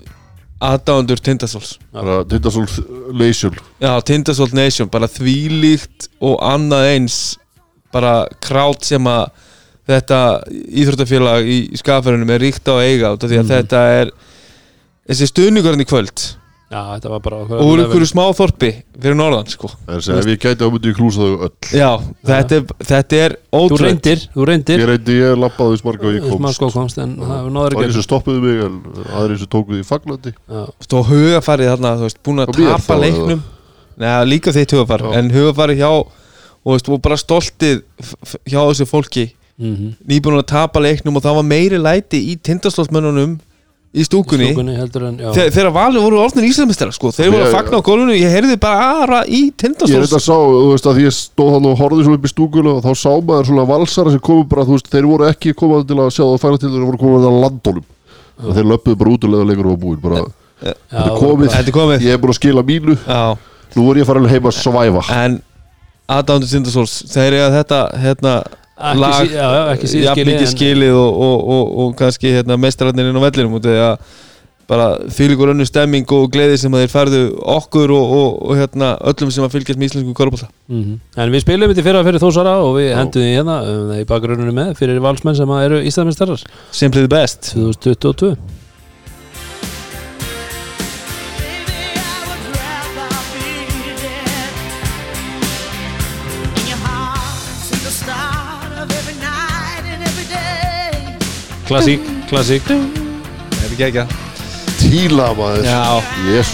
aðdáðundur 0.63 1.21
Tindastóls. 1.21 1.75
Bara 1.93 2.23
Tindasól 2.25 2.65
Leisjól 3.13 3.53
Já, 3.83 3.93
Tindastóls 4.07 4.55
Nation, 4.57 4.89
bara 4.89 5.11
þvílíkt 5.11 6.09
og 6.23 6.39
annað 6.47 6.89
eins 6.95 7.17
bara 7.93 8.23
krát 8.41 8.85
sem 8.87 9.05
að 9.09 9.27
þetta 9.89 10.19
íþróttafélag 10.83 11.49
í 11.49 11.57
skafærunum 11.79 12.31
er 12.35 12.45
ríkt 12.45 12.69
á 12.71 12.73
að 12.77 12.85
eiga 12.87 13.11
út 13.15 13.25
af 13.25 13.33
því 13.33 13.41
að 13.41 13.51
þetta 13.57 13.81
er 13.97 14.13
þessi 15.09 15.27
stuðningurinn 15.33 15.83
í 15.83 15.89
kvöld. 15.89 16.29
Já, 16.73 16.79
þetta 16.95 17.09
var 17.11 17.19
bara 17.21 17.39
og 17.43 17.67
úr 17.69 17.81
einhverju 17.83 18.07
smáþorpi 18.09 18.69
fyrir 18.97 19.17
norðan 19.19 19.49
sko. 19.51 19.67
Það 19.85 19.91
er 19.93 19.99
að 19.99 20.05
segja, 20.07 20.21
ef 20.23 20.29
ég 20.31 20.39
gæti 20.41 20.65
á 20.65 20.69
myndi 20.73 20.89
ég 20.89 20.95
klúsa 20.97 21.19
þau 21.21 21.43
öll. 21.45 21.51
Já, 21.69 21.89
þetta 22.31 22.55
er, 22.57 22.63
þetta 22.89 23.19
er 23.25 23.35
Þú 23.43 23.59
ótrúð 23.59 23.83
reyndir, 23.85 24.23
þú 24.33 24.47
reyndir. 24.49 24.81
Ég 24.81 24.89
reyndi, 24.89 25.17
ég 25.19 25.37
lappaði 25.43 25.77
smarga 25.83 26.07
og 26.09 26.15
ég 26.17 26.25
Þú 26.25 26.31
komst. 26.39 26.57
sko 26.57 26.69
komst 26.73 26.97
en 27.03 27.13
það 27.19 27.35
var 27.35 27.53
náður 27.53 27.59
Það 27.59 27.67
er 27.67 27.75
ekki 27.77 27.85
eins 27.91 27.99
og 28.01 28.07
stoppuðu 28.07 28.41
mig 28.47 28.63
en 28.65 28.79
aðri 29.19 29.37
eins 29.37 29.45
og 29.45 29.51
tókuðu 29.53 29.77
því 29.83 29.85
fagnandi. 29.91 30.33
Já, 30.33 30.63
og 30.97 31.11
hugafarið 31.11 31.71
þarna, 31.75 31.93
þú 31.99 32.07
veist, 32.07 32.21
búin 32.25 32.41
að 32.41 32.55
Og 32.55 32.59
tapa 32.63 32.97
leiknum. 33.03 33.45
Nei, 34.01 34.09
líka 34.25 34.55
þitt 34.57 34.73
hugafar, 34.73 35.05
Já. 35.05 35.13
en 35.19 35.29
hugafarið 35.35 35.83
hjá 35.83 35.91
og, 35.93 36.11
veist, 36.73 36.89
og 36.89 37.01
bara 37.05 37.21
stoltið 37.21 37.83
hjá 38.49 38.61
þessu 38.63 38.89
fólki 38.89 39.27
mhm. 39.61 39.95
Nýbúin 40.09 40.39
að 40.39 40.47
tapa 40.53 40.81
leiknum 40.83 41.17
og 41.19 41.25
það 41.25 41.39
var 41.39 41.49
meiri 41.49 41.81
læti 41.81 42.21
í 42.31 42.37
tindastólsmönnunum 42.41 43.39
í 43.93 44.03
stúkunni. 44.07 44.49
Stúkunni 44.49 44.75
heldur 44.77 45.05
en, 45.05 45.17
já. 45.21 45.29
Þegar, 45.53 45.69
valið 45.75 46.05
voru 46.07 46.19
orðnir 46.23 46.47
íslensmestara 46.47 46.93
sko. 46.95 47.11
þeir 47.13 47.29
voru 47.33 47.45
að 47.45 47.53
fagna 47.53 47.77
á 47.77 47.85
gólfinu. 47.85 48.15
Ég 48.17 48.29
heyrði 48.33 48.57
bara 48.61 48.77
aðra 48.89 49.19
í 49.27 49.41
Ég 49.43 49.51
er 49.51 49.57
tindastóls 49.61 50.07
þetta 50.09 50.21
sá, 50.23 50.33
þú 50.33 50.69
veist 50.71 50.87
að 50.89 50.95
því 50.97 51.03
ég 51.05 51.13
stóð 51.17 51.51
hann 51.53 51.67
og 51.69 51.75
horfði 51.81 52.01
svona 52.07 52.17
upp 52.17 52.25
í 52.25 52.31
stúkuna 52.31 52.71
og 52.73 52.81
þá 52.81 52.91
sá 53.03 53.11
maður 53.13 53.45
svona 53.51 53.65
valsara 53.69 54.13
sem 54.15 54.23
komu 54.25 54.43
bara, 54.49 54.65
þú 54.65 54.73
veist, 54.77 54.89
þeir 54.89 55.05
voru 55.11 55.23
ekki 55.29 55.53
komað 55.59 55.85
til 55.91 55.97
að 55.99 56.09
sjá 56.17 56.23
það 56.23 56.41
fæla 56.41 56.57
til 56.63 56.71
þeir 56.73 56.87
voru 56.87 57.01
komað 57.03 57.23
að 57.29 57.37
landónum. 57.43 57.85
Og 58.41 58.49
þeir 58.57 58.67
löpuðu 58.71 58.95
bara 59.03 59.13
út 59.13 59.23
og 59.27 59.29
leða 59.35 59.49
leikur 59.51 59.69
og 59.69 59.77
búin 59.83 60.01
bara, 60.01 60.25
þetta 60.63 61.05
er 61.05 61.21
komið, 61.21 61.47
komið. 61.77 61.97
Ég 62.07 62.17
er 62.17 62.21
búin 62.23 62.33
að 62.33 62.39
skila 62.39 62.65
mínu. 62.65 62.97
Já, 63.05 63.37
nú 63.77 63.85
voru 63.85 64.01
ég 64.01 64.05
að 64.07 64.09
fara 64.09 64.33
heim 64.33 64.49
að 64.49 64.57
svæfa. 64.57 65.03
En 65.21 65.33
aðdándur 66.09 66.49
lag 68.77 69.21
sí- 69.27 69.33
já, 69.37 69.47
ekki 69.75 69.87
síður 69.91 70.05
jafn 70.09 70.19
skilið, 70.19 70.33
mikið 70.33 70.51
skilið 70.55 70.93
og, 70.97 71.23
og, 71.27 71.49
og, 71.55 71.73
og 71.85 71.95
kannski 71.99 72.31
hérna, 72.39 72.57
mestrarnir 72.57 73.09
inn 73.11 73.19
á 73.19 73.25
vellinum 73.27 73.57
út 73.59 73.67
að 73.69 73.97
bara 74.63 74.85
fylgur 75.11 75.51
önnu 75.51 75.65
stemming 75.67 76.07
og 76.15 76.29
gleði 76.31 76.55
sem 76.57 76.71
þeir 76.71 76.87
færðu 76.89 77.19
okkur 77.53 77.91
og, 77.91 78.13
og, 78.15 78.37
og 78.47 78.55
hérna, 78.61 78.93
öllum 79.11 79.29
sem 79.35 79.43
að 79.43 79.57
fylgjast 79.57 79.79
með 79.81 79.89
íslensku 79.91 80.13
korfbólta 80.17 80.47
Mhm. 80.71 80.93
En 81.19 81.29
við 81.35 81.43
spilum 81.43 81.69
þetta 81.69 81.83
í 81.83 81.85
fyrra 81.85 82.03
fyrir 82.07 82.21
Þósara 82.23 82.53
og 82.63 82.77
við 82.79 82.93
hendum 82.95 83.21
því 83.21 83.33
hérna 83.35 83.57
um, 83.67 83.91
í 83.99 84.05
bakgruninu 84.09 84.53
með 84.55 84.71
fyrir 84.79 85.01
valsmenn 85.03 85.35
sem 85.35 85.51
eru 85.59 85.81
Íslandsmeistarar. 85.83 86.41
Simply 86.71 87.03
the 87.03 87.11
best. 87.11 87.51
2022 87.53 88.37
Klassík, 101.67 102.05
klassík. 102.29 102.67
Þetta 102.67 103.63
er 103.63 103.73
ekki 103.73 103.89
ekki 103.89 104.21
tíla 104.83 105.29
maður. 105.37 105.67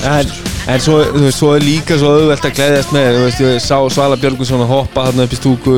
En, 0.07 0.32
en 0.70 0.84
svo, 0.84 0.99
þú 1.10 1.24
veist, 1.26 1.39
svo 1.39 1.51
er 1.57 1.66
líka 1.66 1.97
svo 1.99 2.14
auðvelt 2.16 2.45
að 2.45 2.55
gleðjast 2.60 2.93
með 2.95 3.10
þú 3.18 3.24
veist, 3.26 3.43
ég 3.45 3.62
sá 3.64 3.76
Svala 3.93 4.20
Björgvinsson 4.22 4.64
að 4.66 4.74
hoppa 4.74 5.07
þarna 5.10 5.26
upp 5.26 5.36
í 5.36 5.39
stúku 5.39 5.78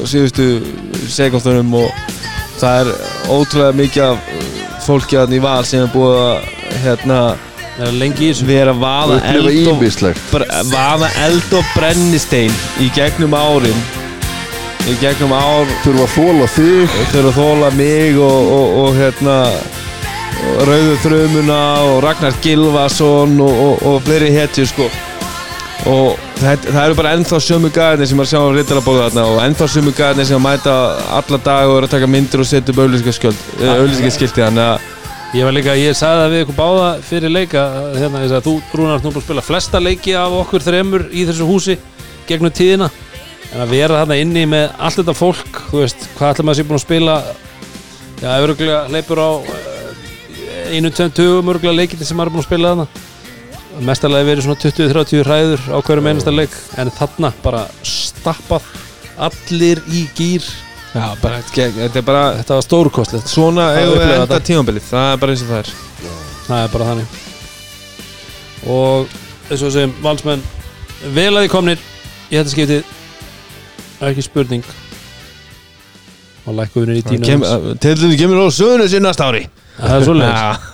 og 0.00 0.10
síðustu 0.10 0.48
sekundunum 1.12 1.74
og 1.82 2.04
það 2.60 2.80
er 2.80 2.92
ótrúlega 3.34 3.78
mikið 3.80 4.06
af 4.08 4.30
uh, 4.38 4.46
fólki 4.86 5.18
þarna 5.18 5.38
í 5.38 5.42
val 5.44 5.58
sem 5.68 5.84
er 5.84 5.92
búið 5.94 6.22
að 6.22 6.48
hérna, 6.84 7.18
Það 7.74 7.88
er 7.88 7.96
lengi 7.98 8.22
í 8.22 8.30
þessu. 8.30 8.46
vera 8.46 8.70
að 8.70 8.82
vaða 8.84 9.20
eld 9.32 9.70
og, 9.72 9.80
vaða 10.70 11.08
eld 11.24 11.56
og 11.58 11.70
brennistein 11.74 12.58
í 12.80 12.90
gegnum 12.94 13.34
árin 13.34 13.80
í 14.90 14.98
gegnum 15.00 15.32
ár. 15.36 15.70
Þurfa 15.84 16.04
að 16.04 16.14
þóla 16.14 16.50
þig. 16.54 16.98
Þurfa 17.12 17.30
að 17.30 17.38
þóla 17.38 17.72
mig 17.78 18.20
og, 18.20 18.52
og, 18.58 18.78
og 18.82 19.00
hérna 19.00 19.38
Rauður 20.68 21.00
Þrömuna 21.04 21.60
og 21.88 21.98
Ragnar 22.04 22.38
Gilvason 22.44 23.36
og, 23.40 23.60
og, 23.66 23.84
og 23.88 24.00
fleiri 24.06 24.30
hetjur 24.34 24.68
sko. 24.68 24.88
Og 25.90 26.18
það, 26.38 26.66
það 26.70 26.82
eru 26.86 26.96
bara 26.96 27.12
ennþá 27.16 27.38
sömu 27.44 27.70
gæðinni 27.74 28.08
sem 28.08 28.20
að 28.22 28.30
sjá 28.30 28.40
á 28.40 28.48
rittarabóðu 28.56 29.02
þarna 29.04 29.24
og 29.32 29.40
ennþá 29.44 29.68
sömu 29.74 29.92
gæðinni 29.96 30.28
sem 30.28 30.38
að 30.38 30.44
mæta 30.46 30.74
alla 31.18 31.40
dag 31.44 31.68
og 31.68 31.78
eru 31.78 31.88
að 31.88 31.94
taka 31.96 32.08
myndir 32.08 32.44
og 32.44 32.48
setja 32.48 32.72
upp 32.72 32.84
auðlýsingaskilti 32.84 34.44
þannig 34.44 34.68
að 34.68 34.92
Ég 35.34 35.42
var 35.42 35.50
líka, 35.50 35.72
ég 35.74 35.96
sagði 35.98 36.20
það 36.20 36.30
við 36.30 36.42
ykkur 36.44 36.56
báða 36.60 36.90
fyrir 37.02 37.32
leika 37.34 37.62
hérna, 37.96 38.20
ég 38.22 38.28
sagði 38.30 38.36
að 38.38 38.44
þú, 38.46 38.52
Rúnar, 38.78 39.00
þú 39.02 39.08
er 39.08 39.14
búin 39.14 39.18
að 39.18 39.24
spila 39.26 39.42
flesta 39.42 39.80
leiki 39.82 40.12
af 40.14 40.36
okkur 40.44 40.62
þremur 40.62 41.04
í 41.10 41.24
þessu 41.26 41.48
húsi 41.48 41.74
gegnum 42.28 42.54
tíðina 42.54 42.86
en 43.54 43.62
að 43.62 43.72
vera 43.76 44.00
þarna 44.02 44.18
inni 44.18 44.44
með 44.50 44.72
allt 44.82 44.98
þetta 44.98 45.14
fólk 45.14 45.58
þú 45.70 45.82
veist, 45.84 46.06
hvað 46.18 46.32
ætla 46.32 46.46
maður 46.48 46.58
sé 46.58 46.66
búin 46.66 46.78
að 46.80 46.84
spila? 46.84 47.16
Já, 48.18 48.30
öruglega 48.40 48.80
leipur 48.90 49.20
á 49.22 49.30
eh, 49.54 50.74
einu, 50.74 50.90
tveim, 50.90 51.12
tugum 51.14 51.52
öruglega 51.52 51.76
leikiti 51.76 52.08
sem 52.08 52.20
er 52.22 52.32
búin 52.32 52.42
að 52.42 52.48
spila 52.48 52.72
þarna. 52.72 52.86
Mestarlega 53.84 54.28
verið 54.28 54.46
svona 54.46 54.60
20-30 54.62 55.24
hræður 55.26 55.64
á 55.70 55.78
hverjum 55.82 56.08
einasta 56.10 56.34
leik 56.34 56.54
en 56.78 56.90
þarna 56.94 57.30
bara 57.42 57.64
stappað 57.86 58.66
allir 59.28 59.82
í 59.90 60.04
gýr 60.14 60.46
já, 60.94 61.04
bara, 61.22 61.40
þetta 61.50 62.00
er 62.00 62.06
bara 62.06 62.24
þetta 62.40 62.58
var 62.58 62.66
stórkostlegt. 62.66 63.30
Svona 63.30 63.68
að 63.74 63.80
enda 63.84 64.18
þetta. 64.24 64.40
tímabilið 64.50 64.88
það 64.90 65.12
er 65.12 65.22
bara 65.22 65.34
eins 65.34 65.44
og 65.44 65.52
það 65.52 65.62
er. 65.62 65.72
Það 66.44 66.58
er 66.58 66.74
bara 66.74 66.90
þannig. 66.90 67.16
Og 68.74 69.16
eins 69.50 69.62
og 69.62 69.74
sem 69.74 69.96
valsmenn 70.02 70.44
vel 71.14 71.30
að 71.34 71.44
því 71.44 71.54
komnir 71.54 71.88
í 72.30 72.38
þetta 72.38 72.54
skiptið 72.54 72.92
ekki 74.12 74.24
spurning. 74.26 74.64
Og 76.44 76.56
lækkuðunir 76.58 76.98
í 77.00 77.04
tínu 77.06 77.24
Kem- 77.24 77.44
Tilduðu 77.80 78.18
kemur 78.20 78.42
á 78.44 78.46
sögunu 78.52 78.88
sér 78.90 79.00
næsta 79.04 79.30
ári. 79.30 79.46
Það 79.78 79.94
er 79.96 80.06
svolítið 80.08 80.70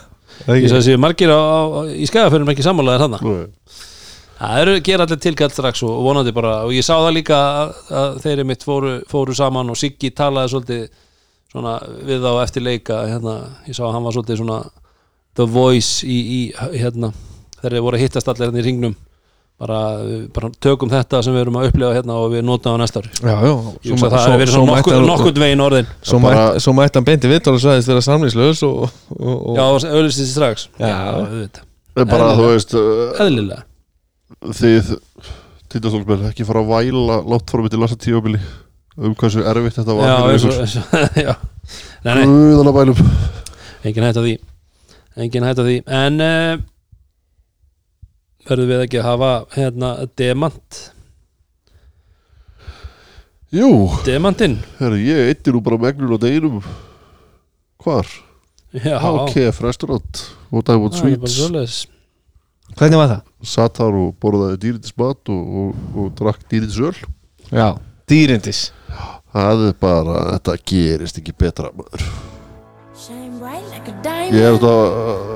ég 0.65 0.73
sagði 0.73 0.95
að 0.97 1.03
margir 1.05 1.31
á, 1.31 1.39
á, 1.39 1.61
í 1.95 2.07
skæðaförnum 2.09 2.51
ekki 2.55 2.65
sammálaðir 2.65 3.03
þarna? 3.05 3.19
Það 4.41 4.61
eru 4.63 4.75
gera 4.89 5.05
allir 5.05 5.19
tilkall 5.21 5.51
strax 5.53 5.83
og 5.85 5.99
vonandi 6.07 6.33
bara 6.33 6.55
og 6.65 6.73
ég 6.73 6.85
sá 6.87 6.95
það 6.97 7.13
líka 7.19 7.37
að, 7.37 7.73
að 8.01 8.15
þeir 8.25 8.43
mitt 8.49 8.65
fóru, 8.65 8.93
fóru 9.11 9.35
saman 9.37 9.69
og 9.69 9.77
Siggi 9.77 10.11
talaði 10.17 10.55
svolítið 10.55 10.87
svona 11.53 11.75
við 12.09 12.25
þá 12.25 12.31
eftir 12.47 12.65
leika 12.65 13.03
hérna, 13.11 13.35
ég 13.69 13.77
sá 13.77 13.83
að 13.85 13.93
hann 13.99 14.07
var 14.09 14.17
svolítið 14.17 14.41
svona 14.41 14.59
the 15.37 15.45
voice 15.45 16.07
í, 16.09 16.17
í 16.17 16.41
hérna, 16.81 17.13
þegar 17.61 17.77
þeir 17.77 17.85
voru 17.85 18.01
að 18.01 18.05
hittast 18.07 18.33
allir 18.33 18.49
hérna 18.49 18.63
í 18.63 18.67
ringnum 18.71 18.97
bara, 19.61 19.79
við 20.05 20.21
bara 20.35 20.51
tökum 20.65 20.91
þetta 20.93 21.21
sem 21.25 21.35
við 21.37 21.43
erum 21.45 21.59
að 21.61 21.67
upplifa 21.71 21.91
hérna 21.97 22.17
og 22.21 22.31
við 22.35 22.45
notum 22.49 22.77
á 22.77 22.81
næsta 22.81 23.03
ári. 23.03 23.11
Að 23.21 23.43
það 23.45 24.15
hefur 24.17 24.39
verið 24.41 24.55
svona 24.55 24.77
nokkuð, 24.79 25.01
nokkuð 25.11 25.41
veginn 25.43 25.65
orðin. 25.65 25.91
Svo 26.01 26.21
bara- 26.25 26.47
mætti 26.47 26.65
svo 26.65 26.75
mætti 26.79 27.01
hann 27.01 27.09
beinti 27.09 27.33
vitt 27.33 27.51
og 27.51 27.59
sagðist 27.61 27.93
vera 27.93 28.05
samlýslaus 28.07 28.63
og, 28.69 28.89
og, 29.19 29.35
og 29.53 29.61
já, 29.61 29.65
auðvitað 29.93 30.31
strax. 30.33 30.67
Já. 30.81 30.95
auðvitað. 31.19 31.69
bara 32.15 32.33
þú 32.39 32.49
veist 32.55 32.75
uh, 32.79 33.21
eðlilega. 33.27 33.63
þið 34.61 34.95
tindastólsmenn 35.71 36.29
ekki 36.31 36.49
fara 36.49 36.65
að 36.65 36.73
væla 36.73 37.21
látt 37.31 37.53
fórum 37.53 37.69
til 37.71 37.81
lasa 37.83 37.99
tímabili 38.01 38.41
um 39.01 39.15
hversu 39.15 39.45
erfitt 39.47 39.77
þetta 39.79 39.95
var 39.97 40.09
já, 40.09 40.17
fyrir 40.19 40.33
eins 40.33 40.45
og, 40.45 40.51
ykkur. 40.51 40.65
eins 40.65 40.77
og, 40.81 41.21
já. 41.29 41.35
Nei, 42.05 42.15
nei, 42.17 42.25
Guðana 42.27 42.73
bælum 42.75 43.03
engin 43.85 44.05
hætt 44.05 44.19
á 44.19 44.23
því. 44.25 44.35
Engin 45.21 45.47
hætt 45.47 45.61
á 45.61 45.65
því. 45.65 45.77
En 45.87 46.21
uh, 46.25 46.63
verðum 48.49 48.73
við 48.73 48.87
ekki 48.87 49.03
að 49.03 49.09
hafa 49.11 49.35
hérna 49.57 49.93
demant 50.19 50.81
Jú, 53.51 53.91
Demantinn? 54.07 54.61
Herri, 54.79 55.01
ég 55.09 55.33
eittir 55.33 55.57
nú 55.57 55.59
bara 55.67 55.75
megnun 55.83 56.15
á 56.15 56.19
deginum. 56.23 56.61
Hvar? 57.83 58.07
Já, 58.71 58.95
HKF 59.03 59.59
restaurant 59.65 60.21
og 60.55 60.63
Diamond 60.63 60.95
það 60.95 61.09
er 61.09 61.17
bara 61.19 61.31
Sweets 61.33 61.35
svoleiðis. 61.41 61.79
Hvernig 62.79 63.01
var 63.01 63.09
það? 63.11 63.25
Satt 63.51 63.81
þar 63.81 63.99
og 63.99 64.13
borðaði 64.23 64.61
dýrindis 64.63 64.95
mat 65.03 65.33
og, 65.35 65.57
og, 65.63 65.81
og 65.99 66.13
drakk 66.21 66.45
dýrindis 66.47 66.79
öl 66.79 66.95
Já, 67.51 67.67
dýrindis. 68.07 68.61
Það 69.35 69.67
er 69.67 69.75
bara, 69.83 70.21
þetta 70.37 70.57
gerist 70.71 71.19
ekki 71.19 71.35
betra 71.35 71.73
maður. 71.75 72.07
Shine 72.95 73.35
bright 73.43 73.67
like 73.75 73.91
a 73.91 73.99
Ég 74.31 74.45
er 74.47 74.55
diamond. 74.55 74.61
þetta, 74.61 74.75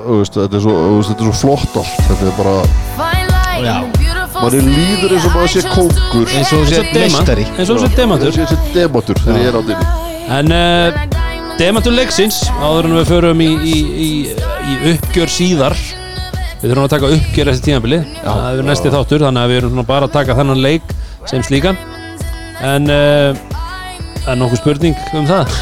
uh, 0.07 0.23
þetta 0.37 0.55
er 0.55 0.63
svo, 0.63 0.75
þetta 1.03 1.19
er 1.19 1.27
svo 1.27 1.35
flott 1.41 1.79
allt. 1.81 1.97
Þetta 2.07 2.29
er 2.29 2.35
bara, 2.39 2.55
manni 4.35 4.61
líður 4.69 5.15
eins 5.15 5.25
og 5.27 5.35
maður 5.35 5.51
sé 5.51 5.63
kóngur. 5.67 6.29
Eins 6.31 6.53
og 6.55 6.65
sé 6.69 6.81
meistari 6.93 7.45
eins 7.55 7.71
og 7.71 7.81
þessi 7.81 7.99
demantur. 7.99 8.31
Þessi 8.31 8.47
þessi 8.53 8.73
demantur 8.75 9.19
þegar 9.23 9.41
ég 9.41 9.51
er 9.51 9.57
á 9.59 9.61
dýrni 9.67 9.87
En 10.35 10.55
uh, 10.55 10.87
demantur 11.59 11.95
leiksins 11.95 12.39
áður 12.59 12.89
en 12.89 12.97
við 12.99 13.11
förum 13.11 13.43
í, 13.43 13.49
í, 13.51 13.75
í, 14.05 14.09
í 14.31 14.77
uppgjör 14.93 15.31
síðar. 15.31 15.77
Við 16.61 16.71
þurfum 16.71 16.87
að 16.87 16.93
taka 16.95 17.11
uppgjör 17.17 17.51
eftir 17.51 17.65
tímabili 17.67 17.99
Það 18.23 18.47
er 18.47 18.67
næsti 18.69 18.93
þáttur 18.93 19.27
þannig 19.27 19.43
að 19.43 19.51
við 19.51 19.61
erum 19.61 19.83
bara 19.85 20.09
að 20.09 20.15
taka 20.15 20.37
þennan 20.39 20.63
leik 20.63 20.95
sem 21.29 21.43
slíkan. 21.45 21.77
En 22.65 22.89
uh, 22.89 23.37
er 24.25 24.39
nokkuð 24.39 24.63
spurning 24.63 25.07
um 25.13 25.27
það? 25.29 25.55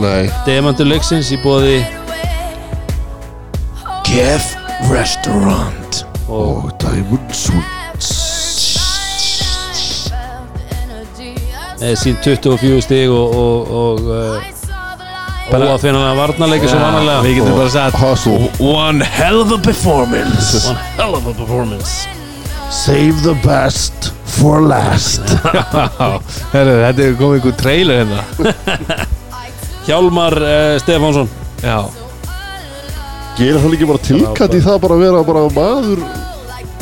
Nei, 0.00 0.26
Demantur 0.46 0.88
leiksins 0.88 1.30
í 1.32 1.38
bóði 1.40 1.80
Kef 4.06 4.54
Restaurant. 4.90 6.06
Og 6.28 6.70
Diamond 6.82 7.34
Sweets 7.34 8.36
með 11.86 11.98
sín 12.00 12.16
24 12.24 12.82
stig 12.84 13.10
og, 13.12 13.34
og, 13.36 13.72
og 13.80 14.00
uh, 14.10 14.44
varnarleiki 15.52 16.70
sem 16.70 16.80
vanalega. 16.82 17.22
Við 17.24 17.40
getum 17.40 17.58
bara 17.58 17.72
sagt 17.72 17.96
One 18.62 19.04
hell 19.04 19.42
of 19.42 19.52
a 19.54 19.58
performance. 19.58 20.64
One 20.70 20.80
hell 20.96 21.14
of 21.18 21.26
a 21.26 21.34
performance. 21.34 22.08
Save 22.70 23.22
the 23.22 23.36
best 23.44 24.12
for 24.36 24.60
last. 24.60 25.22
Herru, 26.54 26.80
þetta 26.82 27.06
er 27.06 27.14
komið 27.20 27.38
einhver 27.38 27.60
trailer 27.60 28.02
hérna. 28.02 29.06
Hjálmar 29.86 30.40
uh, 30.42 30.74
Stefánsson. 30.82 31.30
Já 31.62 32.05
Gerir 33.36 33.58
hann 33.60 33.74
ekki 33.76 33.88
bara 33.90 34.00
tilkætt 34.06 34.54
í 34.56 34.62
það 34.64 34.78
bara 34.84 34.96
að 34.96 35.02
vera 35.04 35.22
bara 35.28 35.42
maður 35.56 36.04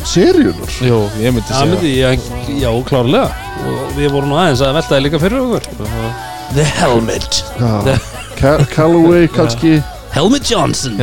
seríunar 0.06 0.76
Jú, 0.84 0.98
ég 1.22 1.32
myndi 1.34 1.48
Það 1.48 1.58
segja. 1.58 1.70
myndi 1.72 1.92
ég, 1.98 2.28
já, 2.60 2.68
klárlega. 2.86 3.30
Og 3.64 3.94
við 3.96 4.10
vorum 4.12 4.30
nú 4.30 4.38
aðeins 4.38 4.62
að 4.62 4.74
velta 4.76 4.92
það 4.94 5.02
líka 5.06 5.20
fyrir 5.22 5.40
okkur. 5.40 5.68
The 6.54 6.66
Helmet. 6.78 7.38
Já. 7.58 7.98
Ca 8.38 8.52
Callaway 8.74 9.26
kannski. 9.32 9.72
Helmut 10.14 10.46
Johnson. 10.50 11.00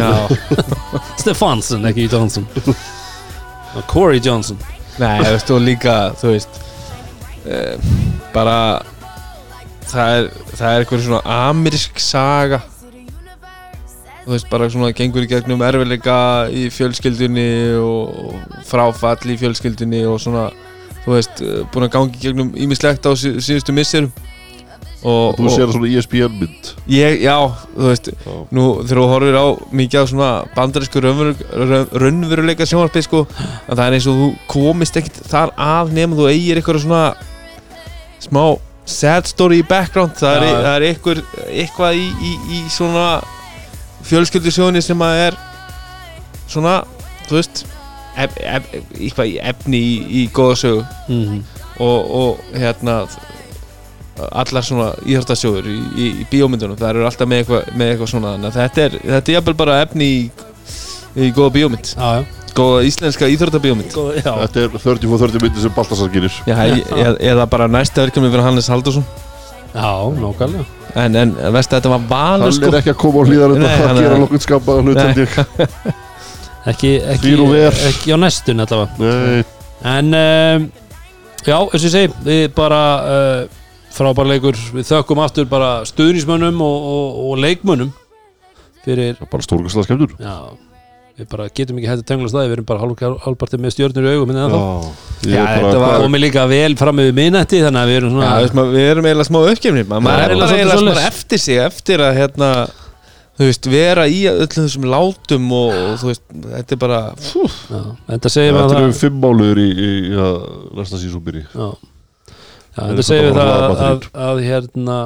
Stefansson, 1.21 1.83
ekki 1.89 2.05
Johnson. 2.11 2.45
Corey 3.91 4.21
Johnson. 4.23 4.59
Nei, 5.01 5.17
þú 5.23 5.33
veist, 5.33 5.51
og 5.55 5.61
líka, 5.65 5.95
þú 6.21 6.31
veist 6.35 6.61
uh, 7.47 7.91
bara 8.35 8.55
það 9.91 10.17
er, 10.19 10.27
það 10.51 10.67
er 10.75 10.83
eitthvað 10.85 11.05
svona 11.07 11.37
amerísk 11.49 11.99
saga 12.03 12.61
þú 14.25 14.33
veist, 14.35 14.49
bara 14.51 14.69
svona 14.69 14.91
gengur 14.95 15.25
í 15.25 15.29
gegnum 15.31 15.61
erfiðleika 15.65 16.17
í 16.53 16.67
fjölskyldunni 16.73 17.47
og 17.81 18.35
fráfall 18.69 19.31
í 19.33 19.37
fjölskyldunni 19.41 20.03
og 20.09 20.19
svona, 20.21 20.49
þú 21.05 21.15
veist, 21.15 21.41
búin 21.73 21.87
að 21.87 21.95
gangi 21.95 22.19
í 22.19 22.25
gegnum 22.27 22.51
ímislegt 22.53 23.07
á 23.09 23.11
sí- 23.17 23.39
síðustu 23.41 23.73
misserum 23.73 24.11
og, 25.01 25.33
Þú 25.39 25.49
sér 25.49 25.65
það 25.65 25.71
svona 25.73 25.89
E 25.89 25.97
ESPN 25.97 26.35
mynd 26.37 26.67
ég, 26.93 27.15
já, 27.25 27.33
þú 27.73 27.87
veist 27.89 28.11
Já. 28.13 28.35
nú 28.53 28.65
þegar 28.85 28.99
þú 29.01 29.07
horfir 29.09 29.37
á 29.41 29.45
mikið 29.73 29.97
á 29.97 30.05
svona 30.11 30.29
bandarísku 30.53 31.01
raunveru- 31.01 31.97
raunveruleika 32.03 32.67
sjónvarpið 32.69 33.07
sko, 33.07 33.23
að 33.65 33.73
það 33.81 33.85
er 33.87 33.97
eins 33.97 34.07
og 34.11 34.19
þú 34.21 34.27
komist 34.53 34.99
ekkit 35.01 35.17
þar 35.31 35.55
að 35.57 35.95
nema 35.97 36.19
þú 36.21 36.29
eigir 36.29 36.61
eitthvað 36.61 36.83
svona 36.85 37.03
smá 38.21 38.43
sad 38.85 39.25
story 39.25 39.63
í 39.63 39.67
background 39.67 40.13
það 40.21 40.37
er, 40.37 40.45
Já. 40.45 40.61
það 40.61 40.75
er 40.77 40.85
eitthvað, 40.91 41.23
eitthvað 41.49 41.97
í, 41.97 42.07
í, 42.21 42.33
í 42.59 42.63
svona 42.69 43.07
fjölskyldusjóni 44.07 44.81
sem 44.83 45.05
að 45.05 45.23
er 45.27 45.39
svona, 46.51 46.81
þú 47.29 47.39
veist 47.39 47.65
ef, 48.19 48.37
ef, 48.41 48.69
eitthvað 48.99 49.33
í 49.33 49.39
efni 49.53 49.81
í, 49.81 49.97
í 50.21 50.27
góða 50.35 50.61
sögu. 50.65 50.85
Mm 51.07 51.41
og, 51.81 52.11
og 52.11 52.57
hérna 52.57 53.05
allar 54.31 54.65
svona 54.65 54.91
íhjörtasjóður 55.07 55.69
í, 55.71 55.77
í, 55.95 56.09
í 56.21 56.27
bíómyndunum, 56.29 56.77
það 56.79 56.93
eru 56.93 57.07
alltaf 57.07 57.29
með 57.29 57.41
eitthvað, 57.43 57.71
með 57.79 57.93
eitthvað 57.93 58.11
svona, 58.11 58.35
þannig 58.35 58.51
að 58.51 58.59
þetta 58.59 58.83
er, 58.83 58.97
þetta 59.07 59.31
er 59.31 59.37
jafnvel 59.37 59.55
bara 59.61 59.79
efni 59.85 60.09
í, 60.09 60.19
í 61.15 61.31
góða 61.35 61.55
bíómynd. 61.55 61.93
Já, 61.95 62.19
já, 62.19 62.51
góða 62.57 62.83
íslenska 62.89 63.31
íþróttabíómynd. 63.33 63.95
Góð, 63.95 64.11
já. 64.19 64.31
Þetta 64.43 64.65
er 64.65 64.75
30-30 64.75 65.45
myndi 65.45 65.63
sem 65.63 65.75
Baltasar 65.77 66.13
gerir. 66.13 66.37
Já, 66.45 66.59
eða, 66.59 67.15
eða 67.33 67.47
bara 67.55 67.69
næsta 67.71 68.05
verkefni 68.05 68.29
fyrir 68.29 68.45
Hannes 68.45 68.69
Haldursson 68.71 69.07
Já, 69.71 69.89
nákvæmlega 70.19 70.80
en, 70.95 71.15
en 71.21 71.33
veist 71.55 71.71
að 71.71 71.77
þetta 71.79 71.91
var 71.93 72.05
valur 72.09 72.45
Hann 72.47 72.55
sko. 72.57 72.69
er 72.71 72.77
ekki 72.81 72.93
að 72.93 72.99
koma 73.03 73.21
á 73.21 73.23
hlýðar 73.29 73.53
þetta 73.55 73.71
hann 73.77 73.89
að 73.89 73.97
er- 73.97 74.05
gera 74.05 74.17
ég. 75.21 75.35
Ekki, 76.71 76.89
ekki, 77.09 77.31
ekki 77.89 78.13
á 78.13 78.17
næstun 78.21 78.61
allavega. 78.61 78.93
Nei, 79.01 79.43
En 79.81 80.11
um, 80.13 80.65
já, 81.41 81.55
eins 81.57 81.79
og 81.81 81.87
ég 81.87 81.93
segi 81.95 82.11
Við 82.27 82.43
bara 82.53 82.81
uh, 83.01 83.39
frábær 83.95 84.29
leikur. 84.29 84.59
Við 84.75 84.85
þökkum 84.91 85.23
aftur 85.23 85.47
bara 85.49 85.71
stuðnismönnum 85.89 86.61
og, 86.61 86.85
og, 86.91 87.23
og 87.31 87.41
leikmönnum 87.41 87.89
Fyrir, 88.85 89.17
bara 89.29 89.41
stórkastlega 89.45 89.87
skemmtur 89.89 90.13
já 90.21 90.35
Við 91.21 91.27
bara 91.31 91.47
getum 91.53 91.77
ekki 91.79 91.89
hægt 91.91 92.01
að 92.03 92.07
tengla 92.11 92.29
staði 92.31 92.49
Við 92.51 92.55
erum 92.57 92.67
bara 92.71 92.81
hálf- 92.81 93.23
hálfpartið 93.27 93.61
með 93.61 93.73
stjörnur 93.75 94.07
í 94.09 94.13
augum 94.15 94.31
hérna. 94.33 94.45
Já, 94.51 95.31
Já, 95.31 95.41
er 95.45 95.57
þetta 95.61 95.79
bara 95.79 95.81
var- 95.85 96.05
Komið 96.07 96.23
líka 96.25 96.45
vel 96.49 96.75
fram 96.81 96.97
með 97.01 97.11
minnætti 97.19 97.59
Þannig 97.61 97.81
að 97.83 97.91
við 97.91 97.99
erum 98.01 98.11
Já, 98.11 98.15
svona 98.17 98.37
veist, 98.41 98.55
maður, 98.57 98.71
við 98.77 98.91
erum 98.95 99.09
eiginlega 99.11 99.29
smá 99.29 99.39
uppgefni 99.51 99.83
maður 99.91 100.07
Já, 100.11 100.23
er 100.25 100.35
eiginlega 100.35 101.07
eftir 101.11 101.43
sig 101.45 101.59
eftir 101.61 102.01
að 102.07 102.17
hérna 102.21 102.51
veist, 103.41 103.65
vera 103.73 104.03
í 104.05 104.19
öllum 104.29 104.49
þessum 104.53 104.83
látum 104.91 105.45
og, 105.57 105.71
og 105.73 105.93
þú 106.01 106.09
veist, 106.11 106.25
þetta 106.51 106.75
er 106.75 106.81
bara 106.81 106.99
já, 107.17 107.79
það 108.11 108.27
segir 108.35 108.51
við 108.53 108.59
Þetta 108.61 108.75
að 108.75 108.83
eru 108.83 108.97
fimm 108.99 109.21
máluður 109.23 109.61
í, 109.63 109.69
í 109.71 109.91
ja, 110.13 110.27
næsta 110.77 110.99
sísón 111.01 111.23
byrji. 111.25 111.45
Já, 111.55 111.69
já 111.71 111.71
Það 112.75 112.83
en 112.85 112.91
er 112.91 112.99
það 113.01 113.07
segir 113.07 113.25
við 113.25 113.39
það 113.39 114.05
að 114.27 114.43
hérna 114.45 114.97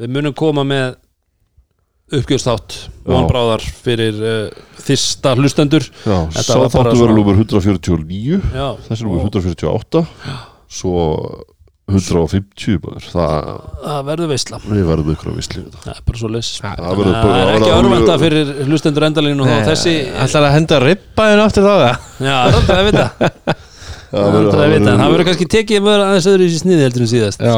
við 0.00 0.14
munum 0.16 0.34
koma 0.38 0.64
með 0.64 0.94
uppgjörstátt 2.12 2.74
Já. 2.82 3.06
vonbráðar 3.12 3.62
fyrir 3.84 4.18
uh, 4.18 4.66
fyrsta 4.82 5.36
hlustendur. 5.38 5.86
Já, 6.02 6.18
Þetta 6.34 6.42
sá 6.48 6.52
var 6.58 6.68
bara 6.68 6.72
þáttu 6.72 6.98
svona- 6.98 7.00
verður 7.06 7.16
nummer 7.20 7.38
149 7.38 8.42
Já, 8.52 8.66
Þessi 8.88 9.06
nummer 9.06 9.24
148 9.28 10.06
Svo 10.72 11.06
150 11.92 12.78
maður. 12.80 13.06
Það, 13.12 13.48
það 13.82 14.04
verður 14.06 14.28
veisla. 14.30 14.58
Við 14.64 14.84
verðum 14.86 15.08
ykkur 15.12 15.32
við 15.34 15.48
þetta. 15.50 15.80
Það 15.82 15.90
er 15.92 16.04
bara 16.06 16.20
svo 16.20 16.30
leys 16.32 16.50
Það 16.62 16.76
Það 16.78 17.00
verður 17.00 17.16
Það 17.16 17.32
er 17.32 17.42
að 17.42 17.50
ekki 17.56 17.66
vera 17.66 17.80
örvenda 17.82 18.14
fyrir 18.22 18.52
hlustendur 18.68 19.06
endalínu 19.08 19.44
og 19.48 19.66
þessi 19.66 19.94
ætlar 20.24 20.46
að 20.48 20.54
henda 20.56 20.78
ribbaðin 20.86 21.42
aftur 21.42 21.66
þá 21.66 21.72
það 21.72 22.28
Já, 22.28 22.38
það 22.54 22.72
er 22.78 22.86
vita. 22.90 23.06
Það 24.12 24.22
Það 24.22 24.28
er 24.28 24.34
verður- 24.36 25.02
það 25.02 25.26
kannski 25.26 25.48
tekið 25.56 25.84
með 25.88 26.02
aðeins 26.06 26.26
öðru 26.32 26.46
í 26.46 26.56
sniði 26.60 26.82
heldur 26.86 27.04
en 27.06 27.10
síðast. 27.12 27.44
Já, 27.44 27.54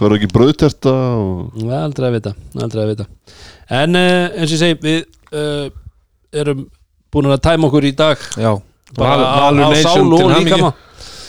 verður 0.00 0.16
ekki 0.20 0.28
brauðterta 0.34 0.92
og 1.18 1.56
Það 1.58 1.72
er 1.74 1.86
aldrei 1.88 2.06
að 2.08 2.16
vita, 2.18 2.34
aldrei 2.64 2.82
að 2.84 2.92
vita. 2.94 3.06
En 3.70 3.96
uh, 3.98 4.28
eins 4.32 4.48
og 4.48 4.56
ég 4.56 4.60
segi 4.62 4.78
Við 4.84 4.98
uh, 5.36 5.68
erum 6.42 6.66
búin 7.12 7.30
að 7.32 7.40
tæma 7.44 7.68
okkur 7.68 7.86
í 7.88 7.94
dag. 7.96 8.20
Já. 8.40 8.52
Bara 8.96 9.16
Val- 9.16 9.24
á, 9.24 9.40
Valur 9.44 9.64
á 9.64 9.68
Nation 9.72 9.84
sál 9.84 10.12
til 10.16 10.26
og 10.28 10.36
líkama. 10.38 10.70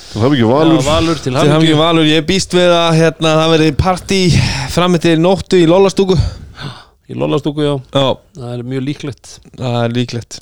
Það 0.09 0.23
hef 0.23 0.31
ekki 0.33 0.41
Já, 0.45 0.49
valur. 0.49 0.79
Valur 0.87 1.19
til 1.19 1.23
til 1.23 1.33
hamingju. 1.37 1.53
hamingju 1.53 1.77
Valur, 1.79 2.07
ég 2.09 2.23
býst 2.27 2.55
við 2.57 2.71
að 2.73 2.95
hérna, 2.97 3.33
það 3.39 3.51
verði 3.53 3.73
partí 3.77 4.19
fram 4.73 4.95
til 5.03 5.17
nóttu 5.21 5.59
í 5.61 5.67
Lólastúku 5.69 6.15
Í 7.09 7.15
Lólastúku, 7.17 7.61
já, 7.65 7.75
já, 7.93 8.07
það 8.37 8.49
er 8.55 8.63
mjög 8.69 8.83
líklegt. 8.85 9.29
Það 9.57 9.77
er 9.83 9.93
líklegt. 9.95 10.39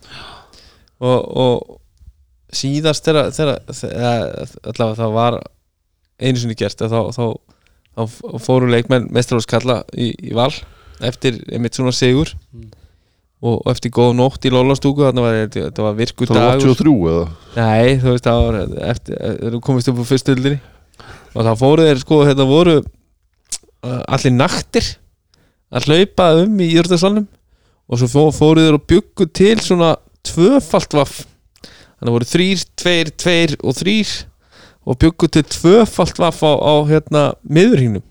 Og, 1.00 1.20
og 1.44 2.56
síðast 2.56 3.06
þegar 3.08 3.30
þegar- 3.36 3.62
þegar- 3.72 4.56
allavega 4.72 4.98
það 5.02 5.14
var 5.16 5.38
einu 6.20 6.42
sinni 6.42 6.58
gert 6.60 6.82
að 6.84 6.96
þá, 6.96 7.00
þá, 7.16 7.26
þá 7.96 8.40
fóru 8.44 8.68
leikmenn 8.72 9.08
mestralóskalla 9.16 9.82
í, 9.96 10.10
í 10.28 10.34
val 10.36 10.52
eftir 11.06 11.40
einmitt 11.52 11.78
svona 11.78 11.94
sigur. 11.96 12.34
Mm. 12.54 12.70
og, 13.44 13.60
og 13.60 13.72
eftir 13.72 13.94
góða 13.94 14.16
nótt 14.18 14.46
í 14.48 14.52
Lólastúku 14.54 15.06
þannig 15.06 15.26
var 15.28 15.36
þetta 15.54 15.84
var 15.86 15.98
virku 15.98 16.26
Það 16.26 16.40
var 16.42 16.56
dagur. 16.58 16.72
83 16.74 16.94
eða? 17.12 17.26
Nei, 17.58 17.98
þú 18.02 18.14
veist, 18.14 18.28
það 18.28 18.44
var 18.46 18.60
eftir, 18.92 19.20
þú 19.54 19.62
komist 19.68 19.92
upp 19.92 20.02
á 20.02 20.06
fyrstu 20.10 20.34
öldinni 20.34 20.60
og 21.38 21.46
þá 21.46 21.52
fóru 21.60 21.86
þeir, 21.86 22.02
sko, 22.02 22.22
þetta 22.26 22.48
voru 22.50 22.78
uh, 22.82 24.02
allir 24.10 24.34
naktir 24.34 24.88
að 25.70 25.90
hlaupa 25.92 26.32
um 26.42 26.62
í 26.64 26.72
Jörðarsalnum. 26.72 27.28
Og 27.88 28.02
svo 28.02 28.08
fó, 28.10 28.24
fóru 28.36 28.64
þeir 28.66 28.76
og 28.80 28.88
byggu 28.90 29.28
til 29.38 29.60
svona 29.64 29.94
tvöfalt 30.26 30.96
vaff. 30.98 31.22
Þannig 32.00 32.10
að 32.10 32.16
voru 32.18 32.28
þrýr, 32.32 32.66
tveir, 32.80 33.12
tveir 33.22 33.54
og 33.62 33.78
þrýr 33.78 34.16
og 34.88 35.00
byggu 35.02 35.30
til 35.32 35.44
tvöfalt 35.44 36.20
vaff 36.22 36.44
á, 36.48 36.52
á 36.56 36.74
hérna 36.88 37.24
miðurhínum 37.44 38.04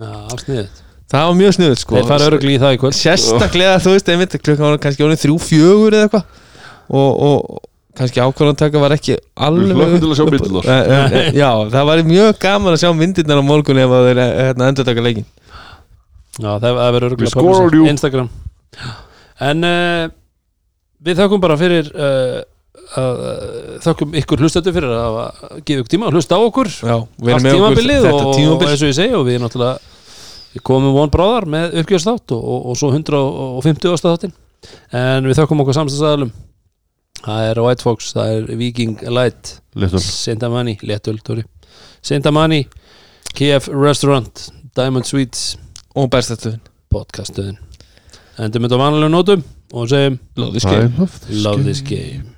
Já, 0.00 0.12
alls 0.32 0.46
niður 0.48 0.81
það 1.12 1.26
var 1.28 1.36
mjög 1.40 1.56
sniðut 1.58 1.82
sko. 1.82 1.98
Þeir 1.98 2.08
fara 2.08 2.30
örugli 2.30 2.54
í 2.56 2.62
það 2.62 2.76
í 2.76 2.80
kvöld. 2.82 2.96
Sérstaklega 2.98 3.82
þú 3.84 3.96
veist 3.96 4.08
einmitt 4.12 4.38
klukkan 4.38 4.66
var 4.68 4.80
kannski 4.86 5.04
ánum 5.04 5.20
þrjú 5.20 5.36
fjögur 5.44 5.98
eða 5.98 6.08
eitthvað. 6.08 6.40
Og, 6.92 7.10
og 7.28 7.60
kannski 7.98 8.22
ákvörðantaka 8.24 8.80
var 8.80 8.94
ekki 8.96 9.18
alveg. 9.36 9.82
Eh, 10.64 10.72
eh, 10.72 11.16
eh, 11.20 11.28
já, 11.36 11.50
það 11.72 11.88
var 11.90 12.02
mjög 12.08 12.40
gaman 12.40 12.76
að 12.76 12.80
sjá 12.84 12.92
myndirnar 12.96 13.42
á 13.42 13.44
morgun 13.44 13.82
ef 13.82 13.92
að 13.92 14.08
þeir 14.08 14.22
eh, 14.22 14.32
hérna, 14.48 14.70
endur 14.72 14.88
taka 14.88 15.04
leikin 15.04 15.28
Já, 16.40 16.56
það, 16.56 16.70
það 16.70 16.94
verður 16.96 17.06
öruglega. 17.10 17.90
Instagram. 17.92 18.30
En 19.42 19.68
uh, 19.68 20.06
við 21.04 21.20
þakkum 21.20 21.42
bara 21.42 21.58
fyrir 21.60 21.90
uh, 21.92 22.38
að, 22.96 23.20
uh, 23.20 23.72
þakkum 23.84 24.16
ykkur 24.22 24.40
hlustandi 24.40 24.72
fyrir 24.72 24.94
að 24.96 25.02
hafa 25.02 25.56
gefið 25.60 25.82
ykkur 25.82 25.92
tíma 25.92 26.08
að 26.08 26.16
hlusta 26.16 26.38
á 26.38 26.40
okkur. 26.40 26.72
Já, 26.72 26.96
við 27.20 27.36
allt 27.36 27.48
erum 27.50 27.58
tímabilið 27.58 28.06
þetta 28.06 28.22
og, 28.22 28.40
og 28.54 28.64
eins 28.70 28.78
og 28.86 28.92
ég 28.94 28.96
segi 28.96 29.18
og 29.18 29.26
við 29.28 29.42
náttúrulega 29.44 29.91
við 30.52 30.64
komum 30.68 30.94
von 30.96 31.12
bráðar 31.12 31.48
með 31.50 31.76
uppgjörstátt 31.82 32.34
og, 32.36 32.42
og, 32.42 32.70
og 32.72 32.80
svo 32.80 32.92
150 32.92 33.94
ástæðáttin 33.96 34.34
en 34.96 35.28
við 35.28 35.38
þakkum 35.40 35.62
okkur 35.64 35.78
samstæðsæðalum 35.80 36.32
það 37.22 37.48
er 37.48 37.60
White 37.62 37.86
Fox, 37.86 38.12
það 38.16 38.34
er 38.34 38.52
Viking 38.58 39.02
Light. 39.14 39.56
Sintamani, 40.02 40.76
Tóri 40.82 41.44
Sintamani, 42.02 42.64
KF 43.32 43.70
Restaurant 43.72 44.48
Diamond 44.76 45.06
Sweets. 45.08 45.52
Og 45.92 46.08
bestastuðin 46.08 46.62
podcastuðin 46.92 47.58
endum 48.40 48.64
þetta 48.64 48.78
á 48.80 48.82
vanlega 48.84 49.12
nótum 49.12 49.42
og 49.76 49.90
segjum 49.92 50.16
love 50.40 50.56
this 50.56 50.64
love 51.44 51.64
this 51.66 51.82
game 51.84 52.31